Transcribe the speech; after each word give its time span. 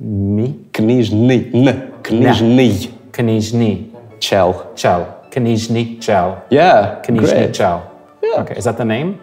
Mi? 0.00 0.54
Knižni. 0.72 1.50
N. 1.54 1.90
Knižni. 2.02 2.90
Knižni. 3.10 3.90
Chel. 4.20 4.54
Chel. 4.76 5.06
Knižni 5.30 5.98
Chel. 6.00 6.38
Yeah. 6.50 7.02
Knižni 7.02 7.52
Chel. 7.52 7.82
Yeah. 8.22 8.42
Okay. 8.42 8.56
Is 8.56 8.64
that 8.64 8.76
the 8.76 8.84
name? 8.84 9.18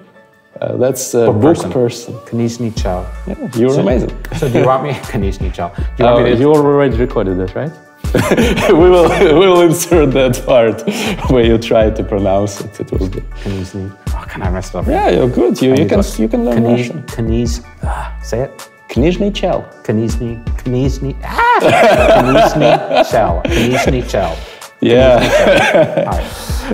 Uh, 0.60 0.76
that's 0.78 1.14
a 1.14 1.32
book, 1.32 1.42
book 1.42 1.56
person. 1.56 1.72
person. 1.72 2.14
Knižni 2.28 2.76
Chel. 2.76 3.06
Yeah, 3.28 3.36
you're 3.56 3.74
so, 3.74 3.82
amazing. 3.82 4.12
so 4.36 4.50
do 4.50 4.60
you 4.60 4.66
want 4.66 4.84
me 4.84 4.90
Knižni 5.12 5.54
Chel? 5.54 5.72
You, 5.98 6.06
uh, 6.06 6.24
to... 6.24 6.36
you 6.36 6.54
already 6.54 6.98
recorded 6.98 7.40
it, 7.40 7.56
right? 7.56 7.72
we 8.70 8.90
will 8.90 9.10
we 9.40 9.48
will 9.48 9.62
insert 9.62 10.12
that 10.12 10.42
part 10.46 10.84
where 11.32 11.46
you 11.46 11.58
try 11.58 11.90
to 11.90 12.04
pronounce 12.04 12.60
it. 12.62 12.80
It 12.80 12.92
will 12.92 13.10
be 13.10 13.22
Knižni. 13.44 13.96
Oh, 14.10 14.26
can 14.28 14.44
I 14.44 14.50
mess 14.50 14.70
it 14.70 14.76
up? 14.76 14.88
Yeah, 14.88 15.10
you're 15.10 15.30
good. 15.30 15.62
You, 15.62 15.76
you 15.76 15.88
can 15.88 16.04
you 16.18 16.28
can 16.28 16.44
learn 16.46 16.64
Kniž, 16.64 16.78
Russian. 16.78 17.04
Kniž. 17.04 17.64
Uh, 17.82 18.22
say 18.22 18.42
it. 18.42 18.75
Книжный 18.96 19.34
чел. 19.34 19.66
Книжный. 19.86 20.40
Книжный. 20.64 21.18
Ah! 21.22 21.60
Книжный 21.60 22.80
чел. 23.12 23.42
Книжный 23.44 24.02
чел. 24.10 24.30
Yeah. 24.82 25.20
Right. 25.20 26.24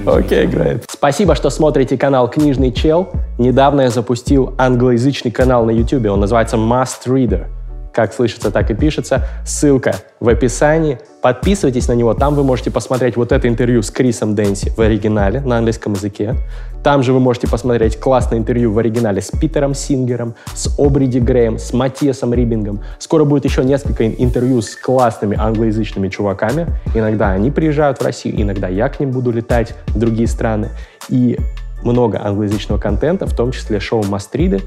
okay, 0.06 0.46
great. 0.46 0.84
Спасибо, 0.90 1.34
что 1.36 1.50
смотрите 1.50 1.98
канал 1.98 2.30
«Книжный 2.30 2.72
чел». 2.72 3.10
Недавно 3.38 3.82
я 3.82 3.90
запустил 3.90 4.54
англоязычный 4.58 5.32
канал 5.32 5.66
на 5.66 5.72
YouTube. 5.72 6.08
Он 6.08 6.20
называется 6.20 6.58
Must 6.58 7.06
Reader. 7.06 7.46
Как 7.94 8.14
слышится, 8.14 8.52
так 8.52 8.72
и 8.72 8.74
пишется. 8.74 9.26
Ссылка 9.46 9.96
в 10.20 10.30
описании. 10.30 11.00
Подписывайтесь 11.22 11.88
на 11.88 11.94
него. 11.94 12.14
Там 12.14 12.36
вы 12.36 12.44
можете 12.44 12.72
посмотреть 12.72 13.18
вот 13.18 13.32
это 13.32 13.48
интервью 13.48 13.82
с 13.82 13.92
Крисом 13.92 14.34
Дэнси 14.34 14.70
в 14.70 14.80
оригинале 14.80 15.42
на 15.42 15.58
английском 15.58 15.94
языке. 15.94 16.36
Там 16.84 17.04
же 17.04 17.14
вы 17.14 17.20
можете 17.20 17.48
посмотреть 17.48 18.00
классное 18.00 18.40
интервью 18.40 18.72
в 18.72 18.80
оригинале 18.80 19.22
с 19.22 19.30
Питером 19.30 19.76
Сингером, 19.76 20.34
с 20.54 20.80
Обриди 20.80 21.20
Греем, 21.20 21.60
с 21.60 21.74
Матиасом 21.74 22.34
Рибингом. 22.34 22.82
Скоро 22.98 23.24
будет 23.24 23.46
еще 23.46 23.64
несколько 23.64 24.08
интервью 24.08 24.62
с 24.62 24.76
классными 24.76 25.38
англоязычными 25.38 26.08
чуваками. 26.08 26.68
Иногда 26.96 27.32
они 27.32 27.52
приезжают 27.52 28.00
в 28.00 28.02
Россию, 28.04 28.42
иногда 28.42 28.68
я 28.68 28.90
к 28.90 29.00
ним 29.00 29.12
буду 29.12 29.32
летать 29.32 29.76
в 29.88 30.00
другие 30.00 30.28
страны. 30.28 30.70
И 31.10 31.38
много 31.84 32.20
англоязычного 32.24 32.80
контента, 32.80 33.26
в 33.26 33.36
том 33.36 33.52
числе 33.52 33.80
шоу 33.80 34.04
Мастриды 34.04 34.62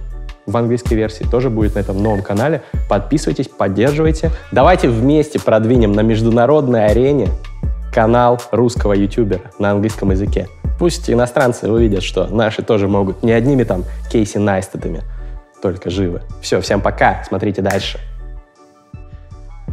в 0.46 0.56
английской 0.56 0.94
версии 0.94 1.24
тоже 1.24 1.50
будет 1.50 1.74
на 1.74 1.80
этом 1.80 2.02
новом 2.02 2.22
канале. 2.22 2.62
Подписывайтесь, 2.88 3.48
поддерживайте. 3.48 4.30
Давайте 4.52 4.88
вместе 4.88 5.40
продвинем 5.40 5.92
на 5.92 6.00
международной 6.00 6.86
арене 6.86 7.28
канал 7.92 8.40
русского 8.50 8.92
ютубера 8.92 9.40
на 9.58 9.70
английском 9.70 10.10
языке. 10.10 10.48
Пусть 10.78 11.08
иностранцы 11.08 11.70
увидят, 11.70 12.02
что 12.02 12.26
наши 12.26 12.62
тоже 12.62 12.88
могут 12.88 13.22
не 13.22 13.32
одними 13.32 13.62
там 13.64 13.84
Кейси 14.10 14.38
Найстедами, 14.38 15.02
только 15.62 15.90
живы. 15.90 16.22
Все, 16.42 16.60
всем 16.60 16.80
пока, 16.80 17.22
смотрите 17.24 17.62
дальше. 17.62 18.00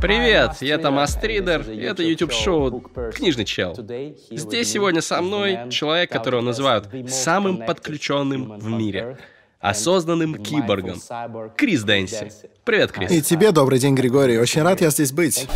Привет, 0.02 0.54
я 0.62 0.80
Томас 0.80 1.14
Тридер, 1.14 1.62
и 1.70 1.80
это 1.82 2.02
YouTube-шоу 2.02 2.82
«Книжный 3.14 3.46
чел». 3.46 3.76
Здесь 3.76 4.72
сегодня 4.72 5.00
со 5.00 5.22
мной 5.22 5.70
человек, 5.70 6.10
которого 6.10 6.42
называют 6.42 6.90
самым 7.08 7.58
подключенным 7.58 8.58
в 8.58 8.68
мире, 8.68 9.18
осознанным 9.62 10.36
киборгом, 10.44 11.00
Крис 11.56 11.84
Дэнси. 11.84 12.32
Привет, 12.64 12.92
И 12.92 12.94
Крис. 12.94 13.26
тебе 13.26 13.52
добрый 13.52 13.80
день, 13.80 13.96
Григорий. 13.96 14.38
Очень 14.40 14.62
рад 14.64 14.82
я 14.82 14.90
здесь 14.90 15.12
быть. 15.12 15.48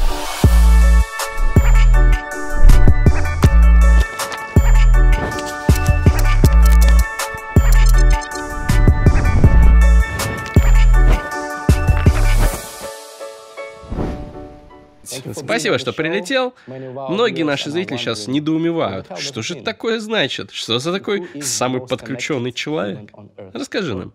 Спасибо, 15.45 15.77
что 15.77 15.93
прилетел. 15.93 16.53
Многие 16.67 17.43
наши 17.43 17.69
зрители 17.69 17.97
сейчас 17.97 18.27
недоумевают. 18.27 19.07
Что 19.17 19.41
же 19.41 19.55
такое 19.55 19.99
значит? 19.99 20.51
Что 20.51 20.79
за 20.79 20.91
такой 20.91 21.41
самый 21.41 21.85
подключенный 21.85 22.51
человек? 22.51 23.11
Расскажи 23.53 23.95
нам. 23.95 24.13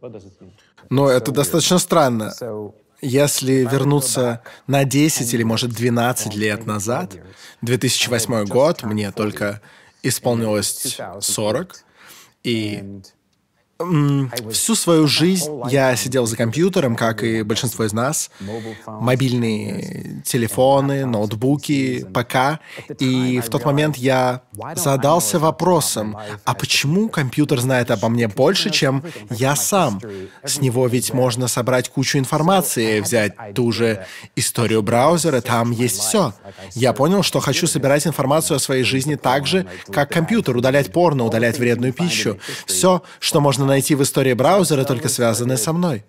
Но 0.90 1.08
это 1.08 1.32
достаточно 1.32 1.78
странно. 1.78 2.32
Если 3.02 3.66
вернуться 3.70 4.42
на 4.66 4.84
10 4.84 5.32
или, 5.32 5.42
может, 5.42 5.70
12 5.70 6.34
лет 6.34 6.66
назад, 6.66 7.16
2008 7.62 8.44
год, 8.44 8.82
мне 8.82 9.10
только 9.10 9.62
исполнилось 10.02 10.98
40, 11.20 11.84
и 12.44 13.00
всю 14.50 14.74
свою 14.74 15.06
жизнь 15.06 15.50
я 15.70 15.96
сидел 15.96 16.26
за 16.26 16.36
компьютером, 16.36 16.96
как 16.96 17.22
и 17.22 17.42
большинство 17.42 17.84
из 17.84 17.92
нас, 17.92 18.30
мобильные 18.86 20.22
телефоны, 20.24 21.06
ноутбуки, 21.06 22.04
ПК, 22.12 22.60
и 22.98 23.40
в 23.40 23.48
тот 23.48 23.64
момент 23.64 23.96
я 23.96 24.42
задался 24.74 25.38
вопросом, 25.38 26.16
а 26.44 26.54
почему 26.54 27.08
компьютер 27.08 27.60
знает 27.60 27.90
обо 27.90 28.08
мне 28.08 28.28
больше, 28.28 28.70
чем 28.70 29.02
я 29.30 29.56
сам? 29.56 30.00
С 30.44 30.60
него 30.60 30.86
ведь 30.86 31.12
можно 31.14 31.48
собрать 31.48 31.88
кучу 31.88 32.18
информации, 32.18 33.00
взять 33.00 33.34
ту 33.54 33.72
же 33.72 34.04
историю 34.36 34.82
браузера, 34.82 35.40
там 35.40 35.70
есть 35.70 35.98
все. 35.98 36.34
Я 36.74 36.92
понял, 36.92 37.22
что 37.22 37.40
хочу 37.40 37.66
собирать 37.66 38.06
информацию 38.06 38.56
о 38.56 38.60
своей 38.60 38.82
жизни 38.82 39.14
так 39.14 39.46
же, 39.46 39.66
как 39.90 40.10
компьютер, 40.10 40.56
удалять 40.56 40.92
порно, 40.92 41.24
удалять 41.24 41.58
вредную 41.58 41.92
пищу. 41.92 42.38
Все, 42.66 43.02
что 43.18 43.40
можно 43.40 43.69
найти 43.70 43.94
в 43.94 44.02
истории 44.02 44.34
браузера, 44.34 44.84
только 44.84 45.08
связанное 45.08 45.56
со 45.56 45.72
мной. 45.72 46.04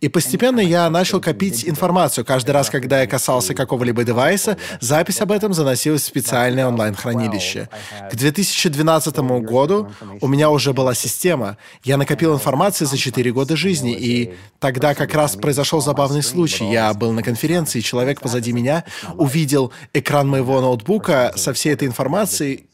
И 0.00 0.08
постепенно 0.08 0.60
я 0.60 0.88
начал 0.90 1.20
копить 1.20 1.68
информацию. 1.68 2.24
Каждый 2.24 2.52
раз, 2.52 2.70
когда 2.70 3.00
я 3.00 3.06
касался 3.06 3.54
какого-либо 3.54 4.04
девайса, 4.04 4.56
запись 4.80 5.20
об 5.20 5.32
этом 5.32 5.52
заносилась 5.52 6.02
в 6.02 6.06
специальное 6.06 6.66
онлайн-хранилище. 6.66 7.68
К 8.10 8.14
2012 8.14 9.18
году 9.42 9.90
у 10.20 10.28
меня 10.28 10.50
уже 10.50 10.72
была 10.72 10.94
система. 10.94 11.56
Я 11.84 11.96
накопил 11.96 12.34
информации 12.34 12.84
за 12.84 12.96
4 12.96 13.32
года 13.32 13.56
жизни, 13.56 13.94
и 13.94 14.34
тогда 14.58 14.94
как 14.94 15.14
раз 15.14 15.36
произошел 15.36 15.80
забавный 15.80 16.22
случай. 16.22 16.64
Я 16.64 16.92
был 16.94 17.12
на 17.12 17.22
конференции, 17.22 17.80
человек 17.80 18.20
позади 18.20 18.52
меня 18.52 18.84
увидел 19.14 19.72
экран 19.92 20.28
моего 20.28 20.60
ноутбука 20.60 21.32
со 21.36 21.52
всей 21.52 21.72
этой 21.74 21.86
информацией, 21.88 22.66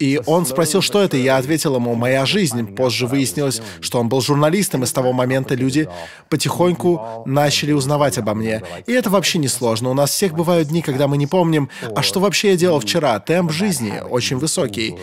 и 0.00 0.18
он 0.24 0.46
спросил, 0.46 0.80
что 0.80 1.02
это, 1.02 1.18
и 1.18 1.22
я 1.22 1.36
ответил 1.36 1.76
ему, 1.76 1.94
моя 1.94 2.24
жизнь. 2.24 2.66
Позже 2.74 3.06
выяснилось, 3.06 3.60
что 3.80 4.00
он 4.00 4.08
был 4.08 4.22
журналистом, 4.22 4.82
и 4.82 4.86
с 4.86 4.92
того 4.92 5.12
момента 5.12 5.54
люди 5.54 5.88
потихоньку 6.30 7.22
начали 7.26 7.72
узнавать 7.72 8.16
обо 8.16 8.34
мне. 8.34 8.62
И 8.86 8.92
это 8.92 9.10
вообще 9.10 9.38
не 9.38 9.48
сложно. 9.48 9.90
У 9.90 9.94
нас 9.94 10.10
всех 10.10 10.32
бывают 10.32 10.68
дни, 10.68 10.80
когда 10.80 11.06
мы 11.06 11.18
не 11.18 11.26
помним, 11.26 11.68
а 11.94 12.02
что 12.02 12.18
вообще 12.18 12.52
я 12.52 12.56
делал 12.56 12.80
вчера. 12.80 13.20
Темп 13.20 13.52
жизни 13.52 14.00
очень 14.00 14.38
высокий. 14.38 14.96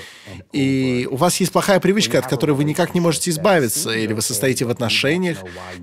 И 0.52 1.08
у 1.12 1.16
вас 1.16 1.40
есть 1.40 1.52
плохая 1.52 1.80
привычка, 1.80 2.18
от 2.18 2.26
которой 2.26 2.52
вы 2.52 2.64
никак 2.64 2.96
не 2.96 3.00
можете 3.00 3.30
избавиться, 3.30 3.92
или 3.92 4.14
вы 4.14 4.24
состоите 4.24 4.66
в 4.66 4.72
отношениях, 4.72 5.38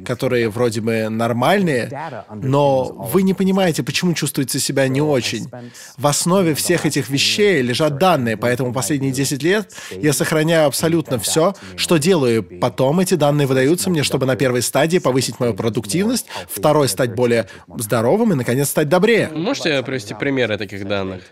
которые 0.04 0.48
вроде 0.48 0.81
бы 0.81 1.08
нормальные, 1.08 1.88
но 2.34 2.84
вы 2.84 3.22
не 3.22 3.32
понимаете, 3.32 3.84
почему 3.84 4.12
чувствуете 4.14 4.58
себя 4.58 4.88
не 4.88 5.00
очень. 5.00 5.48
В 5.96 6.06
основе 6.08 6.56
всех 6.56 6.84
этих 6.84 7.08
вещей 7.10 7.62
лежат 7.62 7.98
данные, 7.98 8.36
поэтому 8.36 8.72
последние 9.04 9.12
10 9.12 9.42
лет 9.42 9.72
я 9.91 10.12
сохраняю 10.12 10.66
абсолютно 10.66 11.19
все, 11.19 11.54
что 11.76 11.98
делаю. 11.98 12.42
Потом 12.42 13.00
эти 13.00 13.15
данные 13.15 13.47
выдаются 13.47 13.91
мне, 13.91 14.03
чтобы 14.03 14.26
на 14.26 14.37
первой 14.37 14.62
стадии 14.62 14.98
повысить 14.98 15.41
мою 15.41 15.54
продуктивность, 15.54 16.26
второй 16.48 16.88
стать 16.88 17.14
более 17.14 17.47
здоровым 17.76 18.32
и, 18.32 18.34
наконец, 18.34 18.69
стать 18.70 18.88
добрее. 18.88 19.31
Можете 19.34 19.82
привести 19.82 20.14
примеры 20.14 20.56
таких 20.59 20.87
данных? 20.87 21.22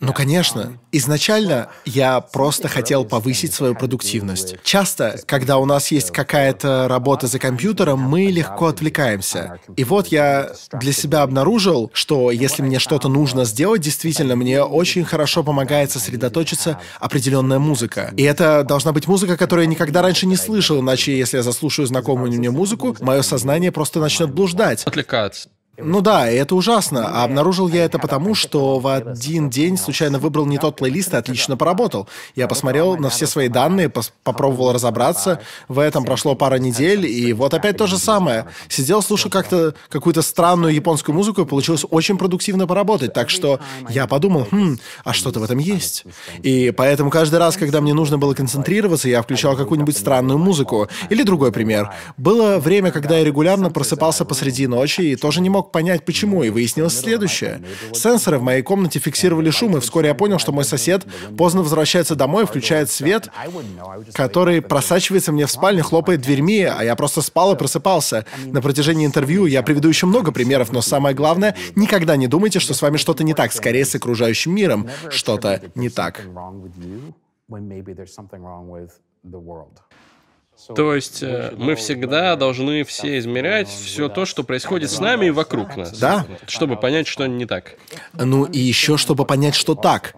Ну, 0.00 0.14
конечно. 0.14 0.78
Изначально 0.92 1.68
я 1.84 2.20
просто 2.20 2.68
хотел 2.68 3.04
повысить 3.04 3.52
свою 3.52 3.74
продуктивность. 3.74 4.56
Часто, 4.64 5.20
когда 5.26 5.58
у 5.58 5.66
нас 5.66 5.90
есть 5.90 6.10
какая-то 6.10 6.88
работа 6.88 7.26
за 7.26 7.38
компьютером, 7.38 8.00
мы 8.00 8.24
легко 8.24 8.68
отвлекаемся. 8.68 9.58
И 9.76 9.84
вот 9.84 10.08
я 10.08 10.52
для 10.72 10.92
себя 10.92 11.22
обнаружил, 11.22 11.90
что 11.92 12.30
если 12.30 12.62
мне 12.62 12.78
что-то 12.78 13.08
нужно 13.08 13.44
сделать, 13.44 13.82
действительно, 13.82 14.36
мне 14.36 14.62
очень 14.62 15.04
хорошо 15.04 15.44
помогает 15.44 15.90
сосредоточиться 15.90 16.80
определенная 16.98 17.58
музыка. 17.58 18.12
И 18.16 18.22
это 18.22 18.64
должна 18.64 18.92
быть 18.92 19.06
музыка, 19.06 19.36
которую 19.36 19.66
я 19.66 19.70
никогда 19.70 20.00
раньше 20.00 20.26
не 20.26 20.36
слышал, 20.36 20.80
иначе 20.80 21.16
если 21.16 21.36
я 21.36 21.42
заслушаю 21.42 21.86
знакомую 21.86 22.32
мне 22.32 22.50
музыку, 22.50 22.96
мое 23.00 23.20
сознание 23.20 23.70
просто 23.70 24.00
начнет 24.00 24.32
блуждать. 24.32 24.84
Отвлекаться. 24.84 25.50
Ну 25.82 26.00
да, 26.00 26.28
это 26.28 26.54
ужасно. 26.54 27.08
А 27.08 27.24
обнаружил 27.24 27.68
я 27.68 27.84
это 27.84 27.98
потому, 27.98 28.34
что 28.34 28.78
в 28.78 28.86
один 28.86 29.50
день 29.50 29.76
случайно 29.76 30.18
выбрал 30.18 30.46
не 30.46 30.58
тот 30.58 30.76
плейлист 30.76 31.12
и 31.14 31.16
отлично 31.16 31.56
поработал. 31.56 32.08
Я 32.34 32.48
посмотрел 32.48 32.96
на 32.96 33.10
все 33.10 33.26
свои 33.26 33.48
данные, 33.48 33.88
пос- 33.88 34.10
попробовал 34.24 34.72
разобраться. 34.72 35.40
В 35.68 35.78
этом 35.78 36.04
прошло 36.04 36.34
пара 36.34 36.56
недель, 36.56 37.06
и 37.06 37.32
вот 37.32 37.54
опять 37.54 37.76
то 37.76 37.86
же 37.86 37.98
самое. 37.98 38.46
Сидел, 38.68 39.02
слушал 39.02 39.30
как-то 39.30 39.74
какую-то 39.88 40.22
странную 40.22 40.74
японскую 40.74 41.14
музыку, 41.14 41.42
и 41.42 41.44
получилось 41.46 41.84
очень 41.90 42.18
продуктивно 42.18 42.66
поработать. 42.66 43.12
Так 43.12 43.30
что 43.30 43.60
я 43.88 44.06
подумал, 44.06 44.46
хм, 44.50 44.78
а 45.04 45.12
что-то 45.12 45.40
в 45.40 45.42
этом 45.42 45.58
есть. 45.58 46.04
И 46.42 46.72
поэтому 46.76 47.10
каждый 47.10 47.38
раз, 47.38 47.56
когда 47.56 47.80
мне 47.80 47.94
нужно 47.94 48.18
было 48.18 48.34
концентрироваться, 48.34 49.08
я 49.08 49.22
включал 49.22 49.56
какую-нибудь 49.56 49.96
странную 49.96 50.38
музыку. 50.38 50.88
Или 51.08 51.22
другой 51.22 51.52
пример. 51.52 51.90
Было 52.16 52.58
время, 52.58 52.90
когда 52.90 53.18
я 53.18 53.24
регулярно 53.24 53.70
просыпался 53.70 54.24
посреди 54.24 54.66
ночи 54.66 55.00
и 55.00 55.16
тоже 55.16 55.40
не 55.40 55.50
мог 55.50 55.69
понять, 55.72 56.04
почему, 56.04 56.42
и 56.42 56.50
выяснилось 56.50 56.98
следующее. 56.98 57.62
Сенсоры 57.92 58.38
в 58.38 58.42
моей 58.42 58.62
комнате 58.62 58.98
фиксировали 58.98 59.50
шум, 59.50 59.76
и 59.76 59.80
вскоре 59.80 60.08
я 60.08 60.14
понял, 60.14 60.38
что 60.38 60.52
мой 60.52 60.64
сосед 60.64 61.04
поздно 61.36 61.62
возвращается 61.62 62.14
домой, 62.14 62.46
включает 62.46 62.90
свет, 62.90 63.28
который 64.12 64.62
просачивается 64.62 65.32
мне 65.32 65.46
в 65.46 65.50
спальню, 65.50 65.84
хлопает 65.84 66.20
дверьми, 66.20 66.62
а 66.62 66.82
я 66.82 66.96
просто 66.96 67.22
спал 67.22 67.54
и 67.54 67.56
просыпался. 67.56 68.26
На 68.46 68.60
протяжении 68.60 69.06
интервью 69.06 69.46
я 69.46 69.62
приведу 69.62 69.88
еще 69.88 70.06
много 70.06 70.32
примеров, 70.32 70.72
но 70.72 70.80
самое 70.82 71.14
главное, 71.14 71.56
никогда 71.76 72.16
не 72.16 72.26
думайте, 72.26 72.60
что 72.60 72.74
с 72.74 72.82
вами 72.82 72.96
что-то 72.96 73.24
не 73.24 73.34
так, 73.34 73.52
скорее 73.52 73.84
с 73.84 73.94
окружающим 73.94 74.54
миром 74.54 74.88
что-то 75.10 75.62
не 75.74 75.88
так. 75.88 76.20
То 80.74 80.94
есть 80.94 81.22
э, 81.22 81.52
мы 81.56 81.74
всегда 81.74 82.36
должны 82.36 82.84
все 82.84 83.18
измерять 83.18 83.68
все 83.68 84.08
то, 84.08 84.24
что 84.24 84.42
происходит 84.44 84.90
с 84.90 84.98
нами 85.00 85.26
и 85.26 85.30
вокруг 85.30 85.76
нас. 85.76 85.98
Да. 85.98 86.26
Чтобы 86.46 86.76
понять, 86.76 87.06
что 87.06 87.26
не 87.26 87.46
так. 87.46 87.74
Ну 88.12 88.44
и 88.44 88.58
еще, 88.58 88.96
чтобы 88.96 89.24
понять, 89.24 89.54
что 89.54 89.74
так. 89.74 90.14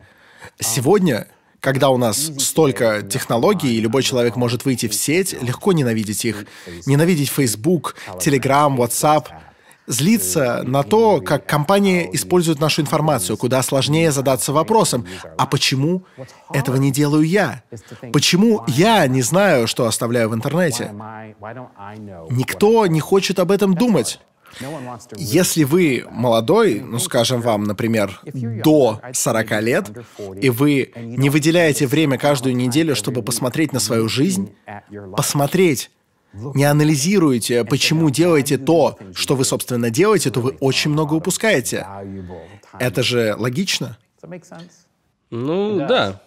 Сегодня 0.61 1.29
когда 1.61 1.91
у 1.91 1.97
нас 1.97 2.33
столько 2.39 3.03
технологий, 3.03 3.77
и 3.77 3.81
любой 3.81 4.03
человек 4.03 4.35
может 4.35 4.65
выйти 4.65 4.89
в 4.89 4.95
сеть, 4.95 5.41
легко 5.41 5.73
ненавидеть 5.73 6.25
их. 6.25 6.45
Ненавидеть 6.87 7.31
Facebook, 7.31 7.95
Telegram, 8.19 8.77
WhatsApp. 8.77 9.27
Злиться 9.87 10.63
на 10.65 10.83
то, 10.83 11.21
как 11.21 11.47
компания 11.47 12.09
использует 12.13 12.61
нашу 12.61 12.83
информацию, 12.83 13.37
куда 13.37 13.63
сложнее 13.63 14.13
задаться 14.13 14.53
вопросом, 14.53 15.07
а 15.37 15.47
почему 15.47 16.05
этого 16.53 16.77
не 16.77 16.93
делаю 16.93 17.25
я? 17.25 17.63
Почему 18.13 18.63
я 18.69 19.07
не 19.09 19.23
знаю, 19.23 19.67
что 19.67 19.87
оставляю 19.87 20.29
в 20.29 20.35
интернете? 20.35 20.93
Никто 22.31 22.87
не 22.87 23.01
хочет 23.01 23.39
об 23.39 23.51
этом 23.51 23.75
думать. 23.75 24.21
Если 25.17 25.65
вы 25.65 26.05
молодой, 26.11 26.81
ну, 26.81 26.99
скажем 26.99 27.41
вам, 27.41 27.65
например, 27.65 28.21
до 28.63 29.01
40 29.13 29.63
лет, 29.63 29.91
и 30.41 30.51
вы 30.51 30.93
не 30.97 31.31
выделяете 31.31 31.87
время 31.87 32.19
каждую 32.19 32.55
неделю, 32.55 32.95
чтобы 32.95 33.23
посмотреть 33.23 33.73
на 33.73 33.81
свою 33.81 34.09
жизнь, 34.09 34.55
посмотреть, 35.17 35.91
не 36.33 36.65
анализируете, 36.65 37.65
почему 37.65 38.11
делаете 38.11 38.59
то, 38.59 38.99
что 39.15 39.37
вы, 39.37 39.45
собственно, 39.45 39.91
делаете, 39.91 40.31
то 40.31 40.41
вы 40.41 40.57
очень 40.61 40.91
много 40.91 41.15
упускаете. 41.15 41.87
Это 42.79 43.03
же 43.03 43.35
логично. 43.39 43.99
Ну, 45.31 45.79
да. 45.89 46.21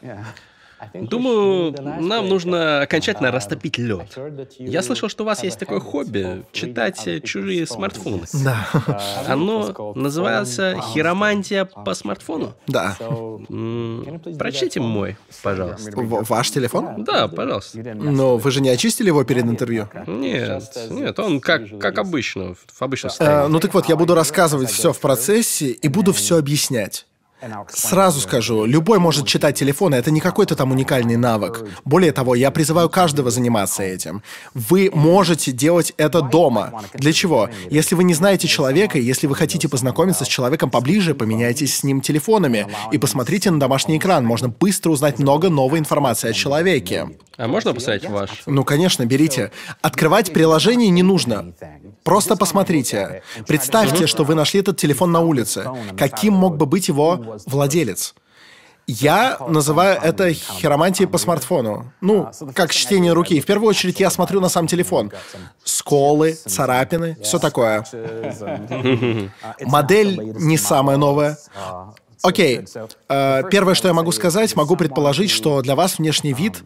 Думаю, 0.93 1.75
нам 1.81 2.27
нужно 2.29 2.81
окончательно 2.81 3.31
растопить 3.31 3.77
лед. 3.77 4.17
Я 4.59 4.81
слышал, 4.81 5.09
что 5.09 5.23
у 5.23 5.25
вас 5.25 5.43
есть 5.43 5.59
такое 5.59 5.79
хобби— 5.79 6.43
читать 6.51 7.23
чужие 7.23 7.65
смартфоны. 7.67 8.23
Да. 8.43 8.67
Оно 9.27 9.93
называется 9.95 10.75
«Хиромантия 10.93 11.65
по 11.65 11.93
смартфону». 11.93 12.53
Да. 12.67 12.95
Прочтите 14.37 14.79
мой, 14.79 15.17
пожалуйста. 15.43 15.91
В- 15.95 16.29
ваш 16.29 16.51
телефон? 16.51 17.03
Да, 17.03 17.27
пожалуйста. 17.27 17.77
Но 17.79 18.37
вы 18.37 18.51
же 18.51 18.61
не 18.61 18.69
очистили 18.69 19.07
его 19.07 19.23
перед 19.23 19.45
интервью? 19.45 19.89
Нет, 20.07 20.63
нет, 20.89 21.17
он 21.19 21.39
как, 21.39 21.79
как 21.79 21.97
обычно, 21.99 22.55
в 22.55 22.81
обычном 22.81 23.09
Э, 23.09 23.09
состоянии. 23.11 23.49
ну 23.51 23.59
так 23.59 23.73
вот, 23.73 23.87
я 23.89 23.95
буду 23.95 24.15
рассказывать 24.15 24.69
все 24.69 24.93
в 24.93 24.99
процессе 24.99 25.67
и 25.69 25.87
буду 25.87 26.13
все 26.13 26.37
объяснять. 26.37 27.05
Сразу 27.69 28.21
скажу, 28.21 28.65
любой 28.65 28.99
может 28.99 29.27
читать 29.27 29.57
телефон, 29.57 29.93
это 29.93 30.09
не 30.09 30.19
какой-то 30.19 30.55
там 30.55 30.71
уникальный 30.71 31.17
навык. 31.17 31.65
Более 31.83 32.11
того, 32.11 32.33
я 32.33 32.49
призываю 32.49 32.89
каждого 32.89 33.29
заниматься 33.29 33.83
этим. 33.83 34.23
Вы 34.53 34.89
можете 34.93 35.51
делать 35.51 35.93
это 35.97 36.21
дома. 36.21 36.81
Для 36.93 37.13
чего? 37.13 37.49
Если 37.69 37.95
вы 37.95 38.03
не 38.03 38.13
знаете 38.13 38.47
человека, 38.47 38.97
если 38.97 39.27
вы 39.27 39.35
хотите 39.35 39.67
познакомиться 39.67 40.25
с 40.25 40.27
человеком 40.27 40.69
поближе, 40.69 41.13
поменяйтесь 41.13 41.77
с 41.77 41.83
ним 41.83 42.01
телефонами 42.01 42.67
и 42.91 42.97
посмотрите 42.97 43.51
на 43.51 43.59
домашний 43.59 43.97
экран. 43.97 44.25
Можно 44.25 44.49
быстро 44.49 44.91
узнать 44.91 45.19
много 45.19 45.49
новой 45.49 45.79
информации 45.79 46.29
о 46.29 46.33
человеке. 46.33 47.09
А 47.37 47.47
можно 47.47 47.73
посмотреть 47.73 48.09
ваш? 48.09 48.29
Ну, 48.45 48.63
конечно, 48.63 49.05
берите. 49.05 49.51
Открывать 49.81 50.31
приложение 50.31 50.89
не 50.89 51.03
нужно. 51.03 51.53
Просто 52.03 52.35
посмотрите. 52.35 53.23
Представьте, 53.47 54.07
что 54.07 54.23
вы 54.23 54.35
нашли 54.35 54.61
этот 54.61 54.77
телефон 54.77 55.11
на 55.11 55.19
улице. 55.19 55.65
Каким 55.97 56.33
мог 56.33 56.55
бы 56.55 56.65
быть 56.65 56.87
его 56.87 57.25
владелец? 57.45 58.16
Я 58.88 59.38
называю 59.48 60.00
это 60.00 60.31
хиромантией 60.31 61.07
по 61.07 61.18
смартфону. 61.18 61.92
Ну, 62.01 62.30
как 62.54 62.72
чтение 62.72 63.13
руки. 63.13 63.42
В 63.42 63.45
первую 63.45 63.69
очередь 63.69 64.00
я 64.00 64.12
смотрю 64.12 64.42
на 64.42 64.50
сам 64.50 64.68
телефон. 64.68 65.12
Сколы, 65.63 66.33
царапины, 66.33 67.18
все 67.24 67.39
такое. 67.39 67.83
Модель 69.62 70.33
не 70.36 70.57
самая 70.57 70.98
новая. 70.98 71.38
Окей. 72.22 72.66
Э, 73.10 73.44
Первое, 73.51 73.75
что 73.75 73.88
я 73.88 73.94
могу 73.94 74.12
сказать, 74.12 74.56
могу 74.56 74.75
предположить, 74.75 75.30
что 75.30 75.62
для 75.62 75.75
вас 75.75 76.00
внешний 76.00 76.33
вид 76.33 76.63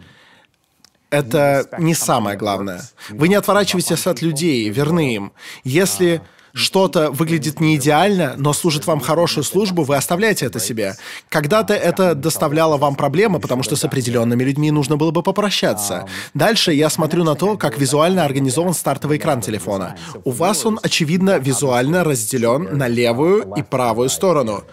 это 1.09 1.67
не 1.79 1.93
самое 1.93 2.37
главное. 2.37 2.81
Вы 3.09 3.27
не 3.27 3.35
отворачиваетесь 3.35 4.07
от 4.07 4.21
людей, 4.21 4.69
верны 4.69 5.15
им. 5.15 5.31
Если 5.63 6.21
что-то 6.59 7.09
выглядит 7.09 7.59
не 7.59 7.75
идеально, 7.75 8.35
но 8.37 8.53
служит 8.53 8.85
вам 8.85 8.99
хорошую 8.99 9.43
службу, 9.43 9.83
вы 9.83 9.95
оставляете 9.95 10.45
это 10.45 10.59
себе. 10.59 10.95
Когда-то 11.29 11.73
это 11.73 12.13
доставляло 12.15 12.77
вам 12.77 12.95
проблемы, 12.95 13.39
потому 13.39 13.63
что 13.63 13.75
с 13.75 13.83
определенными 13.85 14.43
людьми 14.43 14.69
нужно 14.71 14.97
было 14.97 15.11
бы 15.11 15.23
попрощаться. 15.23 16.05
Дальше 16.33 16.73
я 16.73 16.89
смотрю 16.89 17.23
на 17.23 17.35
то, 17.35 17.57
как 17.57 17.79
визуально 17.79 18.25
организован 18.25 18.73
стартовый 18.73 19.17
экран 19.17 19.41
телефона. 19.41 19.95
У 20.23 20.31
вас 20.31 20.65
он, 20.65 20.79
очевидно, 20.83 21.39
визуально 21.39 22.03
разделен 22.03 22.77
на 22.77 22.87
левую 22.87 23.53
и 23.55 23.63
правую 23.63 24.09
сторону. 24.09 24.63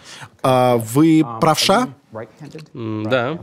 А 0.43 0.77
вы 0.77 1.25
правша? 1.41 1.89
М, 2.73 3.03
Да. 3.09 3.37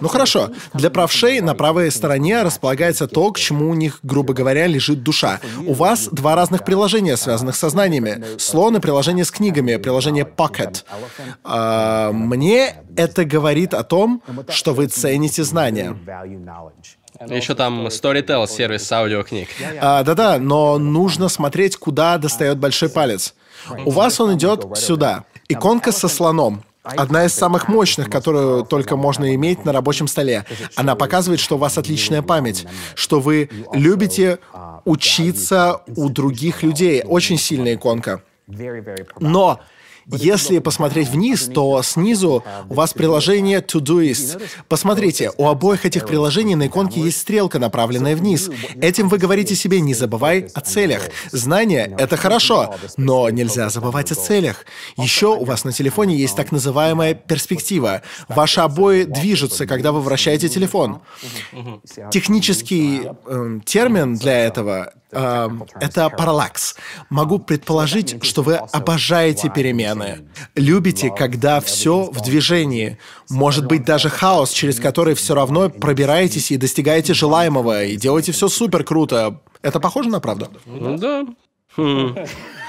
Ну 0.00 0.08
хорошо, 0.08 0.50
для 0.74 0.88
правшей 0.90 1.40
на 1.40 1.54
правой 1.54 1.90
стороне 1.90 2.42
располагается 2.42 3.06
то, 3.06 3.30
к 3.32 3.38
чему 3.38 3.70
у 3.70 3.74
них, 3.74 3.98
грубо 4.02 4.32
говоря, 4.34 4.66
лежит 4.66 5.02
душа. 5.02 5.40
У 5.66 5.74
вас 5.74 6.08
два 6.10 6.34
разных 6.36 6.64
приложения, 6.64 7.16
связанных 7.16 7.54
со 7.56 7.68
знаниями. 7.68 8.22
Слон 8.38 8.76
и 8.76 8.80
приложение 8.80 9.24
с 9.24 9.30
книгами, 9.30 9.76
приложение 9.76 10.24
Pocket. 10.24 10.84
А, 11.44 12.12
мне 12.12 12.76
это 12.96 13.24
говорит 13.24 13.74
о 13.74 13.84
том, 13.84 14.22
что 14.48 14.72
вы 14.74 14.86
цените 14.86 15.44
знания. 15.44 15.96
Еще 17.28 17.54
там 17.54 17.86
Storytel, 17.88 18.46
сервис 18.46 18.90
аудиокниг. 18.92 19.48
А, 19.80 20.02
Да-да, 20.02 20.38
но 20.38 20.78
нужно 20.78 21.28
смотреть, 21.28 21.76
куда 21.76 22.16
достает 22.18 22.58
большой 22.58 22.88
палец. 22.88 23.34
У 23.84 23.90
вас 23.90 24.18
он 24.20 24.36
идет 24.36 24.64
сюда. 24.78 25.24
Иконка 25.50 25.92
со 25.92 26.08
слоном. 26.08 26.62
Одна 26.82 27.26
из 27.26 27.34
самых 27.34 27.68
мощных, 27.68 28.08
которую 28.08 28.64
только 28.64 28.96
можно 28.96 29.34
иметь 29.34 29.64
на 29.66 29.72
рабочем 29.72 30.08
столе. 30.08 30.46
Она 30.76 30.94
показывает, 30.94 31.38
что 31.38 31.56
у 31.56 31.58
вас 31.58 31.76
отличная 31.76 32.22
память, 32.22 32.66
что 32.94 33.20
вы 33.20 33.50
любите 33.74 34.38
учиться 34.84 35.82
у 35.86 36.08
других 36.08 36.62
людей. 36.62 37.02
Очень 37.04 37.36
сильная 37.36 37.74
иконка. 37.74 38.22
Но 39.18 39.60
если 40.12 40.58
посмотреть 40.58 41.08
вниз, 41.08 41.50
то 41.52 41.82
снизу 41.82 42.44
у 42.68 42.74
вас 42.74 42.92
приложение 42.92 43.60
Todoist. 43.60 44.40
Посмотрите, 44.68 45.32
у 45.36 45.48
обоих 45.48 45.86
этих 45.86 46.06
приложений 46.06 46.56
на 46.56 46.66
иконке 46.66 47.00
есть 47.00 47.18
стрелка, 47.18 47.58
направленная 47.58 48.16
вниз. 48.16 48.50
Этим 48.80 49.08
вы 49.08 49.18
говорите 49.18 49.54
себе 49.54 49.80
«не 49.80 49.94
забывай 49.94 50.48
о 50.54 50.60
целях». 50.60 51.08
Знание— 51.30 51.94
это 51.98 52.16
хорошо, 52.16 52.74
но 52.96 53.28
нельзя 53.30 53.68
забывать 53.70 54.12
о 54.12 54.14
целях. 54.14 54.64
Еще 54.96 55.28
у 55.28 55.44
вас 55.44 55.64
на 55.64 55.72
телефоне 55.72 56.16
есть 56.16 56.36
так 56.36 56.52
называемая 56.52 57.14
перспектива. 57.14 58.02
Ваши 58.28 58.60
обои 58.60 59.04
движутся, 59.04 59.66
когда 59.66 59.92
вы 59.92 60.00
вращаете 60.00 60.48
телефон. 60.48 61.00
Технический 62.10 63.02
эм, 63.26 63.60
термин 63.60 64.16
для 64.16 64.46
этого 64.46 64.92
эм, 65.12 65.64
это 65.80 66.08
параллакс. 66.10 66.76
Могу 67.08 67.38
предположить, 67.38 68.22
что 68.24 68.42
вы 68.42 68.56
обожаете 68.56 69.50
перемены. 69.50 70.28
Любите, 70.54 71.10
когда 71.10 71.60
все 71.60 72.10
в 72.10 72.20
движении. 72.22 72.98
Может 73.28 73.66
быть, 73.66 73.84
даже 73.84 74.08
хаос, 74.08 74.50
через 74.50 74.80
который 74.80 75.14
все 75.14 75.34
равно 75.34 75.70
пробираетесь 75.70 76.50
и 76.50 76.56
достигаете 76.56 77.14
желаемого, 77.14 77.84
и 77.84 77.96
делаете 77.96 78.32
все 78.32 78.48
супер 78.48 78.84
круто. 78.84 79.40
Это 79.62 79.80
похоже 79.80 80.08
на 80.08 80.20
правду? 80.20 80.48
Ну 80.66 80.96
да. 80.96 81.24
Хм. 81.76 82.14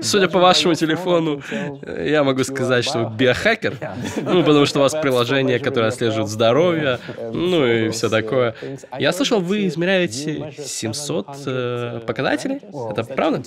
Судя 0.00 0.28
по 0.28 0.38
вашему 0.38 0.74
телефону, 0.74 1.42
э, 1.50 2.08
я 2.10 2.24
могу 2.24 2.44
сказать, 2.44 2.84
что 2.84 3.04
вы 3.04 3.16
биохакер. 3.16 3.78
Ну, 4.16 4.44
потому 4.44 4.66
что 4.66 4.80
у 4.80 4.82
вас 4.82 4.92
приложение, 4.92 5.58
которое 5.58 5.88
отслеживает 5.88 6.28
здоровье, 6.28 6.98
ну 7.32 7.66
и 7.66 7.88
все 7.90 8.08
такое. 8.08 8.54
Я 8.98 9.12
слышал, 9.12 9.40
вы 9.40 9.66
измеряете 9.66 10.52
700 10.58 11.26
э, 11.46 12.00
показателей. 12.06 12.60
Это 12.90 13.04
правда? 13.04 13.42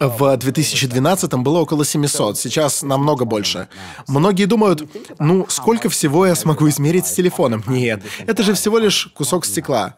В 0.00 0.36
2012 0.36 1.34
было 1.34 1.60
около 1.60 1.84
700, 1.84 2.38
сейчас 2.38 2.82
намного 2.82 3.24
больше. 3.24 3.68
Многие 4.06 4.44
думают, 4.44 4.82
ну, 5.18 5.46
сколько 5.48 5.88
всего 5.88 6.26
я 6.26 6.34
смогу 6.34 6.68
измерить 6.68 7.06
с 7.06 7.12
телефоном? 7.12 7.64
Нет, 7.66 8.02
это 8.26 8.42
же 8.42 8.54
всего 8.54 8.78
лишь 8.78 9.08
кусок 9.14 9.46
стекла. 9.46 9.96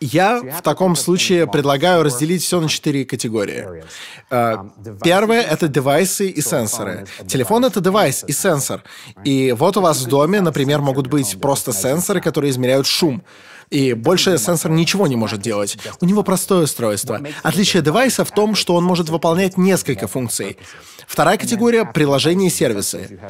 Я 0.00 0.40
в 0.40 0.62
таком 0.62 0.96
случае 0.96 1.46
предлагаю 1.46 2.02
разделить 2.02 2.42
все 2.42 2.60
на 2.60 2.68
четыре 2.68 3.04
категории. 3.04 3.84
Э, 4.30 4.56
Первое— 5.02 5.42
это 5.52 5.68
девайсы 5.68 6.28
и 6.28 6.40
сенсоры. 6.40 7.06
Телефон— 7.26 7.64
это 7.66 7.80
девайс 7.80 8.24
и 8.26 8.32
сенсор. 8.32 8.82
И 9.24 9.52
вот 9.52 9.76
у 9.76 9.82
вас 9.82 10.00
в 10.00 10.08
доме, 10.08 10.40
например, 10.40 10.80
могут 10.80 11.06
быть 11.08 11.38
просто 11.40 11.72
сенсоры, 11.72 12.20
которые 12.20 12.50
измеряют 12.50 12.86
шум. 12.86 13.22
И 13.68 13.92
больше 13.92 14.36
сенсор 14.38 14.70
ничего 14.70 15.06
не 15.06 15.16
может 15.16 15.40
делать. 15.42 15.78
У 16.00 16.06
него 16.06 16.22
простое 16.22 16.64
устройство. 16.64 17.20
Отличие 17.42 17.82
девайса 17.82 18.24
в 18.24 18.30
том, 18.30 18.54
что 18.54 18.74
он 18.74 18.84
может 18.84 19.10
выполнять 19.10 19.56
несколько 19.58 20.08
функций. 20.08 20.58
Вторая 21.06 21.36
категория— 21.36 21.84
приложения 21.94 22.46
и 22.46 22.50
сервисы. 22.50 23.20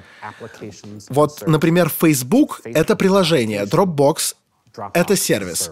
Вот, 1.09 1.47
например, 1.47 1.91
Facebook— 1.91 2.61
это 2.65 2.97
приложение, 2.97 3.65
Dropbox— 3.65 4.35
это 4.95 5.17
сервис. 5.17 5.71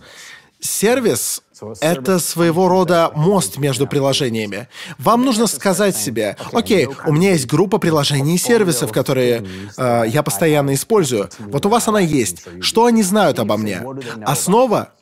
Сервис— 0.60 1.42
это 1.80 2.18
своего 2.18 2.68
рода 2.68 3.10
мост 3.14 3.58
между 3.58 3.86
приложениями. 3.86 4.68
Вам 4.98 5.24
нужно 5.24 5.46
сказать 5.46 5.96
себе, 5.96 6.36
окей, 6.52 6.88
у 7.06 7.12
меня 7.12 7.32
есть 7.32 7.46
группа 7.46 7.78
приложений 7.78 8.34
и 8.34 8.38
сервисов, 8.38 8.92
которые 8.92 9.44
э, 9.76 10.04
я 10.08 10.22
постоянно 10.22 10.74
использую. 10.74 11.30
Вот 11.38 11.64
у 11.66 11.68
вас 11.68 11.88
она 11.88 12.00
есть. 12.00 12.44
Что 12.60 12.86
они 12.86 13.02
знают 13.02 13.38
обо 13.38 13.56
мне? 13.56 13.82
Основа 14.24 14.92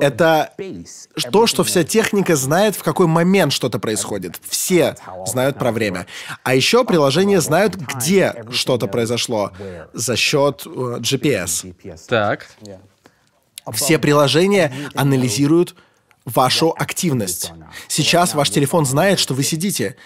это 0.00 0.52
то, 1.30 1.46
что 1.46 1.64
вся 1.64 1.84
техника 1.84 2.36
знает, 2.36 2.76
в 2.76 2.82
какой 2.82 3.06
момент 3.06 3.52
что-то 3.52 3.78
происходит. 3.78 4.40
Все 4.48 4.96
знают 5.26 5.58
про 5.58 5.72
время. 5.72 6.06
А 6.44 6.54
еще 6.54 6.84
приложения 6.84 7.40
знают, 7.40 7.74
где 7.74 8.44
что-то 8.50 8.86
произошло 8.86 9.52
за 9.92 10.16
счет 10.16 10.62
э, 10.66 10.98
GPS. 11.00 11.74
Так. 12.06 12.48
Все 13.72 13.98
приложения 13.98 14.72
анализируют 14.94 15.74
вашу 16.24 16.74
активность. 16.76 17.52
Сейчас 17.88 18.34
ваш 18.34 18.50
телефон 18.50 18.86
знает, 18.86 19.18
что 19.18 19.34
вы 19.34 19.42
сидите. 19.42 19.96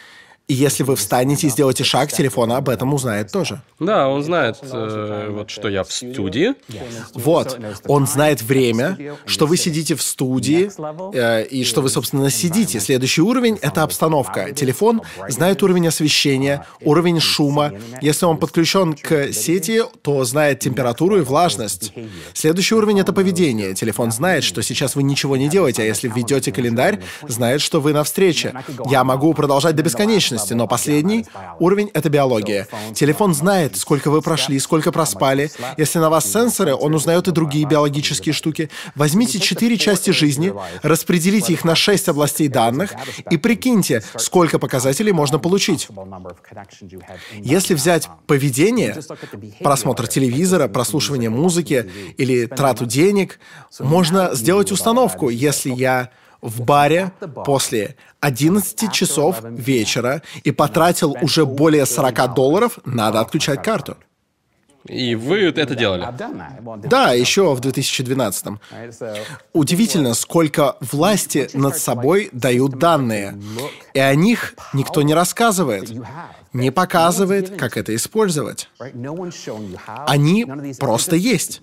И 0.48 0.54
если 0.54 0.84
вы 0.84 0.94
встанете 0.94 1.48
и 1.48 1.50
сделаете 1.50 1.82
шаг, 1.82 2.12
телефон 2.12 2.52
об 2.52 2.68
этом 2.68 2.94
узнает 2.94 3.32
тоже. 3.32 3.62
Да, 3.80 4.08
он 4.08 4.22
знает, 4.22 4.56
э, 4.62 5.28
вот 5.32 5.50
что 5.50 5.68
я 5.68 5.82
в 5.82 5.92
студии. 5.92 6.54
Вот, 7.14 7.58
он 7.88 8.06
знает 8.06 8.42
время, 8.42 9.16
что 9.26 9.46
вы 9.46 9.56
сидите 9.56 9.96
в 9.96 10.02
студии 10.02 10.70
э, 11.16 11.46
и 11.46 11.64
что 11.64 11.80
вы, 11.80 11.88
собственно, 11.88 12.30
сидите. 12.30 12.78
Следующий 12.78 13.22
уровень— 13.22 13.58
это 13.60 13.82
обстановка. 13.82 14.52
Телефон 14.52 15.02
знает 15.28 15.64
уровень 15.64 15.88
освещения, 15.88 16.64
уровень 16.80 17.18
шума. 17.18 17.72
Если 18.00 18.24
он 18.24 18.38
подключен 18.38 18.94
к 18.94 19.32
сети, 19.32 19.82
то 20.02 20.24
знает 20.24 20.60
температуру 20.60 21.18
и 21.18 21.22
влажность. 21.22 21.92
Следующий 22.34 22.76
уровень— 22.76 23.00
это 23.00 23.12
поведение. 23.12 23.74
Телефон 23.74 24.12
знает, 24.12 24.44
что 24.44 24.62
сейчас 24.62 24.94
вы 24.94 25.02
ничего 25.02 25.36
не 25.36 25.48
делаете, 25.48 25.82
а 25.82 25.86
если 25.86 26.06
введете 26.06 26.52
календарь, 26.52 27.00
знает, 27.26 27.60
что 27.60 27.80
вы 27.80 27.92
на 27.92 28.04
встрече. 28.04 28.54
Я 28.88 29.02
могу 29.02 29.34
продолжать 29.34 29.74
до 29.74 29.82
бесконечности 29.82 30.35
личности, 30.36 30.54
но 30.54 30.66
последний 30.66 31.26
уровень— 31.58 31.90
это 31.94 32.08
биология. 32.08 32.68
Телефон 32.94 33.34
знает, 33.34 33.76
сколько 33.76 34.10
вы 34.10 34.22
прошли, 34.22 34.58
сколько 34.58 34.92
проспали. 34.92 35.50
Если 35.76 35.98
на 35.98 36.10
вас 36.10 36.30
сенсоры, 36.30 36.74
он 36.74 36.94
узнает 36.94 37.28
и 37.28 37.32
другие 37.32 37.66
биологические 37.66 38.32
штуки. 38.32 38.70
Возьмите 38.94 39.38
четыре 39.38 39.78
части 39.78 40.10
жизни, 40.10 40.52
распределите 40.82 41.52
их 41.52 41.64
на 41.64 41.74
шесть 41.74 42.08
областей 42.08 42.48
данных 42.48 42.94
и 43.30 43.36
прикиньте, 43.36 44.02
сколько 44.16 44.58
показателей 44.58 45.12
можно 45.12 45.38
получить. 45.38 45.88
Если 47.34 47.74
взять 47.74 48.08
поведение, 48.26 48.96
просмотр 49.60 50.06
телевизора, 50.06 50.68
прослушивание 50.68 51.30
музыки 51.30 51.90
или 52.18 52.46
трату 52.46 52.86
денег, 52.86 53.38
можно 53.80 54.34
сделать 54.34 54.72
установку, 54.72 55.30
если 55.30 55.70
я 55.70 56.10
в 56.46 56.62
баре 56.62 57.12
после 57.44 57.96
11 58.20 58.92
часов 58.92 59.42
вечера 59.42 60.22
и 60.44 60.52
потратил 60.52 61.16
уже 61.20 61.44
более 61.44 61.86
40 61.86 62.34
долларов, 62.34 62.78
надо 62.84 63.20
отключать 63.20 63.62
карту. 63.62 63.96
И 64.88 65.16
вы 65.16 65.40
это 65.40 65.74
делали? 65.74 66.06
Да, 66.86 67.12
еще 67.12 67.52
в 67.54 67.60
2012. 67.60 68.46
Удивительно, 69.52 70.14
сколько 70.14 70.76
власти 70.80 71.50
над 71.54 71.76
собой 71.76 72.28
дают 72.32 72.78
данные. 72.78 73.36
И 73.94 73.98
о 73.98 74.14
них 74.14 74.54
никто 74.72 75.02
не 75.02 75.14
рассказывает, 75.14 75.90
не 76.52 76.70
показывает, 76.70 77.56
как 77.58 77.76
это 77.76 77.94
использовать. 77.96 78.68
Они 80.06 80.46
просто 80.78 81.16
есть. 81.16 81.62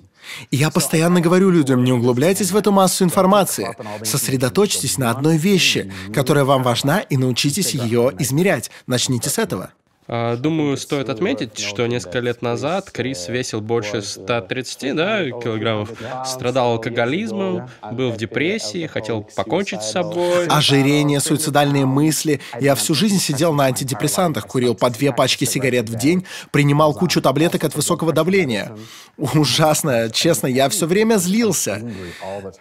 И 0.51 0.57
я 0.57 0.69
постоянно 0.69 1.21
говорю 1.21 1.49
людям, 1.49 1.83
не 1.83 1.91
углубляйтесь 1.91 2.51
в 2.51 2.55
эту 2.55 2.71
массу 2.71 3.03
информации. 3.03 3.75
Сосредоточьтесь 4.03 4.97
на 4.97 5.11
одной 5.11 5.37
вещи, 5.37 5.91
которая 6.13 6.45
вам 6.45 6.63
важна, 6.63 6.99
и 6.99 7.17
научитесь 7.17 7.73
ее 7.73 8.11
измерять. 8.19 8.71
Начните 8.87 9.29
с 9.29 9.37
этого. 9.37 9.71
А, 10.07 10.36
думаю, 10.36 10.75
стоит 10.75 11.10
отметить, 11.10 11.57
что 11.60 11.88
несколько 11.88 12.19
лет 12.19 12.41
назад 12.41 12.91
Крис 12.91 13.29
весил 13.29 13.62
больше 13.62 14.01
130 14.01 14.95
да, 14.95 15.25
килограммов, 15.25 15.91
страдал 16.25 16.74
алкоголизмом, 16.74 17.69
был 17.91 18.12
в 18.12 18.17
депрессии, 18.17 18.88
хотел 18.88 19.25
покончить 19.36 19.81
с 19.81 19.91
собой. 19.91 20.48
Ожирение, 20.48 21.19
суицидальные 21.22 21.86
мысли. 21.86 22.41
Я 22.60 22.75
всю 22.75 22.93
жизнь 22.93 23.19
сидел 23.19 23.53
на 23.53 23.65
антидепрессантах, 23.65 24.45
курил 24.45 24.75
по 24.75 24.89
две 24.89 25.13
пачки 25.13 25.45
сигарет 25.45 25.89
в 25.89 25.95
день, 25.95 26.25
принимал 26.51 26.93
кучу 26.93 27.22
таблеток 27.22 27.63
от 27.63 27.75
высокого 27.75 28.12
давления. 28.12 28.75
Ужасно, 29.17 30.10
честно, 30.12 30.48
я 30.48 30.67
все 30.67 30.86
время 30.86 31.15
злился. 31.15 31.81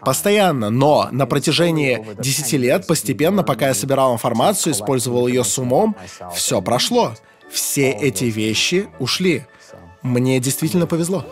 Постоянно, 0.00 0.70
но 0.70 1.08
на 1.10 1.26
протяжении 1.26 2.06
10 2.18 2.52
лет, 2.52 2.86
постепенно, 2.86 3.42
пока 3.42 3.68
я 3.68 3.74
собирал 3.74 4.14
информацию, 4.14 4.74
использовал 4.74 5.26
ее 5.26 5.42
с 5.42 5.58
умом, 5.58 5.96
все 6.32 6.62
прошло 6.62 7.14
все 7.52 7.90
эти 7.90 8.24
вещи 8.24 8.88
ушли. 8.98 9.44
Мне 10.02 10.40
действительно 10.40 10.86
повезло. 10.86 11.24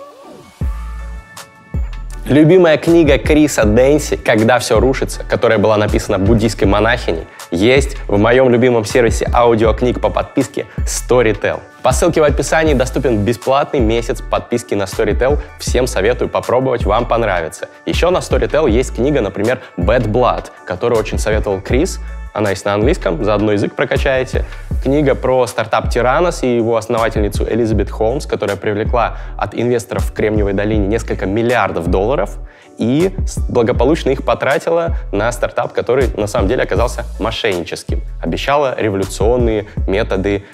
Любимая 2.26 2.76
книга 2.76 3.18
Криса 3.18 3.64
Дэнси 3.64 4.16
«Когда 4.16 4.60
все 4.60 4.78
рушится», 4.78 5.24
которая 5.28 5.58
была 5.58 5.76
написана 5.76 6.18
буддийской 6.18 6.68
монахиней, 6.68 7.26
есть 7.50 7.96
в 8.06 8.18
моем 8.18 8.50
любимом 8.50 8.84
сервисе 8.84 9.28
аудиокниг 9.32 10.00
по 10.00 10.10
подписке 10.10 10.66
Storytel. 10.86 11.60
По 11.82 11.92
ссылке 11.92 12.20
в 12.20 12.24
описании 12.24 12.74
доступен 12.74 13.24
бесплатный 13.24 13.80
месяц 13.80 14.20
подписки 14.20 14.74
на 14.74 14.84
Storytel. 14.84 15.38
Всем 15.58 15.86
советую 15.86 16.28
попробовать, 16.28 16.84
вам 16.84 17.06
понравится. 17.06 17.68
Еще 17.86 18.10
на 18.10 18.18
Storytel 18.18 18.70
есть 18.70 18.94
книга, 18.94 19.22
например, 19.22 19.60
Bad 19.76 20.06
Blood, 20.06 20.50
которую 20.66 21.00
очень 21.00 21.18
советовал 21.18 21.60
Крис. 21.60 21.98
Она 22.32 22.50
есть 22.50 22.64
на 22.64 22.74
английском, 22.74 23.24
заодно 23.24 23.52
язык 23.52 23.74
прокачаете. 23.74 24.44
Книга 24.82 25.14
про 25.14 25.46
стартап 25.46 25.90
Тиранос 25.90 26.42
и 26.42 26.56
его 26.56 26.76
основательницу 26.76 27.44
Элизабет 27.48 27.90
Холмс, 27.90 28.26
которая 28.26 28.56
привлекла 28.56 29.18
от 29.36 29.54
инвесторов 29.54 30.04
в 30.04 30.12
Кремниевой 30.12 30.52
долине 30.52 30.86
несколько 30.86 31.26
миллиардов 31.26 31.88
долларов 31.88 32.38
и 32.78 33.14
благополучно 33.48 34.10
их 34.10 34.24
потратила 34.24 34.96
на 35.12 35.30
стартап, 35.32 35.72
который 35.74 36.08
на 36.16 36.26
самом 36.26 36.48
деле 36.48 36.62
оказался 36.62 37.04
мошенническим. 37.18 38.02
Обещала 38.22 38.74
революционные 38.78 39.66
методы 39.86 40.44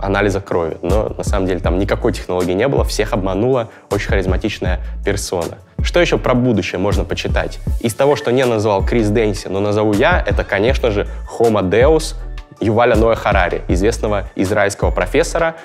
анализа 0.00 0.40
крови. 0.40 0.76
Но 0.82 1.12
на 1.16 1.24
самом 1.24 1.46
деле 1.46 1.60
там 1.60 1.78
никакой 1.78 2.12
технологии 2.12 2.52
не 2.52 2.68
было, 2.68 2.84
всех 2.84 3.12
обманула 3.12 3.68
очень 3.90 4.08
харизматичная 4.08 4.80
персона. 5.04 5.58
Что 5.82 6.00
еще 6.00 6.18
про 6.18 6.34
будущее 6.34 6.78
можно 6.78 7.04
почитать? 7.04 7.58
Из 7.80 7.94
того, 7.94 8.16
что 8.16 8.32
не 8.32 8.44
назвал 8.44 8.84
Крис 8.84 9.08
Дэнси, 9.08 9.48
но 9.48 9.60
назову 9.60 9.92
я, 9.92 10.22
это, 10.26 10.44
конечно 10.44 10.90
же, 10.90 11.06
Homo 11.38 11.62
Deus 11.62 12.14
Юваля 12.60 12.96
Ноя 12.96 13.14
Харари, 13.14 13.62
известного 13.68 14.28
израильского 14.34 14.90
профессора. 14.90 15.56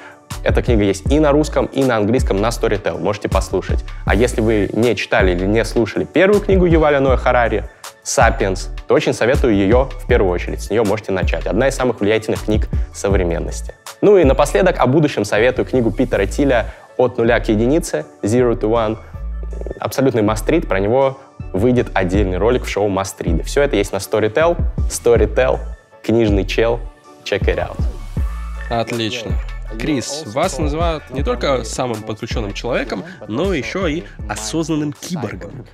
Эта 0.43 0.61
книга 0.61 0.83
есть 0.83 1.11
и 1.11 1.19
на 1.19 1.31
русском, 1.31 1.65
и 1.67 1.83
на 1.83 1.97
английском 1.97 2.39
на 2.39 2.47
Storytel. 2.47 2.99
Можете 2.99 3.29
послушать. 3.29 3.83
А 4.05 4.15
если 4.15 4.41
вы 4.41 4.69
не 4.73 4.95
читали 4.95 5.31
или 5.31 5.45
не 5.45 5.63
слушали 5.65 6.05
первую 6.05 6.41
книгу 6.41 6.65
Юваля 6.65 6.99
Ноя 6.99 7.17
Харари, 7.17 7.69
«Сапиенс», 8.03 8.69
то 8.87 8.95
очень 8.95 9.13
советую 9.13 9.53
ее 9.53 9.89
в 10.03 10.07
первую 10.07 10.31
очередь. 10.31 10.63
С 10.63 10.69
нее 10.71 10.83
можете 10.83 11.11
начать. 11.11 11.45
Одна 11.45 11.67
из 11.67 11.75
самых 11.75 11.99
влиятельных 11.99 12.45
книг 12.45 12.67
современности. 12.93 13.75
Ну 14.01 14.17
и 14.17 14.23
напоследок 14.23 14.79
о 14.79 14.87
будущем 14.87 15.23
советую 15.25 15.65
книгу 15.65 15.91
Питера 15.91 16.25
Тиля 16.25 16.73
«От 16.97 17.19
нуля 17.19 17.39
к 17.39 17.49
единице» 17.49 18.05
«Zero 18.23 18.59
to 18.59 18.61
One». 18.61 18.97
Абсолютный 19.79 20.23
мастрит, 20.23 20.67
про 20.67 20.79
него 20.79 21.19
выйдет 21.53 21.91
отдельный 21.93 22.39
ролик 22.39 22.63
в 22.63 22.69
шоу 22.69 22.89
Мастриды. 22.89 23.43
Все 23.43 23.61
это 23.61 23.75
есть 23.75 23.93
на 23.93 23.97
Storytel. 23.97 24.57
Storytel, 24.89 25.59
книжный 26.01 26.45
чел, 26.45 26.79
check 27.23 27.41
it 27.41 27.57
out. 27.57 27.79
Отлично. 28.71 29.33
Крис, 29.79 30.23
вас 30.25 30.57
называют 30.57 31.09
не 31.11 31.23
только 31.23 31.63
самым 31.63 32.01
подключенным 32.01 32.53
человеком, 32.53 33.03
но 33.27 33.53
еще 33.53 33.91
и 33.91 34.03
осознанным 34.27 34.93
киборгом. 34.93 35.65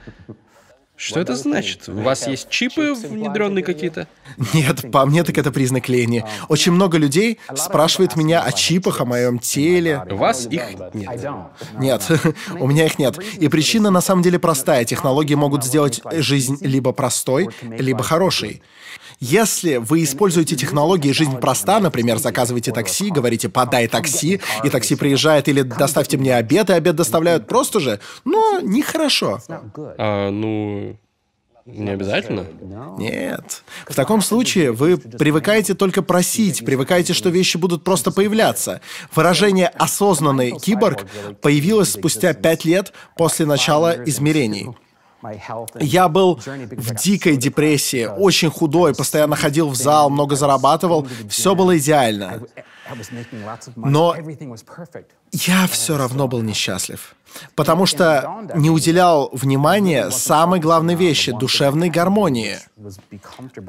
Что 0.97 1.19
это 1.19 1.35
значит? 1.35 1.87
У 1.87 2.01
вас 2.01 2.27
есть 2.27 2.49
чипы 2.49 2.93
внедренные 2.93 3.63
какие-то? 3.63 4.07
Нет, 4.53 4.91
по 4.91 5.05
мне 5.05 5.23
так 5.23 5.37
это 5.37 5.51
признак 5.51 5.87
лени. 5.89 6.25
Очень 6.49 6.71
много 6.71 6.97
людей 6.97 7.37
спрашивают 7.55 8.15
меня 8.15 8.41
о 8.41 8.51
чипах, 8.51 8.99
о 8.99 9.05
моем 9.05 9.37
теле. 9.37 10.03
У 10.09 10.15
вас 10.15 10.47
их 10.47 10.63
нет. 10.95 11.29
Нет, 11.77 12.11
у 12.59 12.67
меня 12.67 12.87
их 12.87 12.97
нет. 12.97 13.15
И 13.35 13.47
причина 13.47 13.91
на 13.91 14.01
самом 14.01 14.23
деле 14.23 14.39
простая. 14.39 14.85
Технологии 14.85 15.35
могут 15.35 15.63
сделать 15.63 16.01
жизнь 16.13 16.57
либо 16.61 16.91
простой, 16.93 17.49
либо 17.61 18.01
хорошей. 18.01 18.63
Если 19.19 19.77
вы 19.77 20.03
используете 20.03 20.55
технологии 20.55 21.11
«Жизнь 21.11 21.37
проста», 21.37 21.79
например, 21.79 22.19
заказываете 22.19 22.71
такси, 22.71 23.09
говорите 23.09 23.49
«подай 23.49 23.87
такси», 23.87 24.39
и 24.63 24.69
такси 24.69 24.95
приезжает, 24.95 25.47
или 25.47 25.63
«доставьте 25.63 26.17
мне 26.17 26.35
обед», 26.35 26.69
и 26.69 26.73
обед 26.73 26.95
доставляют 26.95 27.47
просто 27.47 27.79
же, 27.79 27.99
но 28.25 28.59
нехорошо. 28.61 29.39
А, 29.97 30.29
ну, 30.29 30.97
не 31.65 31.89
обязательно. 31.89 32.45
Нет. 32.97 33.63
В 33.87 33.93
таком 33.93 34.21
случае 34.21 34.71
вы 34.71 34.97
привыкаете 34.97 35.73
только 35.73 36.01
просить, 36.01 36.63
привыкаете, 36.63 37.13
что 37.13 37.29
вещи 37.29 37.57
будут 37.57 37.83
просто 37.83 38.11
появляться. 38.11 38.81
Выражение 39.13 39.67
«осознанный 39.67 40.51
киборг» 40.51 41.05
появилось 41.41 41.89
спустя 41.89 42.33
пять 42.33 42.63
лет 42.63 42.93
после 43.17 43.45
начала 43.45 43.95
измерений. 44.05 44.69
Я 45.79 46.07
был 46.09 46.35
в 46.35 46.95
дикой 46.95 47.37
депрессии, 47.37 48.05
очень 48.05 48.49
худой, 48.49 48.93
постоянно 48.95 49.35
ходил 49.35 49.69
в 49.69 49.75
зал, 49.75 50.09
много 50.09 50.35
зарабатывал, 50.35 51.07
все 51.29 51.55
было 51.55 51.77
идеально. 51.77 52.41
Но 53.75 54.15
я 55.31 55.67
все 55.67 55.97
равно 55.97 56.27
был 56.27 56.41
несчастлив. 56.41 57.15
Потому 57.55 57.85
что 57.85 58.47
не 58.55 58.69
уделял 58.69 59.29
внимания 59.33 60.09
самой 60.09 60.59
главной 60.59 60.95
вещи— 60.95 61.31
душевной 61.39 61.89
гармонии. 61.89 62.57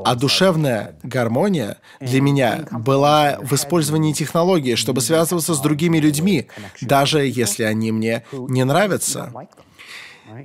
А 0.04 0.14
душевная 0.14 0.96
гармония 1.02 1.78
для 2.00 2.20
меня 2.20 2.66
была 2.70 3.38
в 3.40 3.52
использовании 3.54 4.12
технологии, 4.12 4.74
чтобы 4.74 5.00
связываться 5.00 5.54
с 5.54 5.60
другими 5.60 5.98
людьми, 5.98 6.48
даже 6.80 7.26
если 7.26 7.64
они 7.64 7.92
мне 7.92 8.24
не 8.32 8.64
нравятся. 8.64 9.32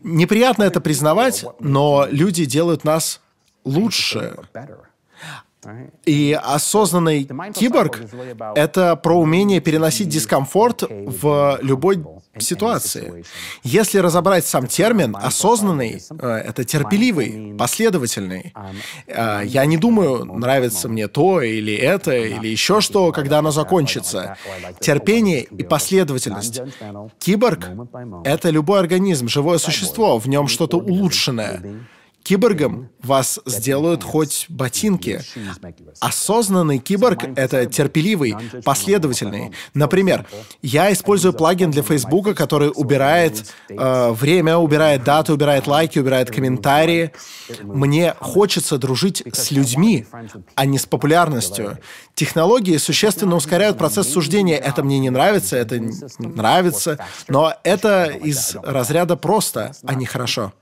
Неприятно 0.04 0.63
это 0.63 0.82
признавать, 0.82 1.46
но 1.60 2.08
люди 2.10 2.46
делают 2.46 2.84
нас 2.84 3.22
лучше. 3.63 4.36
И 6.06 6.38
осознанный 6.42 7.30
киборг— 7.54 8.02
это 8.56 8.96
про 8.98 9.18
умение 9.18 9.62
переносить 9.62 10.10
дискомфорт 10.10 10.84
в 10.90 11.60
любой 11.62 12.04
ситуации. 12.40 13.24
Если 13.63 14.00
разобрать 14.00 14.46
сам 14.46 14.68
термин, 14.68 15.16
осознанный 15.16 16.02
э,— 16.20 16.28
это 16.46 16.63
терпеливый, 16.63 17.56
последовательный. 17.58 18.54
Э, 19.08 19.42
я 19.46 19.66
не 19.66 19.78
думаю, 19.78 20.25
нравится 20.25 20.90
мне 20.90 21.08
то 21.08 21.42
или 21.42 21.74
это, 21.74 22.16
или 22.16 22.48
еще 22.48 22.82
что, 22.82 23.12
когда 23.12 23.40
оно 23.40 23.52
закончится. 23.52 24.38
Терпение 24.80 25.44
и 25.44 25.63
последовательность. 25.63 26.62
Киборг— 27.20 27.70
это 28.24 28.50
любой 28.50 28.80
организм, 28.80 29.28
живое 29.28 29.58
существо, 29.58 30.18
в 30.18 30.28
нем 30.28 30.48
что-то 30.48 30.78
улучшенное. 30.78 31.62
Киборгом 32.24 32.89
вас 33.01 33.39
сделают 33.46 34.01
хоть 34.01 34.46
ботинки. 34.48 35.22
Осознанный 36.00 36.80
киборг— 36.80 37.25
это 37.36 37.65
терпеливый, 37.65 38.36
последовательный. 38.63 39.51
Например, 39.74 40.25
я 40.62 40.92
использую 40.94 41.34
плагин 41.34 41.72
для 41.72 41.84
Фейсбука, 41.84 42.34
который 42.34 42.72
убирает 42.74 43.53
э, 43.70 44.12
время, 44.12 44.58
убирает 44.58 45.03
даты, 45.03 45.34
убирает 45.34 45.68
лайки, 45.68 46.00
убирает 46.00 46.32
комментарии. 46.32 47.12
Мне 47.62 48.15
хочется 48.20 48.77
дружить 48.77 49.22
с 49.34 49.51
людьми, 49.51 50.06
а 50.56 50.65
не 50.65 50.77
с 50.77 50.86
популярностью. 50.86 51.77
Технологии 52.15 52.77
существенно 52.77 53.36
ускоряют 53.36 53.77
процесс 53.77 54.12
суждения. 54.12 54.58
Это 54.58 54.82
мне 54.82 55.00
не 55.00 55.10
нравится, 55.10 55.58
это 55.58 55.82
нравится, 56.20 57.00
но 57.27 57.53
это 57.63 58.06
из 58.06 58.56
разряда 58.63 59.18
просто, 59.18 59.74
а 59.84 59.94
не 59.96 60.06
хорошо. 60.06 60.53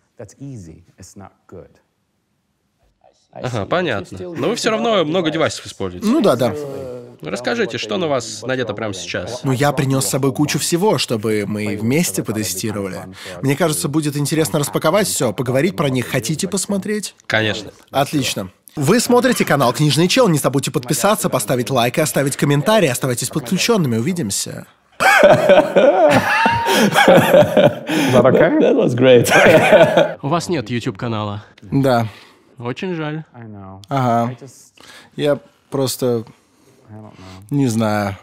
Ага, 3.31 3.65
понятно. 3.65 4.17
Но 4.19 4.49
вы 4.49 4.55
все 4.55 4.71
равно 4.71 5.05
много 5.05 5.31
девайсов 5.31 5.65
используете. 5.65 6.07
Ну 6.07 6.21
да, 6.21 6.35
да. 6.35 6.53
Расскажите, 7.21 7.77
что 7.77 7.97
на 7.97 8.07
вас 8.07 8.41
надето 8.41 8.73
прямо 8.73 8.93
сейчас? 8.93 9.43
Ну, 9.43 9.51
я 9.51 9.71
принес 9.73 10.05
с 10.05 10.09
собой 10.09 10.33
кучу 10.33 10.57
всего, 10.57 10.97
чтобы 10.97 11.45
мы 11.47 11.77
вместе 11.77 12.23
потестировали. 12.23 13.01
Мне 13.41 13.55
кажется, 13.55 13.87
будет 13.87 14.17
интересно 14.17 14.59
распаковать 14.59 15.07
все, 15.07 15.31
поговорить 15.31 15.75
про 15.75 15.89
них. 15.89 16.07
Хотите 16.07 16.47
посмотреть? 16.47 17.15
Конечно. 17.27 17.71
Отлично. 17.91 18.51
Вы 18.75 18.99
смотрите 18.99 19.45
канал 19.45 19.73
Книжный 19.73 20.07
Чел. 20.07 20.29
Не 20.29 20.39
забудьте 20.39 20.71
подписаться, 20.71 21.29
поставить 21.29 21.69
лайк 21.69 21.97
и 21.97 22.01
оставить 22.01 22.37
комментарий. 22.37 22.89
Оставайтесь 22.89 23.29
подключенными. 23.29 23.97
Увидимся. 23.97 24.65
That 28.11 28.25
okay? 28.25 28.59
That 28.59 28.75
was 28.75 28.95
great. 28.95 29.29
У 30.21 30.27
вас 30.27 30.49
нет 30.49 30.69
YouTube-канала. 30.69 31.43
Да. 31.61 32.07
Очень 32.59 32.95
жаль. 32.95 33.23
Ага. 33.89 34.35
Я 35.15 35.39
просто... 35.69 36.23
Не 37.49 37.67
знаю. 37.67 38.17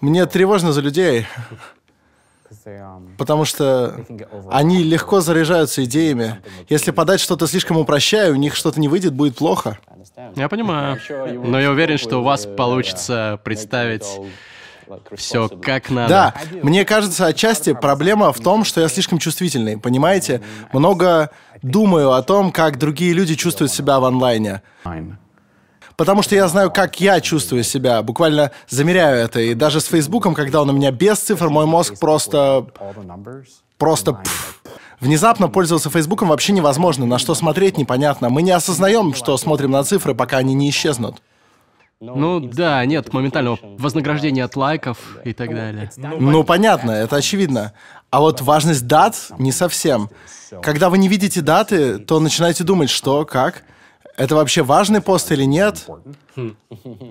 Мне 0.00 0.24
тревожно 0.26 0.72
за 0.72 0.80
людей, 0.80 1.26
потому 3.18 3.44
что 3.44 3.94
они 4.50 4.82
легко 4.82 5.20
заряжаются 5.20 5.84
идеями. 5.84 6.40
Если 6.68 6.90
подать 6.92 7.20
что-то 7.20 7.46
слишком 7.46 7.76
упрощая, 7.76 8.30
у 8.32 8.36
них 8.36 8.54
что-то 8.54 8.80
не 8.80 8.88
выйдет, 8.88 9.12
будет 9.12 9.36
плохо. 9.36 9.78
Я 10.36 10.48
понимаю. 10.48 10.98
Но 11.44 11.60
я 11.60 11.70
уверен, 11.70 11.98
что 11.98 12.20
у 12.20 12.22
вас 12.22 12.46
получится 12.46 13.38
представить 13.44 14.06
все 15.16 15.48
как 15.48 15.90
надо. 15.90 16.08
Да, 16.08 16.34
мне 16.62 16.84
кажется, 16.84 17.26
отчасти 17.26 17.72
проблема 17.72 18.32
в 18.32 18.40
том, 18.40 18.64
что 18.64 18.80
я 18.80 18.88
слишком 18.88 19.18
чувствительный, 19.18 19.78
понимаете? 19.78 20.40
Много 20.72 21.30
думаю 21.62 22.12
о 22.12 22.22
том, 22.22 22.52
как 22.52 22.78
другие 22.78 23.12
люди 23.12 23.34
чувствуют 23.34 23.72
себя 23.72 24.00
в 24.00 24.04
онлайне. 24.04 24.62
Потому 25.96 26.22
что 26.22 26.34
я 26.34 26.48
знаю, 26.48 26.70
как 26.72 27.00
я 27.00 27.20
чувствую 27.20 27.62
себя, 27.62 28.02
буквально 28.02 28.50
замеряю 28.68 29.18
это. 29.18 29.40
И 29.40 29.54
даже 29.54 29.80
с 29.80 29.84
Фейсбуком, 29.86 30.34
когда 30.34 30.62
он 30.62 30.70
у 30.70 30.72
меня 30.72 30.90
без 30.90 31.18
цифр, 31.18 31.48
мой 31.48 31.66
мозг 31.66 31.98
просто... 32.00 32.66
Просто... 33.78 34.14
пф. 34.14 34.60
Внезапно 35.00 35.48
пользоваться 35.48 35.90
Фейсбуком 35.90 36.28
вообще 36.28 36.52
невозможно, 36.52 37.04
на 37.04 37.18
что 37.18 37.34
смотреть 37.34 37.76
непонятно. 37.76 38.30
Мы 38.30 38.42
не 38.42 38.52
осознаем, 38.52 39.14
что 39.14 39.36
смотрим 39.36 39.70
на 39.70 39.84
цифры, 39.84 40.14
пока 40.14 40.38
они 40.38 40.54
не 40.54 40.70
исчезнут. 40.70 41.20
Ну 42.00 42.40
да, 42.40 42.84
нет 42.84 43.12
моментального 43.12 43.58
вознаграждения 43.62 44.44
от 44.44 44.56
лайков 44.56 44.98
и 45.24 45.32
так 45.32 45.50
далее. 45.54 45.90
Ну, 45.96 46.44
понятно, 46.44 46.90
это 46.90 47.16
очевидно. 47.16 47.72
А 48.10 48.20
вот 48.20 48.40
важность 48.40 48.86
дат 48.86 49.16
не 49.38 49.52
совсем. 49.52 50.10
Когда 50.62 50.90
вы 50.90 50.98
не 50.98 51.08
видите 51.08 51.40
даты, 51.40 51.98
то 51.98 52.20
начинаете 52.20 52.64
думать, 52.64 52.90
что, 52.90 53.24
как. 53.24 53.64
Это 54.16 54.36
вообще 54.36 54.62
важный 54.62 55.00
пост 55.00 55.32
или 55.32 55.44
нет? 55.44 55.86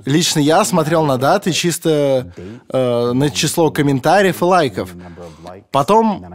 Лично 0.05 0.39
я 0.39 0.63
смотрел 0.63 1.05
на 1.05 1.17
даты 1.17 1.51
чисто 1.51 2.33
э, 2.69 3.11
на 3.13 3.29
число 3.29 3.71
комментариев 3.71 4.41
и 4.41 4.45
лайков. 4.45 4.91
Потом, 5.71 6.25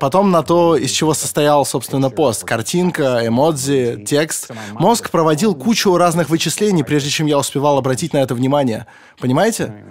потом 0.00 0.30
на 0.30 0.42
то, 0.42 0.76
из 0.76 0.90
чего 0.90 1.14
состоял, 1.14 1.64
собственно, 1.64 2.10
пост. 2.10 2.44
Картинка, 2.44 3.26
эмодзи, 3.26 4.04
текст. 4.06 4.50
Мозг 4.72 5.10
проводил 5.10 5.54
кучу 5.54 5.96
разных 5.96 6.28
вычислений, 6.28 6.84
прежде 6.84 7.10
чем 7.10 7.26
я 7.26 7.38
успевал 7.38 7.78
обратить 7.78 8.12
на 8.12 8.18
это 8.18 8.34
внимание. 8.34 8.86
Понимаете? 9.18 9.84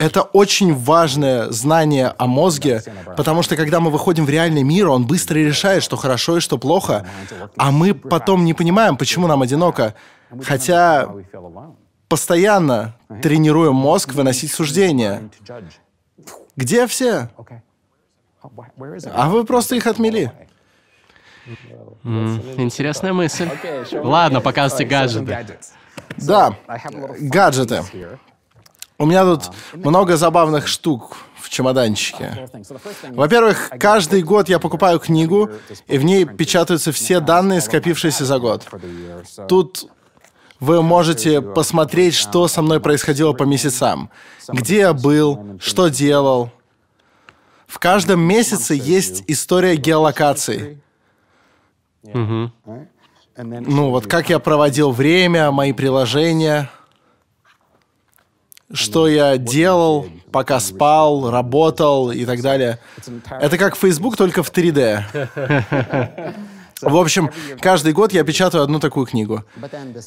Это 0.00 0.22
очень 0.22 0.74
важное 0.74 1.50
знание 1.50 2.14
о 2.16 2.26
мозге, 2.26 2.82
потому 3.18 3.42
что 3.42 3.54
когда 3.54 3.80
мы 3.80 3.90
выходим 3.90 4.24
в 4.24 4.30
реальный 4.30 4.62
мир, 4.62 4.88
он 4.88 5.06
быстро 5.06 5.36
решает, 5.36 5.82
что 5.82 5.96
хорошо 5.96 6.38
и 6.38 6.40
что 6.40 6.56
плохо, 6.56 7.06
а 7.58 7.70
мы 7.70 7.92
потом 7.94 8.46
не 8.46 8.54
понимаем, 8.54 8.96
почему 8.96 9.26
нам 9.26 9.42
одиноко. 9.42 9.94
Хотя 10.42 11.06
постоянно 12.08 12.96
тренируем 13.22 13.74
мозг 13.74 14.14
выносить 14.14 14.50
суждения. 14.52 15.28
Где 16.56 16.86
все? 16.86 17.28
А 19.14 19.28
вы 19.28 19.44
просто 19.44 19.76
их 19.76 19.86
отмели. 19.86 20.32
М, 22.04 22.40
интересная 22.56 23.12
мысль. 23.12 23.50
Ладно, 23.92 24.40
показывайте 24.40 24.86
гаджеты. 24.86 25.58
Да, 26.16 26.54
гаджеты. 27.20 27.82
У 29.00 29.06
меня 29.06 29.24
тут 29.24 29.50
много 29.72 30.18
забавных 30.18 30.68
штук 30.68 31.16
в 31.40 31.48
чемоданчике. 31.48 32.50
Во-первых, 33.08 33.70
каждый 33.80 34.22
год 34.22 34.50
я 34.50 34.58
покупаю 34.58 35.00
книгу, 35.00 35.50
и 35.86 35.96
в 35.96 36.04
ней 36.04 36.26
печатаются 36.26 36.92
все 36.92 37.20
данные, 37.20 37.62
скопившиеся 37.62 38.26
за 38.26 38.38
год. 38.38 38.68
Тут 39.48 39.86
вы 40.60 40.82
можете 40.82 41.40
посмотреть, 41.40 42.14
что 42.14 42.46
со 42.46 42.60
мной 42.60 42.78
происходило 42.78 43.32
по 43.32 43.44
месяцам. 43.44 44.10
Где 44.48 44.80
я 44.80 44.92
был, 44.92 45.58
что 45.60 45.88
делал. 45.88 46.50
В 47.66 47.78
каждом 47.78 48.20
месяце 48.20 48.74
есть 48.74 49.24
история 49.28 49.76
геолокации. 49.76 50.82
Ну, 52.04 53.90
вот 53.90 54.06
как 54.06 54.28
я 54.28 54.38
проводил 54.38 54.90
время, 54.90 55.50
мои 55.50 55.72
приложения, 55.72 56.68
что 58.72 59.08
я 59.08 59.36
делал, 59.36 60.06
пока 60.32 60.60
спал, 60.60 61.30
работал 61.30 62.10
и 62.10 62.24
так 62.24 62.40
далее. 62.42 62.78
Это 63.28 63.58
как 63.58 63.76
Facebook, 63.76 64.16
только 64.16 64.42
в 64.42 64.52
3D. 64.52 65.04
В 66.82 66.96
общем, 66.96 67.30
каждый 67.60 67.92
год 67.92 68.12
я 68.12 68.24
печатаю 68.24 68.64
одну 68.64 68.80
такую 68.80 69.06
книгу. 69.06 69.44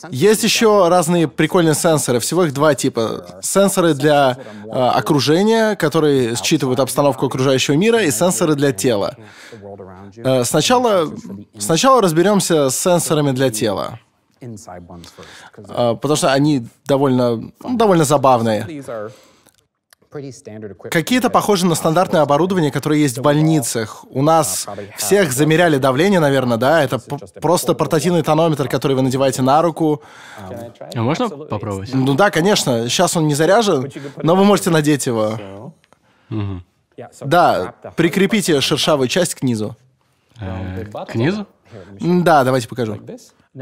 Есть 0.10 0.44
еще 0.44 0.88
разные 0.88 1.28
прикольные 1.28 1.76
сенсоры. 1.76 2.20
Всего 2.20 2.46
их 2.46 2.54
два 2.54 2.74
типа. 2.74 3.40
Сенсоры 3.42 3.94
для 3.94 4.38
э, 4.66 4.70
окружения, 4.70 5.76
которые 5.76 6.36
считывают 6.36 6.80
обстановку 6.80 7.28
окружающего 7.28 7.76
мира, 7.76 8.02
и 8.02 8.12
сенсоры 8.12 8.56
для 8.56 8.72
тела. 8.72 9.16
Э, 10.18 10.44
сначала, 10.44 11.14
сначала 11.60 12.02
разберемся 12.02 12.70
с 12.70 12.80
сенсорами 12.80 13.32
для 13.32 13.52
тела. 13.52 14.00
Э, 15.70 15.96
потому 15.96 16.16
что 16.16 16.32
они 16.34 16.68
довольно, 16.86 17.38
ну, 17.38 17.78
довольно 17.78 18.04
забавные. 18.04 18.64
Какие-то 20.92 21.32
похожи 21.32 21.66
на 21.66 21.74
стандартное 21.74 22.22
оборудование, 22.22 22.72
которое 22.72 23.00
есть 23.00 23.18
в 23.18 23.22
больницах. 23.24 24.06
У 24.12 24.22
нас 24.22 24.68
всех 24.98 25.32
замеряли 25.34 25.78
давление, 25.78 26.20
наверное, 26.20 26.58
да? 26.58 26.84
Это 26.84 27.00
просто 27.42 27.74
портативный 27.74 28.22
тонометр, 28.22 28.68
который 28.70 28.96
вы 28.96 29.02
надеваете 29.02 29.42
на 29.42 29.60
руку. 29.64 30.04
А 30.94 31.02
можно 31.02 31.30
попробовать? 31.30 31.90
Ну 31.94 32.14
да, 32.14 32.30
конечно. 32.30 32.88
Сейчас 32.90 33.18
он 33.18 33.28
не 33.28 33.34
заряжен, 33.34 33.90
но 34.22 34.36
вы 34.36 34.44
можете 34.46 34.70
надеть 34.70 35.08
его. 35.08 35.74
Да, 37.22 37.74
прикрепите 37.96 38.62
шершавую 38.62 39.08
часть 39.08 39.34
к 39.34 39.42
низу. 39.42 39.76
Э, 40.40 40.86
К 41.12 41.16
низу? 41.16 41.48
Да, 42.00 42.44
давайте 42.44 42.68
покажу. 42.68 43.00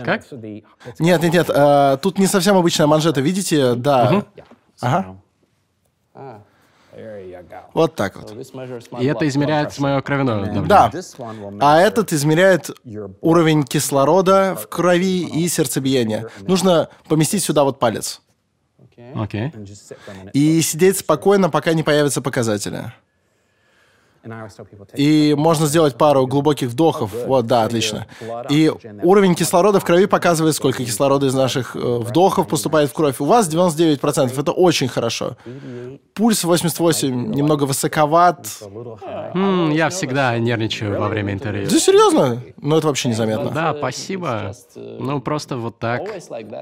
Как? 0.05 0.23
Нет, 0.99 1.21
нет, 1.21 1.33
нет, 1.33 1.49
э, 1.49 1.97
тут 2.01 2.17
не 2.17 2.27
совсем 2.27 2.55
обычная 2.57 2.87
манжета, 2.87 3.19
видите? 3.21 3.75
Да. 3.75 4.23
Ага. 4.79 5.17
Вот 7.73 7.95
так 7.95 8.15
вот. 8.17 8.31
И 8.99 9.05
это 9.05 9.27
измеряет 9.27 9.77
мое 9.79 10.01
кровяное 10.01 10.45
давление? 10.45 10.65
Да. 10.67 10.91
А 11.59 11.79
этот 11.79 12.13
измеряет 12.13 12.69
уровень 13.21 13.63
кислорода 13.63 14.55
в 14.55 14.67
крови 14.67 15.23
и 15.25 15.47
сердцебиение. 15.47 16.27
Нужно 16.41 16.89
поместить 17.07 17.43
сюда 17.43 17.63
вот 17.63 17.79
палец. 17.79 18.21
Окей. 19.15 19.51
И 20.33 20.61
сидеть 20.61 20.97
спокойно, 20.99 21.49
пока 21.49 21.73
не 21.73 21.83
появятся 21.83 22.21
показатели. 22.21 22.93
И 24.95 25.35
можно 25.37 25.65
сделать 25.65 25.97
пару 25.97 26.27
глубоких 26.27 26.69
вдохов. 26.69 27.11
Вот, 27.25 27.47
да, 27.47 27.63
отлично. 27.63 28.05
И 28.49 28.71
уровень 29.03 29.35
кислорода 29.35 29.79
в 29.79 29.85
крови 29.85 30.05
показывает, 30.05 30.55
сколько 30.55 30.83
кислорода 30.85 31.25
из 31.27 31.33
наших 31.33 31.75
э, 31.75 31.79
вдохов 31.79 32.47
поступает 32.47 32.89
в 32.89 32.93
кровь. 32.93 33.19
У 33.19 33.25
вас 33.25 33.49
99%. 33.49 34.39
Это 34.39 34.51
очень 34.51 34.87
хорошо. 34.87 35.37
Пульс 36.13 36.43
88 36.43 37.33
немного 37.33 37.63
высоковат. 37.63 38.47
М, 39.33 39.71
я 39.71 39.89
всегда 39.89 40.37
нервничаю 40.37 40.99
во 40.99 41.07
время 41.07 41.33
интервью. 41.33 41.67
Да 41.69 41.79
серьезно? 41.79 42.41
Ну, 42.57 42.77
это 42.77 42.87
вообще 42.87 43.09
незаметно. 43.09 43.49
Да, 43.51 43.73
спасибо. 43.77 44.53
Ну, 44.75 45.19
просто 45.21 45.57
вот 45.57 45.79
так. 45.79 46.01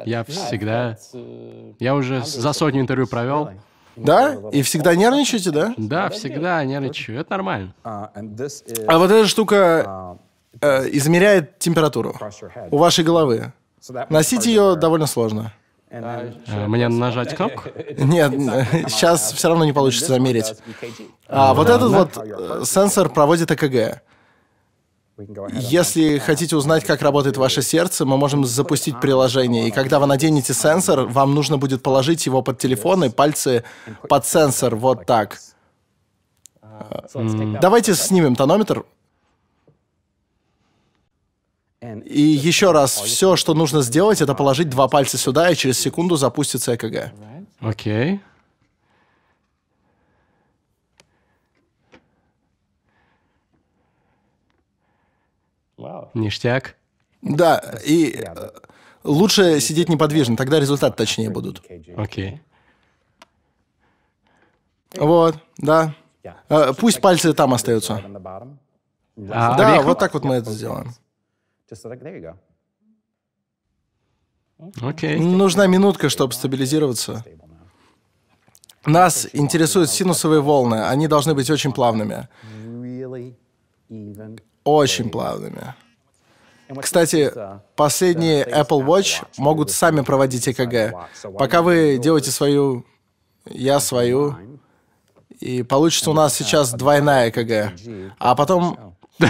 Я 0.06 0.24
всегда... 0.24 0.98
Я 1.80 1.96
уже 1.96 2.24
за 2.24 2.54
сотню 2.54 2.82
интервью 2.82 3.08
провел. 3.08 3.50
Да? 4.04 4.38
И 4.52 4.62
всегда 4.62 4.96
нервничаете, 4.96 5.52
да? 5.52 5.74
Да, 5.78 6.10
всегда 6.10 6.64
нервничаю. 6.64 7.20
Это 7.20 7.32
нормально. 7.32 7.74
А 7.84 8.12
вот 8.98 9.12
эта 9.12 9.28
штука 9.28 10.18
э, 10.62 10.90
измеряет 10.92 11.60
температуру 11.60 12.16
у 12.72 12.78
вашей 12.78 13.04
головы. 13.04 13.54
Носить 14.10 14.46
ее 14.46 14.76
довольно 14.76 15.08
сложно. 15.08 15.54
Э, 15.90 16.30
Мне 16.68 16.88
нажать 16.88 17.36
кнопку? 17.36 17.70
Нет, 17.98 18.32
сейчас 18.90 19.32
все 19.36 19.48
равно 19.50 19.66
не 19.66 19.74
получится 19.74 20.08
замерить. 20.14 20.54
А 21.28 21.54
вот 21.54 21.70
этот 21.70 21.92
вот 21.92 22.68
сенсор 22.68 23.10
проводит 23.10 23.50
ЭКГ. 23.52 24.02
Если 25.70 26.18
хотите 26.18 26.56
узнать, 26.56 26.86
как 26.86 27.02
работает 27.02 27.38
ваше 27.38 27.62
сердце, 27.62 28.06
мы 28.06 28.18
можем 28.18 28.46
запустить 28.46 29.00
приложение. 29.00 29.68
И 29.68 29.72
когда 29.72 30.00
вы 30.00 30.06
наденете 30.06 30.54
сенсор, 30.54 31.02
вам 31.02 31.36
нужно 31.36 31.58
будет 31.58 31.84
положить 31.84 32.26
его 32.26 32.42
под 32.42 32.58
телефон 32.60 33.04
и 33.04 33.10
пальцы 33.10 33.64
под 34.08 34.26
сенсор 34.26 34.76
вот 34.76 35.06
так. 35.06 35.40
Давайте 37.62 37.96
снимем 37.96 38.36
тонометр. 38.36 38.86
И 41.82 42.22
еще 42.22 42.72
раз, 42.72 43.00
все, 43.00 43.36
что 43.36 43.54
нужно 43.54 43.82
сделать, 43.82 44.22
это 44.22 44.34
положить 44.36 44.70
два 44.70 44.88
пальца 44.90 45.18
сюда, 45.18 45.50
и 45.50 45.56
через 45.56 45.80
секунду 45.80 46.18
запустится 46.18 46.76
ЭКГ. 46.76 47.14
Окей. 47.62 48.20
Ништяк. 56.14 56.76
Да, 57.22 57.58
и 57.86 58.12
э, 58.26 58.50
лучше 59.04 59.60
сидеть 59.60 59.90
неподвижно, 59.90 60.38
тогда 60.38 60.60
результаты 60.60 60.96
точнее 60.98 61.30
будут. 61.30 61.62
Окей. 61.98 62.42
Вот, 64.98 65.36
да. 65.58 65.94
Э, 66.50 66.74
Пусть 66.78 67.02
пальцы 67.02 67.34
там 67.34 67.54
остаются. 67.54 68.02
А 69.32 69.56
Да, 69.58 69.68
орехов? 69.70 69.86
вот 69.86 70.00
так 70.00 70.14
вот 70.14 70.24
мы 70.24 70.36
это 70.36 70.50
сделаем. 70.52 70.94
Окей. 74.82 75.20
Нужна 75.20 75.68
минутка, 75.68 76.10
чтобы 76.10 76.34
стабилизироваться. 76.34 77.24
Нас 78.86 79.28
интересуют 79.34 79.90
синусовые 79.90 80.42
волны. 80.42 80.86
Они 80.88 81.08
должны 81.08 81.34
быть 81.34 81.50
очень 81.50 81.72
плавными. 81.72 82.28
Очень 84.64 85.10
плавными. 85.10 85.76
Кстати, 86.82 87.34
последние 87.76 88.46
Apple 88.46 88.86
Watch 88.86 89.26
могут 89.38 89.72
сами 89.72 90.02
проводить 90.02 90.48
ЭКГ. 90.48 90.96
Пока 91.38 91.62
вы 91.62 91.98
делаете 91.98 92.32
свою, 92.32 92.86
я 93.46 93.80
свою, 93.80 94.38
и 95.40 95.64
получится 95.64 96.12
у 96.12 96.14
нас 96.14 96.36
сейчас 96.36 96.74
двойная 96.74 97.30
ЭКГ. 97.30 97.74
А 98.20 98.36
потом... 98.36 98.96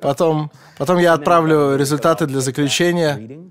Потом, 0.00 0.50
потом 0.78 0.98
я 0.98 1.12
отправлю 1.12 1.76
результаты 1.76 2.26
для 2.26 2.40
заключения. 2.40 3.48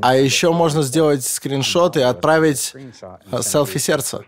А 0.00 0.16
еще 0.16 0.52
можно 0.54 0.82
сделать 0.82 1.22
скриншот 1.22 1.98
и 1.98 2.00
отправить 2.00 2.74
э, 3.30 3.42
селфи 3.42 3.78
сердца. 3.78 4.24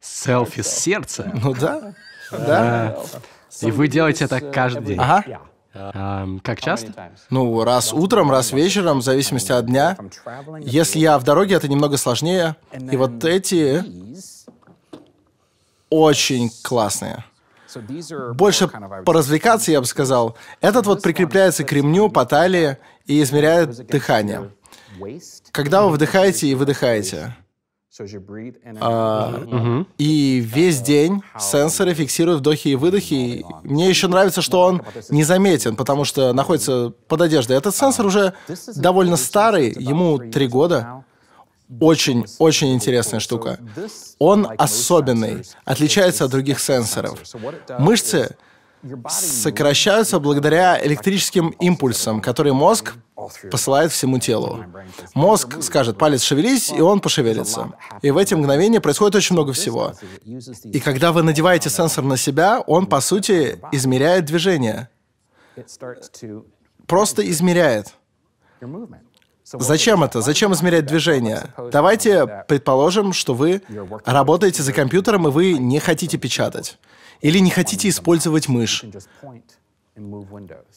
Селфи 0.00 0.62
сердца? 0.62 1.30
Ну 1.32 1.54
да, 1.54 1.94
да. 2.30 2.98
И 3.60 3.70
вы 3.70 3.86
делаете 3.88 4.24
это 4.24 4.40
каждый 4.40 4.84
день? 4.84 4.98
Ага. 4.98 5.40
Как 5.72 6.60
часто? 6.60 7.12
Ну, 7.30 7.62
раз 7.64 7.92
утром, 7.92 8.30
раз 8.30 8.52
вечером, 8.52 8.98
в 8.98 9.02
зависимости 9.02 9.52
от 9.52 9.66
дня. 9.66 9.96
Если 10.60 10.98
я 10.98 11.18
в 11.18 11.24
дороге, 11.24 11.54
это 11.54 11.68
немного 11.68 11.96
сложнее. 11.96 12.56
И 12.90 12.96
вот 12.96 13.24
эти 13.24 13.84
очень 15.88 16.50
классные. 16.62 17.24
Больше 18.34 18.68
поразвлекаться, 19.04 19.70
я 19.70 19.80
бы 19.80 19.86
сказал. 19.86 20.36
Этот 20.60 20.86
вот 20.86 21.02
прикрепляется 21.02 21.62
к 21.62 21.72
ремню 21.72 22.08
по 22.10 22.26
талии 22.26 22.78
и 23.06 23.22
измеряет 23.22 23.86
дыхание. 23.86 24.50
Когда 25.52 25.82
вы 25.82 25.90
вдыхаете 25.90 26.48
и 26.48 26.54
выдыхаете. 26.56 27.36
А, 28.80 29.44
И 29.98 30.38
весь 30.38 30.80
день 30.80 31.22
сенсоры 31.38 31.92
фиксируют 31.94 32.40
вдохи 32.40 32.68
и 32.68 32.74
выдохи. 32.76 33.44
Мне 33.64 33.88
еще 33.88 34.06
нравится, 34.06 34.42
что 34.42 34.60
он 34.60 34.82
незаметен, 35.08 35.74
потому 35.74 36.04
что 36.04 36.32
находится 36.32 36.92
под 37.08 37.20
одеждой. 37.22 37.56
Этот 37.56 37.74
сенсор 37.74 38.06
уже 38.06 38.34
довольно 38.76 39.16
старый, 39.16 39.74
ему 39.76 40.18
три 40.18 40.46
года. 40.46 41.04
Очень, 41.80 42.26
очень 42.38 42.74
интересная 42.74 43.20
штука. 43.20 43.58
Он 44.18 44.46
особенный, 44.58 45.44
отличается 45.64 46.24
от 46.24 46.30
других 46.30 46.58
сенсоров. 46.60 47.18
Мышцы 47.78 48.36
сокращаются 49.08 50.18
благодаря 50.18 50.84
электрическим 50.84 51.50
импульсам, 51.60 52.20
которые 52.20 52.52
мозг 52.52 52.94
посылает 53.50 53.92
всему 53.92 54.18
телу. 54.18 54.64
Мозг 55.14 55.62
скажет, 55.62 55.98
палец 55.98 56.22
шевелись, 56.22 56.70
и 56.70 56.80
он 56.80 57.00
пошевелится. 57.00 57.72
И 58.02 58.10
в 58.10 58.16
эти 58.16 58.34
мгновения 58.34 58.80
происходит 58.80 59.14
очень 59.16 59.34
много 59.34 59.52
всего. 59.52 59.92
И 60.64 60.80
когда 60.80 61.12
вы 61.12 61.22
надеваете 61.22 61.68
сенсор 61.68 62.04
на 62.04 62.16
себя, 62.16 62.60
он, 62.60 62.86
по 62.86 63.00
сути, 63.00 63.60
измеряет 63.72 64.24
движение. 64.24 64.88
Просто 66.86 67.28
измеряет. 67.30 67.94
Зачем 69.44 70.04
это? 70.04 70.20
Зачем 70.20 70.52
измерять 70.54 70.86
движение? 70.86 71.52
Давайте 71.72 72.44
предположим, 72.48 73.12
что 73.12 73.34
вы 73.34 73.62
работаете 74.04 74.62
за 74.62 74.72
компьютером, 74.72 75.26
и 75.28 75.30
вы 75.30 75.54
не 75.54 75.80
хотите 75.80 76.18
печатать. 76.18 76.78
Или 77.20 77.38
не 77.38 77.50
хотите 77.50 77.88
использовать 77.88 78.48
мышь. 78.48 78.84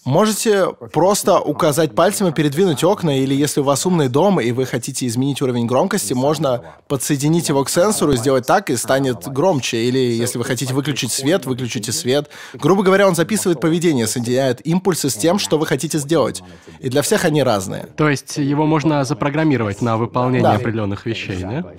Можете 0.06 0.68
просто 0.92 1.40
указать 1.40 1.96
пальцем 1.96 2.28
и 2.28 2.34
передвинуть 2.34 2.84
окна, 2.84 3.18
или 3.20 3.34
если 3.34 3.62
у 3.62 3.64
вас 3.64 3.86
умный 3.86 4.10
дом 4.10 4.42
и 4.42 4.52
вы 4.52 4.66
хотите 4.66 5.08
изменить 5.08 5.42
уровень 5.42 5.66
громкости, 5.66 6.14
можно 6.14 6.62
подсоединить 6.88 7.48
его 7.48 7.64
к 7.64 7.70
сенсору, 7.70 8.16
сделать 8.16 8.46
так 8.46 8.70
и 8.70 8.76
станет 8.76 9.26
громче. 9.28 9.86
Или 9.86 10.00
если 10.00 10.38
вы 10.38 10.44
хотите 10.44 10.74
выключить 10.74 11.12
свет, 11.12 11.46
выключите 11.46 11.92
свет. 11.92 12.30
Грубо 12.54 12.84
говоря, 12.84 13.08
он 13.08 13.16
записывает 13.16 13.62
поведение, 13.62 14.08
соединяет 14.08 14.66
импульсы 14.66 15.10
с 15.10 15.16
тем, 15.16 15.40
что 15.40 15.58
вы 15.58 15.68
хотите 15.68 16.00
сделать. 16.00 16.44
И 16.80 16.90
для 16.90 17.02
всех 17.02 17.24
они 17.24 17.44
разные. 17.44 17.86
То 17.96 18.10
есть 18.10 18.38
его 18.38 18.66
можно 18.66 19.04
запрограммировать 19.06 19.82
на 19.82 19.96
выполнение 19.98 20.44
Да. 20.44 20.56
определенных 20.56 21.06
вещей, 21.06 21.38
да? 21.42 21.74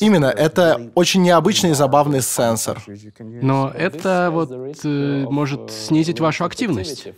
Именно, 0.00 0.26
это 0.26 0.90
очень 0.94 1.22
необычный 1.22 1.70
и 1.70 1.74
забавный 1.74 2.22
сенсор. 2.22 2.82
Но 3.18 3.70
это 3.74 4.30
вот 4.32 4.50
э, 4.84 5.26
может 5.28 5.70
снизить 5.70 6.20
вашу 6.20 6.44
активность. 6.44 7.08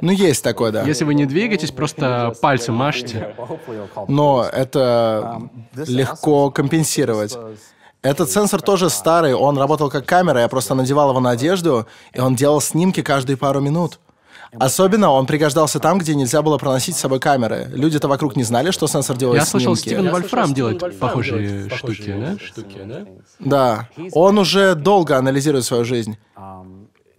Ну, 0.00 0.12
есть 0.12 0.42
такое, 0.42 0.72
да. 0.72 0.82
Если 0.82 1.04
вы 1.04 1.14
не 1.14 1.26
двигаетесь, 1.26 1.70
просто 1.70 2.32
пальцем 2.40 2.74
машете. 2.74 3.34
Но 4.08 4.44
это 4.50 5.50
легко 5.74 6.50
компенсировать. 6.50 7.36
Этот 8.00 8.30
сенсор 8.30 8.62
тоже 8.62 8.90
старый, 8.90 9.34
он 9.34 9.58
работал 9.58 9.90
как 9.90 10.06
камера, 10.06 10.40
я 10.40 10.48
просто 10.48 10.74
надевал 10.74 11.10
его 11.10 11.18
на 11.18 11.30
одежду, 11.30 11.86
и 12.12 12.20
он 12.20 12.36
делал 12.36 12.60
снимки 12.60 13.02
каждые 13.02 13.36
пару 13.36 13.60
минут. 13.60 13.98
Особенно 14.52 15.10
он 15.10 15.26
пригождался 15.26 15.78
там, 15.80 15.98
где 15.98 16.14
нельзя 16.14 16.42
было 16.42 16.58
проносить 16.58 16.96
с 16.96 17.00
собой 17.00 17.20
камеры. 17.20 17.68
Люди-то 17.72 18.08
вокруг 18.08 18.36
не 18.36 18.44
знали, 18.44 18.70
что 18.70 18.86
сенсор 18.86 19.16
делает 19.16 19.40
Я 19.40 19.46
слышал, 19.46 19.76
снимки. 19.76 19.88
Стивен 19.88 20.10
Вольфрам 20.10 20.54
делает 20.54 20.98
похожие 20.98 21.68
штуки, 21.70 22.38
да? 22.88 23.06
Да. 23.38 23.88
Он 24.12 24.38
уже 24.38 24.74
долго 24.74 25.16
анализирует 25.16 25.64
свою 25.64 25.84
жизнь. 25.84 26.16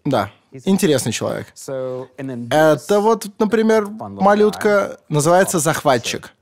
Да. 0.06 0.32
Интересный 0.66 1.12
человек. 1.12 1.48
Это 1.58 3.00
вот, 3.00 3.28
например, 3.38 3.88
малютка 3.88 5.00
называется 5.10 5.60
захватчик. 5.60 6.34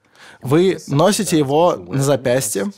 Вы 0.42 0.78
носите 0.88 1.38
его 1.38 1.76
на 1.76 2.02
запястье. 2.02 2.72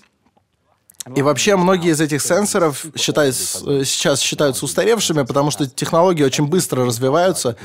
И 1.15 1.21
вообще 1.21 1.55
многие 1.55 1.91
из 1.91 2.01
этих 2.01 2.21
сенсоров 2.21 2.85
считают, 2.95 3.35
э, 3.35 3.83
сейчас 3.85 4.21
считаются 4.21 4.65
устаревшими, 4.65 5.23
потому 5.23 5.51
что 5.51 5.67
технологии 5.67 6.23
очень 6.23 6.47
быстро 6.47 6.85
развиваются, 6.85 7.55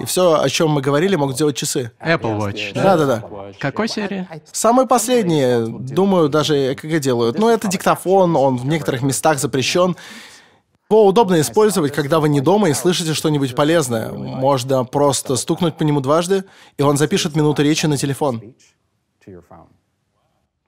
и 0.00 0.04
все, 0.04 0.40
о 0.40 0.48
чем 0.48 0.70
мы 0.70 0.80
говорили, 0.80 1.16
могут 1.16 1.36
делать 1.36 1.56
часы. 1.56 1.92
Apple 2.00 2.38
Watch, 2.38 2.72
да? 2.74 2.96
Да-да-да. 2.96 3.52
Какой 3.58 3.88
серии? 3.88 4.28
Самые 4.52 4.86
последние, 4.86 5.66
думаю, 5.66 6.28
даже 6.28 6.72
ЭКГ 6.72 7.00
делают. 7.00 7.38
Но 7.38 7.50
это 7.50 7.68
диктофон, 7.68 8.36
он 8.36 8.56
в 8.56 8.66
некоторых 8.66 9.02
местах 9.02 9.38
запрещен. 9.38 9.96
Его 10.90 11.06
удобно 11.06 11.40
использовать, 11.40 11.92
когда 11.94 12.20
вы 12.20 12.28
не 12.28 12.42
дома 12.42 12.68
и 12.68 12.74
слышите 12.74 13.14
что-нибудь 13.14 13.54
полезное. 13.54 14.10
Можно 14.12 14.84
просто 14.84 15.36
стукнуть 15.36 15.76
по 15.76 15.84
нему 15.84 16.00
дважды, 16.00 16.44
и 16.76 16.82
он 16.82 16.98
запишет 16.98 17.34
минуту 17.34 17.62
речи 17.62 17.86
на 17.86 17.96
телефон. 17.96 18.54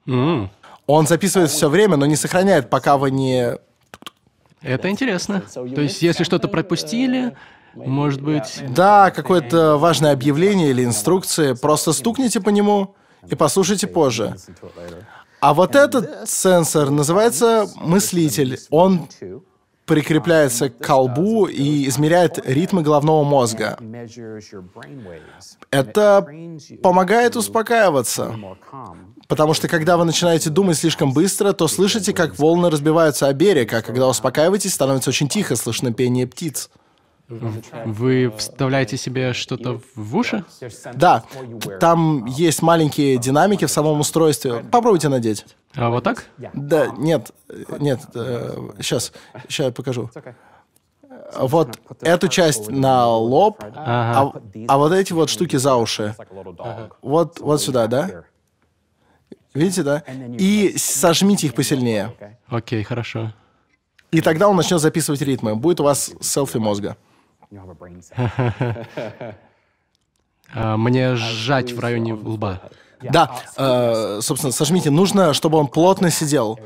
М, 0.07 0.49
Он 0.87 1.07
записывает 1.07 1.49
все 1.49 1.69
время, 1.69 1.97
но 1.97 2.05
не 2.05 2.15
сохраняет, 2.15 2.69
пока 2.69 2.97
вы 2.97 3.11
не... 3.11 3.57
Это 4.61 4.89
интересно. 4.89 5.41
То 5.53 5.81
есть, 5.81 6.01
если 6.01 6.23
что-то 6.23 6.47
пропустили, 6.47 7.35
может 7.73 8.21
быть... 8.21 8.63
Да, 8.69 9.11
какое-то 9.11 9.77
важное 9.77 10.13
объявление 10.13 10.69
или 10.69 10.83
инструкции, 10.83 11.53
просто 11.53 11.93
стукните 11.93 12.39
по 12.39 12.49
нему 12.49 12.95
и 13.27 13.35
послушайте 13.35 13.87
позже. 13.87 14.35
А 15.39 15.53
вот 15.53 15.75
этот 15.75 16.29
сенсор 16.29 16.89
называется 16.89 17.67
мыслитель. 17.75 18.59
Он 18.69 19.07
прикрепляется 19.85 20.69
к 20.69 20.79
колбу 20.79 21.45
и 21.45 21.87
измеряет 21.87 22.39
ритмы 22.47 22.81
головного 22.81 23.23
мозга. 23.23 23.77
Это 25.69 26.27
помогает 26.81 27.35
успокаиваться. 27.35 28.35
Потому 29.27 29.53
что 29.53 29.67
когда 29.67 29.97
вы 29.97 30.05
начинаете 30.05 30.49
думать 30.49 30.77
слишком 30.77 31.13
быстро, 31.13 31.53
то 31.53 31.67
слышите, 31.67 32.13
как 32.13 32.37
волны 32.37 32.69
разбиваются 32.69 33.27
о 33.27 33.33
берег, 33.33 33.73
а 33.73 33.81
когда 33.81 34.07
успокаиваетесь, 34.07 34.73
становится 34.73 35.09
очень 35.09 35.27
тихо, 35.27 35.55
слышно 35.55 35.93
пение 35.93 36.27
птиц. 36.27 36.69
Вы 37.27 38.31
вставляете 38.37 38.97
себе 38.97 39.33
что-то 39.33 39.81
в 39.95 40.15
уши? 40.15 40.45
Да, 40.93 41.23
там 41.79 42.25
есть 42.25 42.61
маленькие 42.61 43.17
динамики 43.17 43.65
в 43.65 43.71
самом 43.71 43.99
устройстве. 43.99 44.63
Попробуйте 44.71 45.09
надеть. 45.09 45.45
А 45.73 45.89
вот 45.89 46.03
так? 46.03 46.25
Да, 46.53 46.87
нет, 46.97 47.31
нет, 47.79 48.01
сейчас, 48.13 49.11
сейчас 49.47 49.65
я 49.67 49.71
покажу. 49.71 50.11
Вот 51.35 51.79
эту 52.01 52.27
часть 52.27 52.69
на 52.69 53.07
лоб, 53.07 53.63
а, 53.75 54.31
а 54.67 54.77
вот 54.77 54.91
эти 54.91 55.11
вот 55.11 55.29
штуки 55.29 55.55
за 55.55 55.75
уши. 55.75 56.15
Вот, 57.01 57.39
вот 57.39 57.61
сюда, 57.61 57.87
да? 57.87 58.23
Видите, 59.55 59.83
да? 59.83 60.03
И 60.37 60.75
сожмите 60.77 61.47
их 61.47 61.55
посильнее. 61.55 62.13
Окей, 62.47 62.83
хорошо. 62.83 63.33
И 64.11 64.21
тогда 64.21 64.47
он 64.47 64.55
начнет 64.55 64.79
записывать 64.81 65.21
ритмы. 65.21 65.55
Будет 65.55 65.79
у 65.79 65.83
вас 65.83 66.11
селфи 66.21 66.57
мозга. 66.57 66.97
А, 70.53 70.77
мне 70.77 71.15
сжать 71.15 71.71
в 71.73 71.79
районе 71.79 72.13
лба. 72.13 72.61
Да, 73.01 73.41
э, 73.57 74.19
собственно, 74.21 74.53
сожмите. 74.53 74.91
Нужно, 74.91 75.33
чтобы 75.33 75.57
он 75.57 75.67
плотно 75.67 76.11
сидел. 76.11 76.59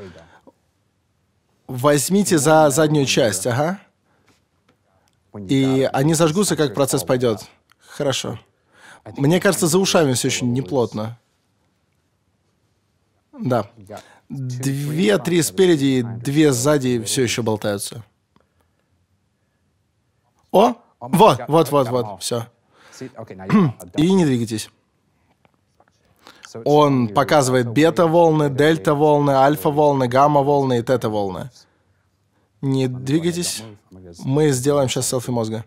Возьмите 1.66 2.36
за 2.38 2.68
заднюю 2.68 3.06
часть, 3.06 3.46
ага. 3.46 3.80
И 5.48 5.88
они 5.92 6.12
зажгутся, 6.12 6.56
как 6.56 6.74
процесс 6.74 7.02
пойдет. 7.02 7.40
Хорошо. 7.80 8.38
Мне 9.16 9.40
кажется, 9.40 9.66
за 9.66 9.78
ушами 9.78 10.12
все 10.12 10.28
еще 10.28 10.44
неплотно. 10.44 11.18
Да. 13.42 13.66
Две-три 14.28 15.42
спереди 15.42 15.84
и 15.84 16.02
две 16.02 16.52
сзади 16.52 17.02
все 17.02 17.22
еще 17.22 17.42
болтаются. 17.42 18.04
О! 20.52 20.74
Вот, 21.00 21.40
вот, 21.48 21.70
вот, 21.70 21.88
вот, 21.88 22.22
все. 22.22 22.46
И 23.96 24.12
не 24.12 24.24
двигайтесь. 24.24 24.70
Он 26.64 27.08
показывает 27.08 27.68
бета-волны, 27.68 28.50
дельта-волны, 28.50 29.30
альфа-волны, 29.30 30.08
гамма-волны 30.08 30.78
и 30.78 30.82
тета-волны. 30.82 31.50
Не 32.60 32.88
двигайтесь. 32.88 33.62
Мы 34.24 34.50
сделаем 34.50 34.88
сейчас 34.88 35.08
селфи 35.08 35.30
мозга. 35.30 35.64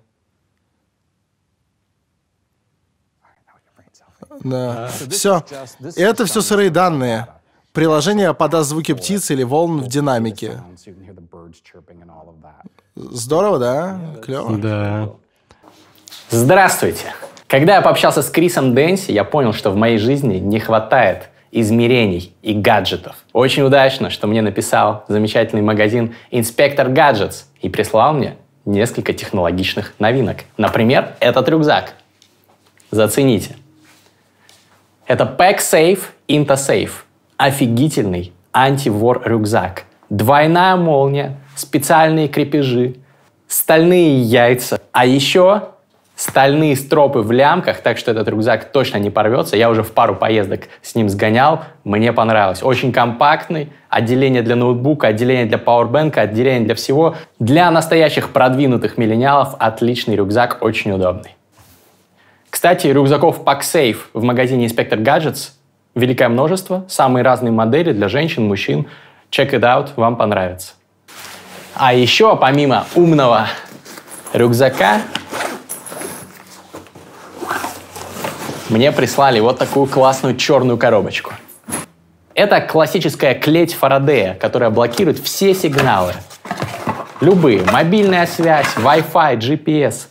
Да. 4.43 4.88
Все. 5.09 5.43
Это 5.95 6.25
все 6.25 6.41
сырые 6.41 6.69
данные. 6.69 7.27
Приложение 7.73 8.36
подаст 8.36 8.69
звуки 8.69 8.93
птиц 8.93 9.31
или 9.31 9.41
волн 9.41 9.81
в 9.81 9.88
динамике. 9.88 10.62
Здорово, 12.95 13.57
да? 13.57 13.99
Клево. 14.21 14.57
Да. 14.57 15.09
Здравствуйте! 16.29 17.13
Когда 17.47 17.75
я 17.75 17.81
пообщался 17.81 18.21
с 18.21 18.29
Крисом 18.29 18.75
Дэнси, 18.75 19.12
я 19.12 19.23
понял, 19.23 19.53
что 19.53 19.71
в 19.71 19.75
моей 19.75 19.97
жизни 19.97 20.38
не 20.38 20.59
хватает 20.59 21.29
измерений 21.51 22.36
и 22.43 22.53
гаджетов. 22.53 23.15
Очень 23.33 23.63
удачно, 23.63 24.12
что 24.12 24.27
мне 24.27 24.41
написал 24.43 25.05
замечательный 25.07 25.62
магазин 25.62 26.15
Inspector 26.31 26.93
Gadgets 26.93 27.45
и 27.62 27.69
прислал 27.69 28.13
мне 28.13 28.38
несколько 28.65 29.13
технологичных 29.13 29.93
новинок. 29.97 30.45
Например, 30.57 31.15
этот 31.19 31.49
рюкзак. 31.49 31.93
Зацените. 32.91 33.55
Это 35.07 35.23
PackSafe 35.38 36.01
IntaSafe. 36.27 36.91
Офигительный 37.38 38.32
антивор 38.54 39.22
рюкзак. 39.26 39.86
Двойная 40.10 40.76
молния, 40.76 41.38
специальные 41.56 42.28
крепежи, 42.28 42.96
стальные 43.48 44.22
яйца, 44.22 44.80
а 44.91 45.06
еще 45.06 45.69
стальные 46.15 46.76
стропы 46.76 47.19
в 47.19 47.32
лямках, 47.32 47.82
так 47.82 47.98
что 47.98 48.12
этот 48.12 48.28
рюкзак 48.28 48.72
точно 48.72 48.98
не 48.98 49.10
порвется. 49.10 49.58
Я 49.58 49.69
уже 49.69 49.84
в 49.84 49.91
пару 49.91 50.15
поездок 50.15 50.62
с 50.82 50.96
ним 50.96 51.10
сгонял, 51.10 51.63
мне 51.84 52.13
понравилось. 52.13 52.62
Очень 52.62 52.91
компактный, 52.91 53.72
отделение 53.89 54.41
для 54.41 54.56
ноутбука, 54.56 55.08
отделение 55.08 55.46
для 55.46 55.58
пауэрбэнка, 55.58 56.22
отделение 56.22 56.65
для 56.65 56.76
всего. 56.76 57.15
Для 57.39 57.69
настоящих 57.72 58.30
продвинутых 58.30 58.98
миллениалов 58.98 59.56
отличный 59.60 60.15
рюкзак, 60.15 60.60
очень 60.62 60.91
удобный. 60.91 61.36
Кстати, 62.50 62.88
рюкзаков 62.88 63.43
PackSafe 63.43 63.98
в 64.13 64.24
магазине 64.24 64.67
Inspector 64.67 65.04
Gadgets 65.04 65.50
великое 65.95 66.29
множество, 66.29 66.86
самые 66.88 67.23
разные 67.23 67.51
модели 67.51 67.91
для 67.91 68.10
женщин, 68.10 68.47
мужчин. 68.47 68.88
Check 69.32 69.51
it 69.51 69.62
out, 69.62 69.89
вам 69.95 70.15
понравится. 70.15 70.73
А 71.75 71.93
еще, 71.93 72.36
помимо 72.36 72.86
умного 72.95 73.47
рюкзака, 74.34 75.01
мне 78.69 78.91
прислали 78.91 79.39
вот 79.39 79.60
такую 79.60 79.88
классную 79.88 80.36
черную 80.36 80.77
коробочку. 80.77 81.34
Это 82.36 82.62
классическая 82.62 83.36
клеть 83.36 83.73
Фарадея, 83.75 84.34
которая 84.34 84.71
блокирует 84.71 85.19
все 85.19 85.53
сигналы. 85.53 86.13
Любые. 87.21 87.63
Мобильная 87.71 88.25
связь, 88.25 88.67
Wi-Fi, 88.75 89.38
GPS. 89.38 90.08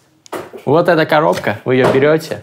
Вот 0.65 0.89
эта 0.89 1.05
коробка, 1.05 1.59
вы 1.65 1.75
ее 1.75 1.87
берете, 1.93 2.43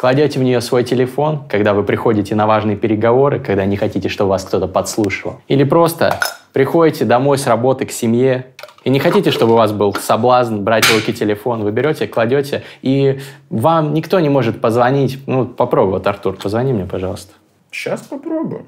кладете 0.00 0.40
в 0.40 0.42
нее 0.42 0.62
свой 0.62 0.82
телефон, 0.82 1.44
когда 1.46 1.74
вы 1.74 1.82
приходите 1.82 2.34
на 2.34 2.46
важные 2.46 2.74
переговоры, 2.74 3.38
когда 3.38 3.66
не 3.66 3.76
хотите, 3.76 4.08
чтобы 4.08 4.30
вас 4.30 4.44
кто-то 4.44 4.66
подслушивал. 4.66 5.42
Или 5.46 5.62
просто 5.62 6.18
приходите 6.54 7.04
домой 7.04 7.36
с 7.36 7.46
работы 7.46 7.84
к 7.84 7.90
семье, 7.90 8.46
и 8.82 8.88
не 8.88 8.98
хотите, 8.98 9.30
чтобы 9.30 9.52
у 9.52 9.56
вас 9.56 9.72
был 9.72 9.92
соблазн 9.92 10.60
брать 10.62 10.86
в 10.86 10.94
руки 10.94 11.12
телефон, 11.12 11.64
вы 11.64 11.70
берете, 11.70 12.06
кладете, 12.06 12.62
и 12.80 13.20
вам 13.50 13.92
никто 13.92 14.18
не 14.20 14.30
может 14.30 14.62
позвонить. 14.62 15.18
Ну, 15.26 15.44
попробуй, 15.44 15.92
вот, 15.92 16.06
Артур, 16.06 16.34
позвони 16.34 16.72
мне, 16.72 16.86
пожалуйста. 16.86 17.34
Сейчас 17.70 18.00
попробую. 18.00 18.64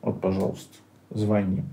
Вот, 0.00 0.18
пожалуйста, 0.22 0.74
звони. 1.10 1.64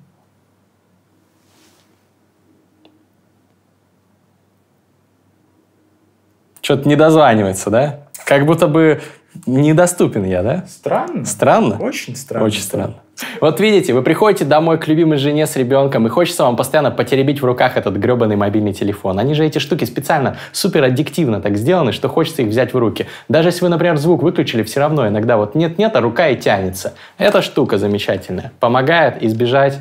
Что-то 6.62 6.86
не 6.90 6.98
дозванивается, 6.98 7.70
да? 7.70 8.09
Как 8.26 8.46
будто 8.46 8.68
бы 8.68 9.02
недоступен 9.46 10.26
я, 10.26 10.44
да? 10.44 10.66
Странно. 10.68 11.26
Странно? 11.26 11.78
Очень 11.80 12.16
странно. 12.16 12.46
Очень 12.46 12.62
странно. 12.62 12.96
Вот 13.42 13.60
видите, 13.60 13.94
вы 13.94 14.02
приходите 14.02 14.46
домой 14.46 14.78
к 14.78 14.88
любимой 14.88 15.18
жене 15.18 15.46
с 15.46 15.56
ребенком, 15.56 16.08
и 16.08 16.10
хочется 16.10 16.44
вам 16.44 16.56
постоянно 16.56 16.90
потеребить 16.92 17.42
в 17.42 17.46
руках 17.46 17.76
этот 17.76 17.96
гребаный 17.98 18.38
мобильный 18.38 18.74
телефон. 18.74 19.20
Они 19.20 19.34
же 19.34 19.46
эти 19.46 19.60
штуки 19.60 19.84
специально 19.84 20.38
супер 20.52 20.84
аддиктивно 20.84 21.42
так 21.42 21.58
сделаны, 21.58 21.92
что 21.92 22.08
хочется 22.08 22.44
их 22.44 22.48
взять 22.48 22.74
в 22.74 22.78
руки. 22.78 23.08
Даже 23.28 23.50
если 23.50 23.62
вы, 23.62 23.70
например, 23.70 23.98
звук 23.98 24.24
выключили, 24.24 24.64
все 24.64 24.80
равно 24.80 25.08
иногда 25.08 25.38
вот 25.38 25.54
нет-нет, 25.56 25.96
а 25.96 26.02
рука 26.02 26.30
и 26.30 26.38
тянется. 26.38 26.94
Эта 27.18 27.42
штука 27.42 27.78
замечательная. 27.78 28.52
Помогает 28.60 29.22
избежать 29.22 29.80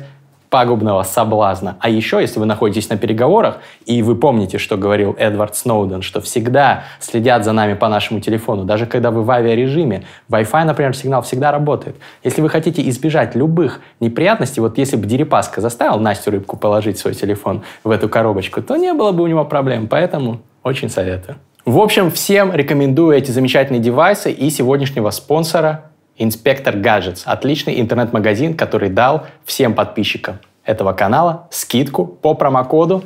пагубного 0.49 1.03
соблазна. 1.03 1.77
А 1.79 1.89
еще, 1.89 2.19
если 2.19 2.39
вы 2.39 2.45
находитесь 2.45 2.89
на 2.89 2.97
переговорах, 2.97 3.59
и 3.85 4.01
вы 4.01 4.15
помните, 4.15 4.57
что 4.57 4.77
говорил 4.77 5.15
Эдвард 5.17 5.55
Сноуден, 5.55 6.01
что 6.01 6.21
всегда 6.21 6.83
следят 6.99 7.45
за 7.45 7.51
нами 7.51 7.75
по 7.75 7.87
нашему 7.87 8.19
телефону, 8.19 8.63
даже 8.63 8.85
когда 8.85 9.11
вы 9.11 9.23
в 9.23 9.31
авиарежиме, 9.31 10.05
Wi-Fi, 10.29 10.63
например, 10.63 10.95
сигнал 10.95 11.21
всегда 11.21 11.51
работает. 11.51 11.97
Если 12.23 12.41
вы 12.41 12.49
хотите 12.49 12.87
избежать 12.89 13.35
любых 13.35 13.81
неприятностей, 13.99 14.61
вот 14.61 14.77
если 14.77 14.95
бы 14.95 15.05
Дерипаска 15.05 15.61
заставил 15.61 15.99
Настю 15.99 16.31
Рыбку 16.31 16.57
положить 16.57 16.97
свой 16.97 17.13
телефон 17.13 17.63
в 17.83 17.91
эту 17.91 18.09
коробочку, 18.09 18.61
то 18.61 18.75
не 18.75 18.93
было 18.93 19.11
бы 19.11 19.23
у 19.23 19.27
него 19.27 19.45
проблем. 19.45 19.87
Поэтому 19.87 20.41
очень 20.63 20.89
советую. 20.89 21.37
В 21.65 21.77
общем, 21.77 22.09
всем 22.09 22.53
рекомендую 22.53 23.15
эти 23.15 23.31
замечательные 23.31 23.81
девайсы 23.81 24.31
и 24.31 24.49
сегодняшнего 24.49 25.11
спонсора 25.11 25.88
Инспектор 26.19 26.75
Гаджетс. 26.75 27.23
Отличный 27.25 27.79
интернет-магазин, 27.79 28.55
который 28.55 28.89
дал 28.89 29.25
всем 29.45 29.73
подписчикам 29.73 30.39
этого 30.65 30.91
канала 30.91 31.47
скидку 31.49 32.05
по 32.05 32.33
промокоду. 32.35 33.05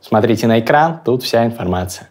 Смотрите 0.00 0.46
на 0.46 0.58
экран, 0.58 1.00
тут 1.04 1.22
вся 1.22 1.44
информация. 1.44 2.08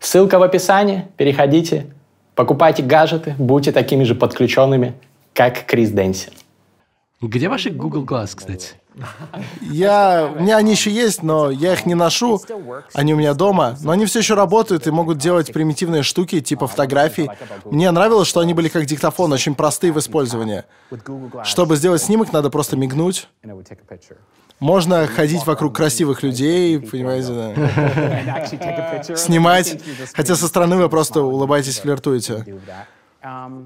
Ссылка 0.00 0.40
в 0.40 0.42
описании, 0.42 1.06
переходите, 1.16 1.86
покупайте 2.34 2.82
гаджеты, 2.82 3.36
будьте 3.38 3.70
такими 3.70 4.02
же 4.02 4.16
подключенными, 4.16 4.94
как 5.32 5.64
Крис 5.66 5.90
Дэнси. 5.90 6.30
Где 7.22 7.48
ваши 7.48 7.70
Google 7.70 8.04
Glass, 8.04 8.34
кстати? 8.34 8.74
Я, 9.60 10.32
у 10.34 10.40
меня 10.40 10.56
они 10.56 10.72
еще 10.72 10.90
есть, 10.90 11.22
но 11.22 11.50
я 11.50 11.74
их 11.74 11.86
не 11.86 11.94
ношу. 11.94 12.40
Они 12.94 13.14
у 13.14 13.16
меня 13.16 13.34
дома, 13.34 13.76
но 13.82 13.92
они 13.92 14.06
все 14.06 14.20
еще 14.20 14.34
работают 14.34 14.86
и 14.86 14.90
могут 14.90 15.18
делать 15.18 15.52
примитивные 15.52 16.02
штуки, 16.02 16.40
типа 16.40 16.66
фотографий. 16.66 17.30
Мне 17.64 17.90
нравилось, 17.90 18.28
что 18.28 18.40
они 18.40 18.54
были 18.54 18.68
как 18.68 18.86
диктофон, 18.86 19.32
очень 19.32 19.54
простые 19.54 19.92
в 19.92 19.98
использовании. 19.98 20.64
Чтобы 21.44 21.76
сделать 21.76 22.02
снимок, 22.02 22.32
надо 22.32 22.50
просто 22.50 22.76
мигнуть. 22.76 23.28
Можно 24.58 25.06
ходить 25.06 25.44
вокруг 25.44 25.76
красивых 25.76 26.22
людей, 26.22 26.80
понимаете, 26.80 27.54
да. 27.54 29.14
Снимать, 29.16 29.78
хотя 30.14 30.34
со 30.34 30.48
стороны 30.48 30.76
вы 30.76 30.88
просто 30.88 31.20
улыбаетесь, 31.20 31.78
флиртуете. 31.78 32.44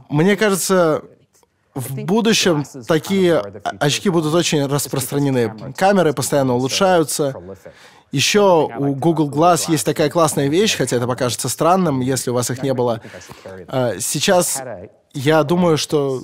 Мне 0.09 0.37
кажется, 0.37 1.05
в 1.74 2.04
будущем 2.04 2.64
такие 2.87 3.38
очки 3.78 4.09
будут 4.11 4.35
очень 4.35 4.66
распространены. 4.66 5.72
Камеры 5.76 6.12
постоянно 6.12 6.54
улучшаются. 6.54 7.35
Еще 8.12 8.68
у 8.76 8.94
Google 8.94 9.30
Glass 9.30 9.70
есть 9.70 9.87
такая 9.87 10.11
классная 10.11 10.48
вещь, 10.48 10.76
хотя 10.76 10.96
это 10.96 11.06
покажется 11.06 11.48
странным, 11.48 12.00
если 12.00 12.30
у 12.30 12.35
вас 12.35 12.50
их 12.50 12.62
не 12.62 12.74
было. 12.74 13.00
А, 13.68 13.94
сейчас 14.00 14.61
я 15.12 15.44
думаю, 15.44 15.78
что 15.78 16.22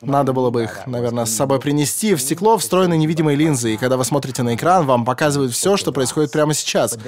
надо 0.00 0.32
было 0.32 0.50
бы 0.50 0.64
их, 0.64 0.86
наверное, 0.86 1.24
с 1.24 1.34
собой 1.34 1.60
принести. 1.60 2.14
В 2.14 2.20
стекло 2.20 2.58
встроены 2.58 2.96
невидимые 2.96 3.36
линзы, 3.36 3.74
и 3.74 3.76
когда 3.76 3.96
вы 3.96 4.04
смотрите 4.04 4.42
на 4.42 4.54
экран, 4.54 4.86
вам 4.86 5.04
показывают 5.04 5.52
все, 5.52 5.76
что 5.76 5.92
происходит 5.92 6.32
прямо 6.32 6.54
сейчас. 6.54 6.98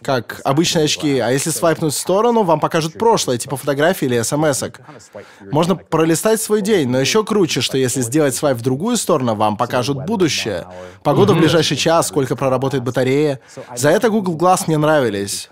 Как 0.00 0.40
обычные 0.44 0.84
очки. 0.84 1.18
А 1.18 1.30
если 1.30 1.50
свайпнуть 1.50 1.94
в 1.94 1.98
сторону, 1.98 2.42
вам 2.42 2.60
покажут 2.60 2.94
прошлое, 2.94 3.38
типа 3.38 3.56
фотографии 3.56 4.06
или 4.06 4.20
смс 4.22 4.62
-ок. 4.62 4.80
Можно 5.50 5.76
пролистать 5.76 6.40
свой 6.40 6.62
день, 6.62 6.88
но 6.88 7.00
еще 7.00 7.24
круче, 7.24 7.60
что 7.60 7.78
если 7.78 8.02
сделать 8.02 8.34
свайп 8.34 8.58
в 8.58 8.62
другую 8.62 8.96
сторону, 8.96 9.34
вам 9.34 9.56
покажут 9.56 10.04
будущее. 10.06 10.66
Погода 11.02 11.34
в 11.34 11.38
ближайший 11.38 11.76
час, 11.76 12.08
сколько 12.08 12.36
проработает 12.36 12.84
батарея. 12.84 13.40
За 13.76 13.90
это 13.90 14.10
Google 14.10 14.36
Glass 14.36 14.64
мне 14.66 14.78
нравились. 14.78 15.48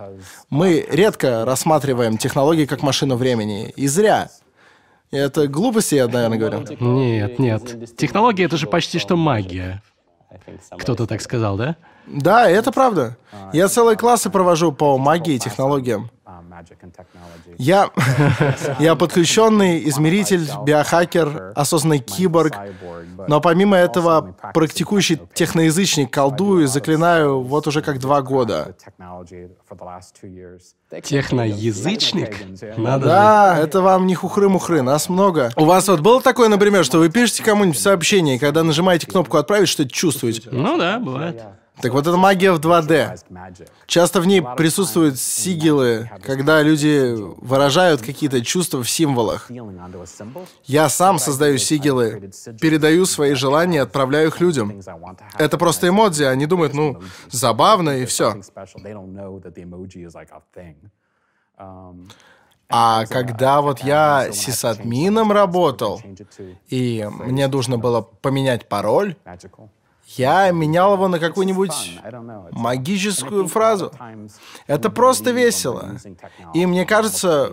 Мы 0.49 0.87
редко 0.91 1.45
рассматриваем 1.45 2.19
технологии 2.19 2.67
как 2.67 2.83
машину 2.83 3.17
времени. 3.17 3.73
И 3.77 3.87
зря. 3.87 4.31
Это 5.11 5.49
глупости, 5.49 5.97
я, 5.97 6.07
наверное, 6.07 6.39
говорю. 6.39 6.65
Нет, 6.79 7.39
нет. 7.39 7.97
Технология— 7.97 8.45
это 8.47 8.57
же 8.57 8.67
почти 8.67 8.99
что 8.99 9.17
магия. 9.17 9.83
Кто-то 10.79 11.07
так 11.07 11.21
сказал, 11.21 11.57
да? 11.57 11.77
Да, 12.07 12.49
это 12.49 12.71
правда. 12.73 13.17
Я 13.53 13.69
целые 13.69 13.97
классы 13.97 14.31
провожу 14.31 14.73
по 14.73 14.99
магии 14.99 15.35
и 15.35 15.39
технологиям. 15.39 16.11
Я, 17.59 17.91
я 18.79 18.95
подключенный 18.95 19.89
измеритель, 19.89 20.49
биохакер, 20.65 21.53
осознанный 21.55 21.99
киборг, 21.99 22.55
но 23.29 23.41
помимо 23.41 23.77
этого 23.77 24.35
практикующий 24.55 25.21
техноязычник, 25.35 26.13
колдую 26.13 26.65
и 26.65 26.67
заклинаю 26.67 27.43
вот 27.43 27.67
уже 27.67 27.83
как 27.83 27.99
два 27.99 28.23
года. 28.23 28.75
Техноязычник? 31.03 32.77
Надо 32.77 33.05
Да, 33.07 33.59
это 33.59 33.81
вам 33.81 34.07
не 34.07 34.15
хухры-мухры, 34.15 34.83
нас 34.83 35.09
много. 35.09 35.51
У 35.57 35.65
вас 35.65 35.89
вот 35.89 36.01
было 36.01 36.21
такое, 36.21 36.49
например, 36.49 36.85
что 36.85 36.99
вы 36.99 37.09
пишете 37.09 37.43
кому-нибудь 37.43 37.79
сообщение, 37.79 38.37
и 38.37 38.39
когда 38.39 38.63
нажимаете 38.63 39.07
кнопку 39.07 39.37
«Отправить», 39.37 39.69
что-то 39.69 39.91
чувствуете? 39.91 40.49
Ну 40.51 40.77
да, 40.77 40.99
бывает. 40.99 41.43
Так 41.83 41.93
вот 41.93 42.07
это 42.07 42.17
магия 42.17 42.53
в 42.53 42.61
2D. 42.61 43.19
Часто 43.87 44.21
в 44.21 44.27
ней 44.27 44.43
присутствуют 44.57 45.19
сигилы, 45.19 46.11
когда 46.23 46.63
люди 46.63 47.15
выражают 47.17 48.03
какие-то 48.03 48.45
чувства 48.45 48.83
в 48.83 48.91
символах. 48.91 49.51
Я 50.65 50.89
сам 50.89 51.19
создаю 51.19 51.59
сигилы, 51.59 52.31
передаю 52.61 53.07
свои 53.07 53.35
желания 53.35 53.83
отправляю 53.83 54.29
их 54.29 54.41
людям. 54.41 54.81
Это 55.39 55.59
просто 55.59 55.89
эмодзи, 55.89 56.25
они 56.25 56.47
думают, 56.47 56.75
ну, 56.75 57.01
забавно 57.29 57.91
и 57.91 58.05
все. 58.07 58.41
А 62.73 63.05
когда 63.07 63.61
вот 63.61 63.81
я 63.81 64.31
сисадмином 64.33 65.33
работал, 65.33 66.01
и 66.69 67.09
мне 67.11 67.49
нужно 67.49 67.79
было 67.79 68.01
поменять 68.01 68.69
пароль, 68.69 69.17
я 70.17 70.51
менял 70.51 70.95
его 70.95 71.09
на 71.09 71.19
какую-нибудь 71.19 72.01
магическую 72.53 73.47
фразу. 73.47 73.93
Это 74.67 74.91
просто 74.91 75.31
весело. 75.31 75.97
И 76.55 76.67
мне 76.67 76.85
кажется, 76.85 77.53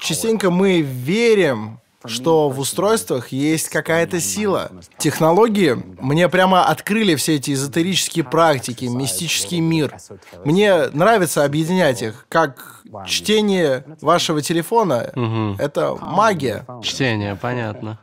частенько 0.00 0.50
мы 0.50 0.80
верим, 0.80 1.80
что 2.04 2.48
в 2.48 2.60
устройствах 2.60 3.28
есть 3.28 3.68
какая-то 3.68 4.20
сила. 4.20 4.70
Технологии 4.98 5.72
мне 6.00 6.28
прямо 6.28 6.64
открыли 6.64 7.16
все 7.16 7.36
эти 7.36 7.52
эзотерические 7.52 8.24
практики, 8.24 8.84
мистический 8.84 9.60
мир. 9.60 9.96
Мне 10.44 10.88
нравится 10.92 11.44
объединять 11.44 12.02
их, 12.02 12.26
как 12.28 12.82
чтение 13.06 13.84
вашего 14.00 14.40
телефона. 14.42 15.10
Это 15.58 15.96
магия. 15.96 16.64
Чтение, 16.82 17.34
понятно. 17.36 17.98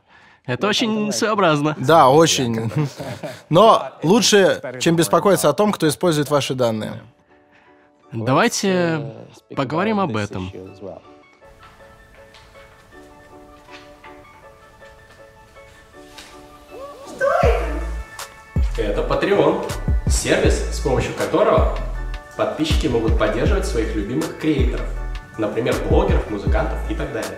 Это 0.45 0.67
очень 0.67 1.11
своеобразно. 1.11 1.75
Да, 1.79 2.09
очень. 2.09 2.71
Но 3.49 3.91
лучше, 4.03 4.61
чем 4.79 4.95
беспокоиться 4.95 5.49
о 5.49 5.53
том, 5.53 5.71
кто 5.71 5.87
использует 5.87 6.29
ваши 6.29 6.53
данные. 6.53 7.01
Давайте 8.11 9.13
поговорим 9.55 9.99
об 9.99 10.15
этом. 10.15 10.51
Это 18.77 19.01
Patreon. 19.01 19.71
Сервис, 20.07 20.75
с 20.75 20.79
помощью 20.79 21.13
которого 21.15 21.77
подписчики 22.37 22.87
могут 22.87 23.17
поддерживать 23.17 23.65
своих 23.65 23.95
любимых 23.95 24.37
креаторов. 24.37 24.85
Например, 25.37 25.75
блогеров, 25.89 26.29
музыкантов 26.29 26.77
и 26.89 26.95
так 26.95 27.11
далее. 27.11 27.37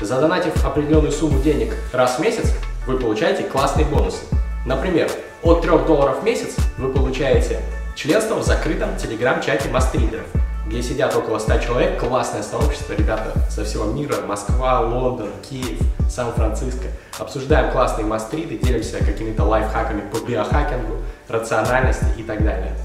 Задонатив 0.00 0.64
определенную 0.64 1.10
сумму 1.12 1.40
денег 1.42 1.74
раз 1.92 2.18
в 2.18 2.20
месяц, 2.20 2.52
вы 2.86 2.98
получаете 2.98 3.42
классные 3.42 3.84
бонусы. 3.84 4.22
Например, 4.64 5.10
от 5.42 5.60
3 5.62 5.70
долларов 5.86 6.20
в 6.20 6.24
месяц 6.24 6.54
вы 6.78 6.92
получаете 6.92 7.60
членство 7.96 8.36
в 8.36 8.44
закрытом 8.44 8.96
телеграм-чате 8.96 9.68
мастридеров, 9.70 10.24
где 10.66 10.82
сидят 10.82 11.16
около 11.16 11.38
100 11.38 11.58
человек, 11.58 11.98
классное 12.00 12.42
сообщество, 12.42 12.92
ребята 12.92 13.32
со 13.50 13.64
всего 13.64 13.86
мира, 13.86 14.16
Москва, 14.26 14.80
Лондон, 14.80 15.30
Киев, 15.48 15.80
Сан-Франциско. 16.08 16.86
Обсуждаем 17.18 17.72
классные 17.72 18.06
мастриды, 18.06 18.56
делимся 18.56 18.98
какими-то 18.98 19.44
лайфхаками 19.44 20.02
по 20.12 20.18
биохакингу, 20.24 20.98
рациональности 21.28 22.06
и 22.16 22.22
так 22.22 22.44
далее. 22.44 22.76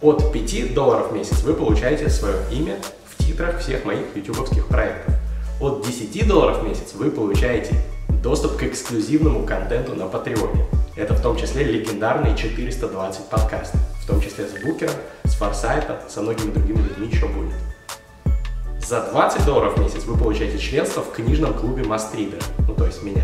От 0.00 0.32
5 0.32 0.72
долларов 0.72 1.10
в 1.10 1.14
месяц 1.14 1.42
вы 1.42 1.52
получаете 1.52 2.08
свое 2.08 2.36
имя 2.50 2.76
в 3.06 3.22
титрах 3.22 3.58
всех 3.58 3.84
моих 3.84 4.16
ютубовских 4.16 4.66
проектов. 4.68 5.14
От 5.64 5.80
10 5.80 6.28
долларов 6.28 6.60
в 6.60 6.68
месяц 6.68 6.92
вы 6.92 7.10
получаете 7.10 7.74
доступ 8.22 8.58
к 8.58 8.64
эксклюзивному 8.64 9.46
контенту 9.46 9.94
на 9.94 10.08
Патреоне. 10.08 10.66
Это 10.94 11.14
в 11.14 11.22
том 11.22 11.38
числе 11.38 11.64
легендарные 11.64 12.36
420 12.36 13.30
подкастов, 13.30 13.80
в 13.98 14.06
том 14.06 14.20
числе 14.20 14.46
с 14.46 14.62
Букером, 14.62 14.92
с 15.24 15.32
Форсайтом, 15.36 15.96
со 16.06 16.20
многими 16.20 16.50
другими 16.50 16.82
людьми 16.82 17.08
еще 17.10 17.26
будет. 17.28 17.54
За 18.86 19.08
20 19.10 19.46
долларов 19.46 19.78
в 19.78 19.80
месяц 19.80 20.04
вы 20.04 20.18
получаете 20.18 20.58
членство 20.58 21.00
в 21.00 21.10
книжном 21.12 21.54
клубе 21.54 21.82
Мастридер, 21.82 22.42
ну 22.68 22.74
то 22.74 22.84
есть 22.84 23.02
меня. 23.02 23.22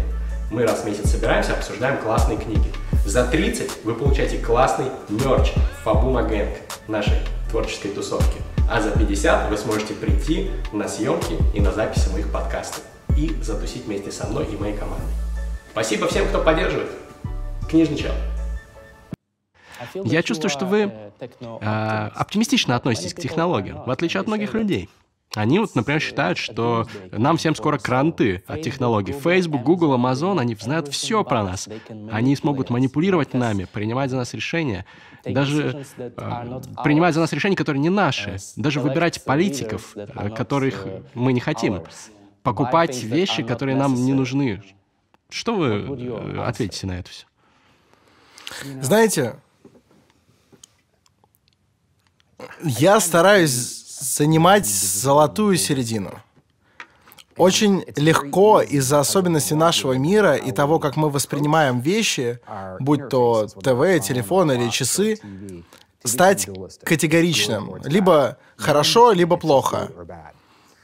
Мы 0.50 0.62
раз 0.62 0.80
в 0.80 0.86
месяц 0.86 1.10
собираемся, 1.10 1.52
обсуждаем 1.52 1.98
классные 1.98 2.38
книги. 2.38 2.72
За 3.04 3.26
30 3.26 3.84
вы 3.84 3.92
получаете 3.92 4.38
классный 4.38 4.86
мерч 5.10 5.52
Фабума 5.84 6.22
Гэнг 6.22 6.54
нашей 6.88 7.18
творческой 7.50 7.88
тусовки. 7.88 8.38
А 8.70 8.80
за 8.80 8.92
50 8.92 9.50
вы 9.50 9.56
сможете 9.56 9.94
прийти 9.94 10.48
на 10.72 10.88
съемки 10.88 11.36
и 11.52 11.60
на 11.60 11.72
записи 11.72 12.08
моих 12.10 12.30
подкастов 12.30 12.84
и 13.16 13.34
затусить 13.42 13.84
вместе 13.84 14.12
со 14.12 14.28
мной 14.28 14.46
и 14.46 14.56
моей 14.56 14.76
командой. 14.76 15.12
Спасибо 15.72 16.06
всем, 16.06 16.28
кто 16.28 16.40
поддерживает. 16.40 16.88
Книжный 17.68 17.96
чел. 17.96 18.12
Я 20.04 20.22
чувствую, 20.22 20.50
что 20.50 20.66
вы 20.66 20.92
э, 21.18 22.10
оптимистично 22.14 22.76
относитесь 22.76 23.12
к 23.12 23.20
технологиям, 23.20 23.82
в 23.84 23.90
отличие 23.90 24.20
от 24.20 24.28
многих 24.28 24.54
людей. 24.54 24.88
Они 25.34 25.60
вот, 25.60 25.76
например, 25.76 26.00
считают, 26.00 26.38
что 26.38 26.86
нам 27.12 27.36
всем 27.36 27.54
скоро 27.54 27.78
кранты 27.78 28.42
от 28.48 28.62
технологий. 28.62 29.12
Facebook, 29.12 29.62
Google, 29.62 29.94
Amazon, 29.94 30.40
они 30.40 30.56
знают 30.56 30.88
все 30.88 31.22
про 31.22 31.44
нас. 31.44 31.68
Они 32.10 32.34
смогут 32.34 32.70
манипулировать 32.70 33.32
нами, 33.32 33.68
принимать 33.72 34.10
за 34.10 34.16
нас 34.16 34.34
решения, 34.34 34.86
даже 35.24 35.84
э, 35.96 36.60
принимать 36.82 37.14
за 37.14 37.20
нас 37.20 37.32
решения, 37.32 37.54
которые 37.54 37.80
не 37.80 37.90
наши, 37.90 38.38
даже 38.56 38.80
выбирать 38.80 39.24
политиков, 39.24 39.92
э, 39.94 40.30
которых 40.30 40.86
мы 41.14 41.32
не 41.32 41.40
хотим, 41.40 41.84
покупать 42.42 43.00
вещи, 43.02 43.44
которые 43.44 43.76
нам 43.76 43.94
не 43.94 44.12
нужны. 44.12 44.62
Что 45.28 45.54
вы 45.54 45.68
э, 45.68 46.42
ответите 46.44 46.88
на 46.88 46.98
это 46.98 47.10
все? 47.10 47.26
Знаете, 48.80 49.36
я 52.64 52.98
стараюсь 52.98 53.79
занимать 54.00 54.66
золотую 54.66 55.56
середину. 55.56 56.10
Очень 57.36 57.84
легко 57.96 58.60
из-за 58.60 59.00
особенностей 59.00 59.54
нашего 59.54 59.92
мира 59.94 60.34
и 60.34 60.52
того, 60.52 60.78
как 60.78 60.96
мы 60.96 61.10
воспринимаем 61.10 61.80
вещи, 61.80 62.40
будь 62.80 63.08
то 63.08 63.46
ТВ, 63.46 64.04
телефон 64.06 64.52
или 64.52 64.68
часы, 64.68 65.18
стать 66.04 66.48
категоричным. 66.82 67.76
Либо 67.84 68.36
хорошо, 68.56 69.12
либо 69.12 69.36
плохо. 69.36 69.90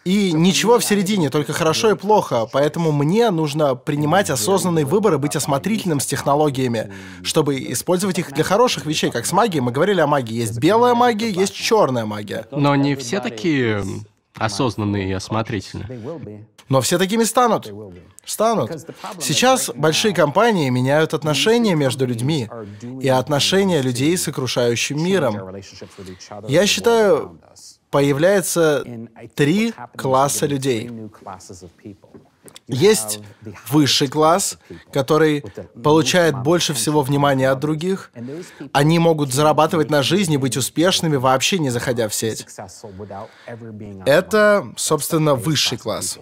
И 0.06 0.30
ничего 0.32 0.78
в 0.78 0.84
середине, 0.84 1.30
только 1.30 1.52
хорошо 1.52 1.90
и 1.90 1.96
плохо. 1.96 2.48
Поэтому 2.52 2.92
мне 2.92 3.28
нужно 3.30 3.74
принимать 3.74 4.30
осознанный 4.30 4.84
выбор 4.84 5.14
и 5.14 5.18
быть 5.18 5.34
осмотрительным 5.34 5.98
с 5.98 6.06
технологиями, 6.06 6.92
чтобы 7.24 7.58
использовать 7.72 8.20
их 8.20 8.32
для 8.32 8.44
хороших 8.44 8.86
вещей, 8.86 9.10
как 9.10 9.26
с 9.26 9.32
магией. 9.32 9.62
Мы 9.62 9.72
говорили 9.72 9.98
о 9.98 10.06
магии. 10.06 10.36
Есть 10.36 10.60
белая 10.60 10.94
магия, 10.94 11.28
есть 11.28 11.54
черная 11.54 12.06
магия. 12.06 12.46
Но 12.52 12.76
не 12.76 12.94
все 12.94 13.18
такие 13.18 13.84
осознанные 14.36 15.10
и 15.10 15.12
осмотрительные. 15.12 16.46
Но 16.68 16.80
все 16.82 16.98
такими 16.98 17.24
станут. 17.24 17.72
Станут. 18.24 18.70
Сейчас 19.20 19.72
большие 19.74 20.14
компании 20.14 20.70
меняют 20.70 21.14
отношения 21.14 21.74
между 21.74 22.06
людьми 22.06 22.48
и 23.00 23.08
отношения 23.08 23.82
людей 23.82 24.16
с 24.16 24.28
окружающим 24.28 25.02
миром. 25.02 25.56
Я 26.46 26.64
считаю, 26.66 27.40
появляется 27.90 28.84
три 29.34 29.72
класса 29.96 30.46
людей. 30.46 30.90
Есть 32.68 33.20
высший 33.68 34.08
класс, 34.08 34.58
который 34.92 35.44
получает 35.82 36.36
больше 36.42 36.74
всего 36.74 37.02
внимания 37.02 37.48
от 37.50 37.60
других. 37.60 38.10
Они 38.72 38.98
могут 38.98 39.32
зарабатывать 39.32 39.90
на 39.90 40.02
жизнь 40.02 40.32
и 40.32 40.36
быть 40.36 40.56
успешными, 40.56 41.16
вообще 41.16 41.58
не 41.58 41.70
заходя 41.70 42.08
в 42.08 42.14
сеть. 42.14 42.46
Это, 44.04 44.72
собственно, 44.76 45.34
высший 45.34 45.78
класс. 45.78 46.18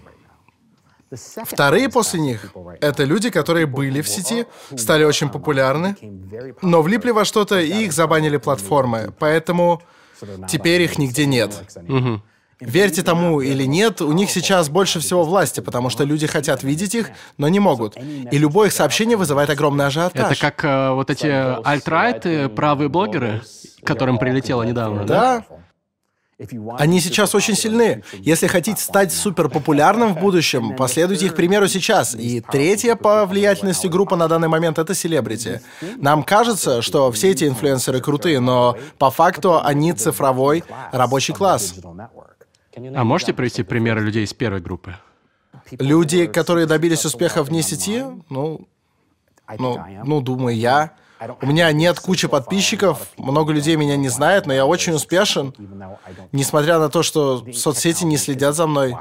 Вторые 1.45 1.89
после 1.89 2.21
них— 2.21 2.53
это 2.81 3.05
люди, 3.05 3.31
которые 3.31 3.67
были 3.67 4.01
в 4.01 4.09
сети, 4.09 4.47
стали 4.77 5.05
очень 5.05 5.29
популярны, 5.29 5.97
но 6.61 6.83
влипли 6.83 7.11
во 7.11 7.25
что-то 7.25 7.61
и 7.61 7.85
их 7.85 7.93
забанили 7.93 8.37
платформы. 8.37 9.15
Поэтому 9.19 9.81
Теперь 10.49 10.83
их 10.83 10.99
нигде 10.99 11.27
нет. 11.27 11.53
Угу. 11.89 12.21
Верьте 12.61 13.03
тому 13.03 13.41
или 13.41 13.65
нет, 13.65 14.01
у 14.01 14.13
них 14.13 14.31
сейчас 14.31 14.69
больше 14.69 15.01
всего 15.01 15.25
власти, 15.25 15.61
потому 15.61 15.91
что 15.91 16.05
люди 16.05 16.27
хотят 16.27 16.63
видеть 16.63 16.95
их, 16.95 17.11
но 17.37 17.49
не 17.49 17.61
могут. 17.61 17.97
И 17.97 18.39
любое 18.39 18.69
их 18.69 18.73
сообщение 18.73 19.17
вызывает 19.17 19.51
огромный 19.51 19.87
ажиотаж. 19.87 20.33
Это 20.33 20.41
как 20.41 20.65
э, 20.65 20.91
вот 20.91 21.11
эти 21.11 21.27
альтрайты, 21.27 22.49
правые 22.49 22.89
блогеры, 22.89 23.43
которым 23.83 24.19
прилетело 24.19 24.63
недавно, 24.63 25.05
да? 25.05 25.45
Да. 25.49 25.54
Они 26.79 27.01
сейчас 27.01 27.35
очень 27.35 27.55
сильны. 27.55 28.03
Если 28.13 28.47
хотите 28.47 28.83
стать 28.83 29.13
суперпопулярным 29.13 30.15
в 30.15 30.21
будущем, 30.21 30.75
последуйте 30.77 31.27
их 31.27 31.35
примеру 31.35 31.69
сейчас. 31.69 32.15
И 32.15 32.41
третья 32.41 32.97
по 32.97 33.25
влиятельности 33.27 33.87
группа 33.87 34.17
на 34.17 34.27
данный 34.29 34.49
момент— 34.49 34.79
это 34.81 34.95
селебрити. 34.95 35.61
Нам 35.97 36.23
кажется, 36.25 36.83
что 36.83 37.13
все 37.13 37.31
эти 37.31 37.45
инфлюенсеры 37.45 38.01
крутые, 38.01 38.41
но 38.41 38.77
по 38.99 39.11
факту 39.11 39.63
они 39.63 39.93
цифровой 39.93 40.65
рабочий 40.93 41.35
класс. 41.35 41.75
А 42.77 43.05
можете 43.05 43.33
привести 43.33 43.63
примеры 43.63 44.01
людей 44.01 44.25
из 44.25 44.35
первой 44.35 44.61
группы? 44.61 44.97
Люди, 45.71 46.27
которые 46.27 46.67
добились 46.67 47.05
успеха 47.05 47.43
вне 47.45 47.63
сети, 47.63 48.05
ну, 48.29 48.67
ну, 49.59 49.85
ну, 50.05 50.21
думаю, 50.21 50.57
я. 50.57 50.93
У 51.41 51.47
меня 51.47 51.71
нет 51.73 52.01
кучи 52.01 52.29
подписчиков, 52.29 53.09
много 53.17 53.53
людей 53.53 53.77
меня 53.77 53.97
не 53.97 54.09
знает, 54.09 54.47
но 54.47 54.53
я 54.53 54.67
очень 54.67 54.93
успешен, 54.93 55.55
несмотря 56.33 56.79
на 56.79 56.89
то, 56.89 57.03
что 57.03 57.45
соцсети 57.53 58.05
не 58.05 58.17
следят 58.17 58.55
за 58.55 58.67
мной. 58.67 58.97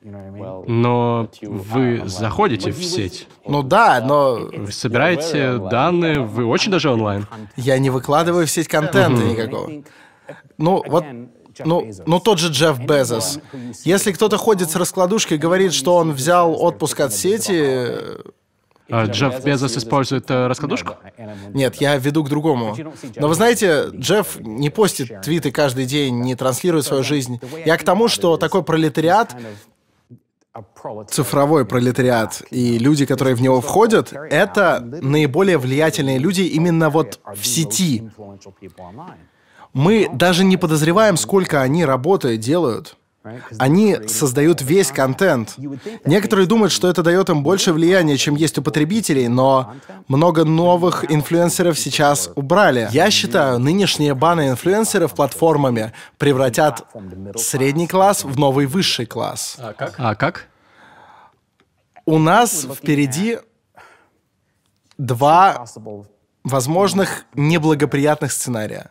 Но 0.00 1.28
вы 1.42 2.02
заходите 2.06 2.70
в 2.70 2.82
сеть. 2.82 3.28
Ну 3.46 3.62
да, 3.62 4.00
но... 4.00 4.48
Вы 4.52 4.72
собираете 4.72 5.58
данные, 5.58 6.20
вы 6.20 6.44
очень 6.46 6.70
даже 6.70 6.90
онлайн. 6.90 7.26
Я 7.56 7.78
не 7.78 7.90
выкладываю 7.90 8.46
в 8.46 8.50
сеть 8.50 8.68
контента 8.68 9.22
никакого. 9.22 9.82
Ну, 10.56 10.82
вот 10.86 11.04
ну, 11.64 11.90
ну 12.06 12.20
тот 12.20 12.38
же 12.38 12.52
Джефф 12.52 12.78
Безос. 12.80 13.40
Если 13.84 14.12
кто-то 14.12 14.36
ходит 14.36 14.70
с 14.70 14.76
раскладушкой 14.76 15.36
и 15.36 15.40
говорит, 15.40 15.72
что 15.72 15.96
он 15.96 16.12
взял 16.12 16.60
отпуск 16.60 17.00
от 17.00 17.12
сети, 17.12 17.96
Джефф 18.90 19.44
Безос 19.44 19.76
использует 19.76 20.30
э, 20.30 20.46
раскладушку? 20.46 20.96
Нет, 21.52 21.76
я 21.76 21.96
веду 21.96 22.24
к 22.24 22.28
другому. 22.28 22.76
Но 23.16 23.28
вы 23.28 23.34
знаете, 23.34 23.90
Джефф 23.92 24.40
не 24.40 24.70
постит 24.70 25.20
твиты 25.22 25.50
каждый 25.50 25.84
день, 25.84 26.20
не 26.20 26.34
транслирует 26.34 26.84
свою 26.86 27.02
жизнь. 27.02 27.40
Я 27.64 27.76
к 27.76 27.84
тому, 27.84 28.08
что 28.08 28.36
такой 28.36 28.62
пролетариат 28.62 29.36
цифровой 31.08 31.64
пролетариат 31.64 32.42
и 32.50 32.78
люди, 32.78 33.06
которые 33.06 33.36
в 33.36 33.42
него 33.42 33.60
входят, 33.60 34.12
это 34.12 34.80
наиболее 34.80 35.58
влиятельные 35.58 36.18
люди 36.18 36.42
именно 36.42 36.90
вот 36.90 37.20
в 37.34 37.46
сети. 37.46 38.10
Мы 39.72 40.08
даже 40.12 40.44
не 40.44 40.56
подозреваем, 40.56 41.16
сколько 41.16 41.60
они 41.60 41.84
работы 41.84 42.36
делают. 42.36 42.96
Они 43.58 43.96
создают 44.06 44.62
весь 44.62 44.90
контент. 44.90 45.54
Некоторые 46.04 46.46
думают, 46.46 46.72
что 46.72 46.88
это 46.88 47.02
дает 47.02 47.28
им 47.28 47.42
больше 47.42 47.72
влияния, 47.72 48.16
чем 48.16 48.36
есть 48.36 48.58
у 48.58 48.62
потребителей, 48.62 49.28
но 49.28 49.74
много 50.08 50.44
новых 50.44 51.10
инфлюенсеров 51.10 51.78
сейчас 51.78 52.30
убрали. 52.34 52.88
Я 52.92 53.10
считаю, 53.10 53.58
нынешние 53.58 54.14
баны 54.14 54.48
инфлюенсеров 54.48 55.14
платформами 55.14 55.92
превратят 56.18 56.86
средний 57.36 57.86
класс 57.86 58.24
в 58.24 58.38
новый 58.38 58.66
высший 58.66 59.06
класс. 59.06 59.56
А 59.58 59.72
как? 59.72 59.94
А 59.98 60.14
как? 60.14 60.46
У 62.06 62.18
нас 62.18 62.66
впереди 62.74 63.38
два 64.96 65.66
возможных 66.42 67.24
неблагоприятных 67.34 68.32
сценария. 68.32 68.90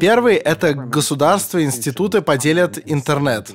Первый— 0.00 0.36
это 0.36 0.74
государства 0.74 1.58
и 1.58 1.64
институты 1.64 2.22
поделят 2.22 2.78
интернет. 2.84 3.50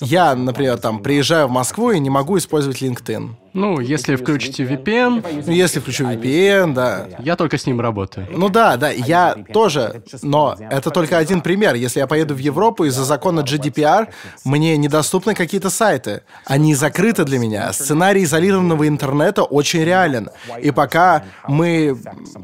Я, 0.00 0.34
например, 0.34 0.78
там 0.78 1.02
приезжаю 1.02 1.48
в 1.48 1.50
Москву 1.50 1.90
и 1.90 1.98
не 1.98 2.10
могу 2.10 2.38
использовать 2.38 2.82
LinkedIn. 2.82 3.30
Ну, 3.58 3.80
если 3.80 4.14
включите 4.14 4.62
VPN, 4.64 5.42
Ну, 5.46 5.52
если 5.52 5.80
включу 5.80 6.04
VPN, 6.04 6.74
да. 6.74 7.06
я 7.18 7.34
только 7.34 7.58
с 7.58 7.66
ним 7.66 7.80
работаю. 7.80 8.26
Ну 8.30 8.48
да, 8.48 8.76
да, 8.76 8.90
я 8.90 9.34
тоже, 9.52 10.02
но 10.22 10.56
это 10.70 10.90
только 10.90 11.18
один 11.18 11.40
пример. 11.40 11.74
Если 11.74 11.98
я 11.98 12.06
поеду 12.06 12.34
в 12.34 12.38
Европу 12.38 12.84
из-за 12.84 13.04
закона 13.04 13.40
GDPR, 13.40 14.08
мне 14.44 14.76
недоступны 14.76 15.34
какие-то 15.34 15.70
сайты. 15.70 16.22
Они 16.44 16.74
закрыты 16.74 17.24
для 17.24 17.38
меня. 17.38 17.72
Сценарий 17.72 18.22
изолированного 18.22 18.86
интернета 18.86 19.42
очень 19.42 19.82
реален. 19.84 20.30
И 20.62 20.70
пока 20.70 21.24
мы 21.48 21.96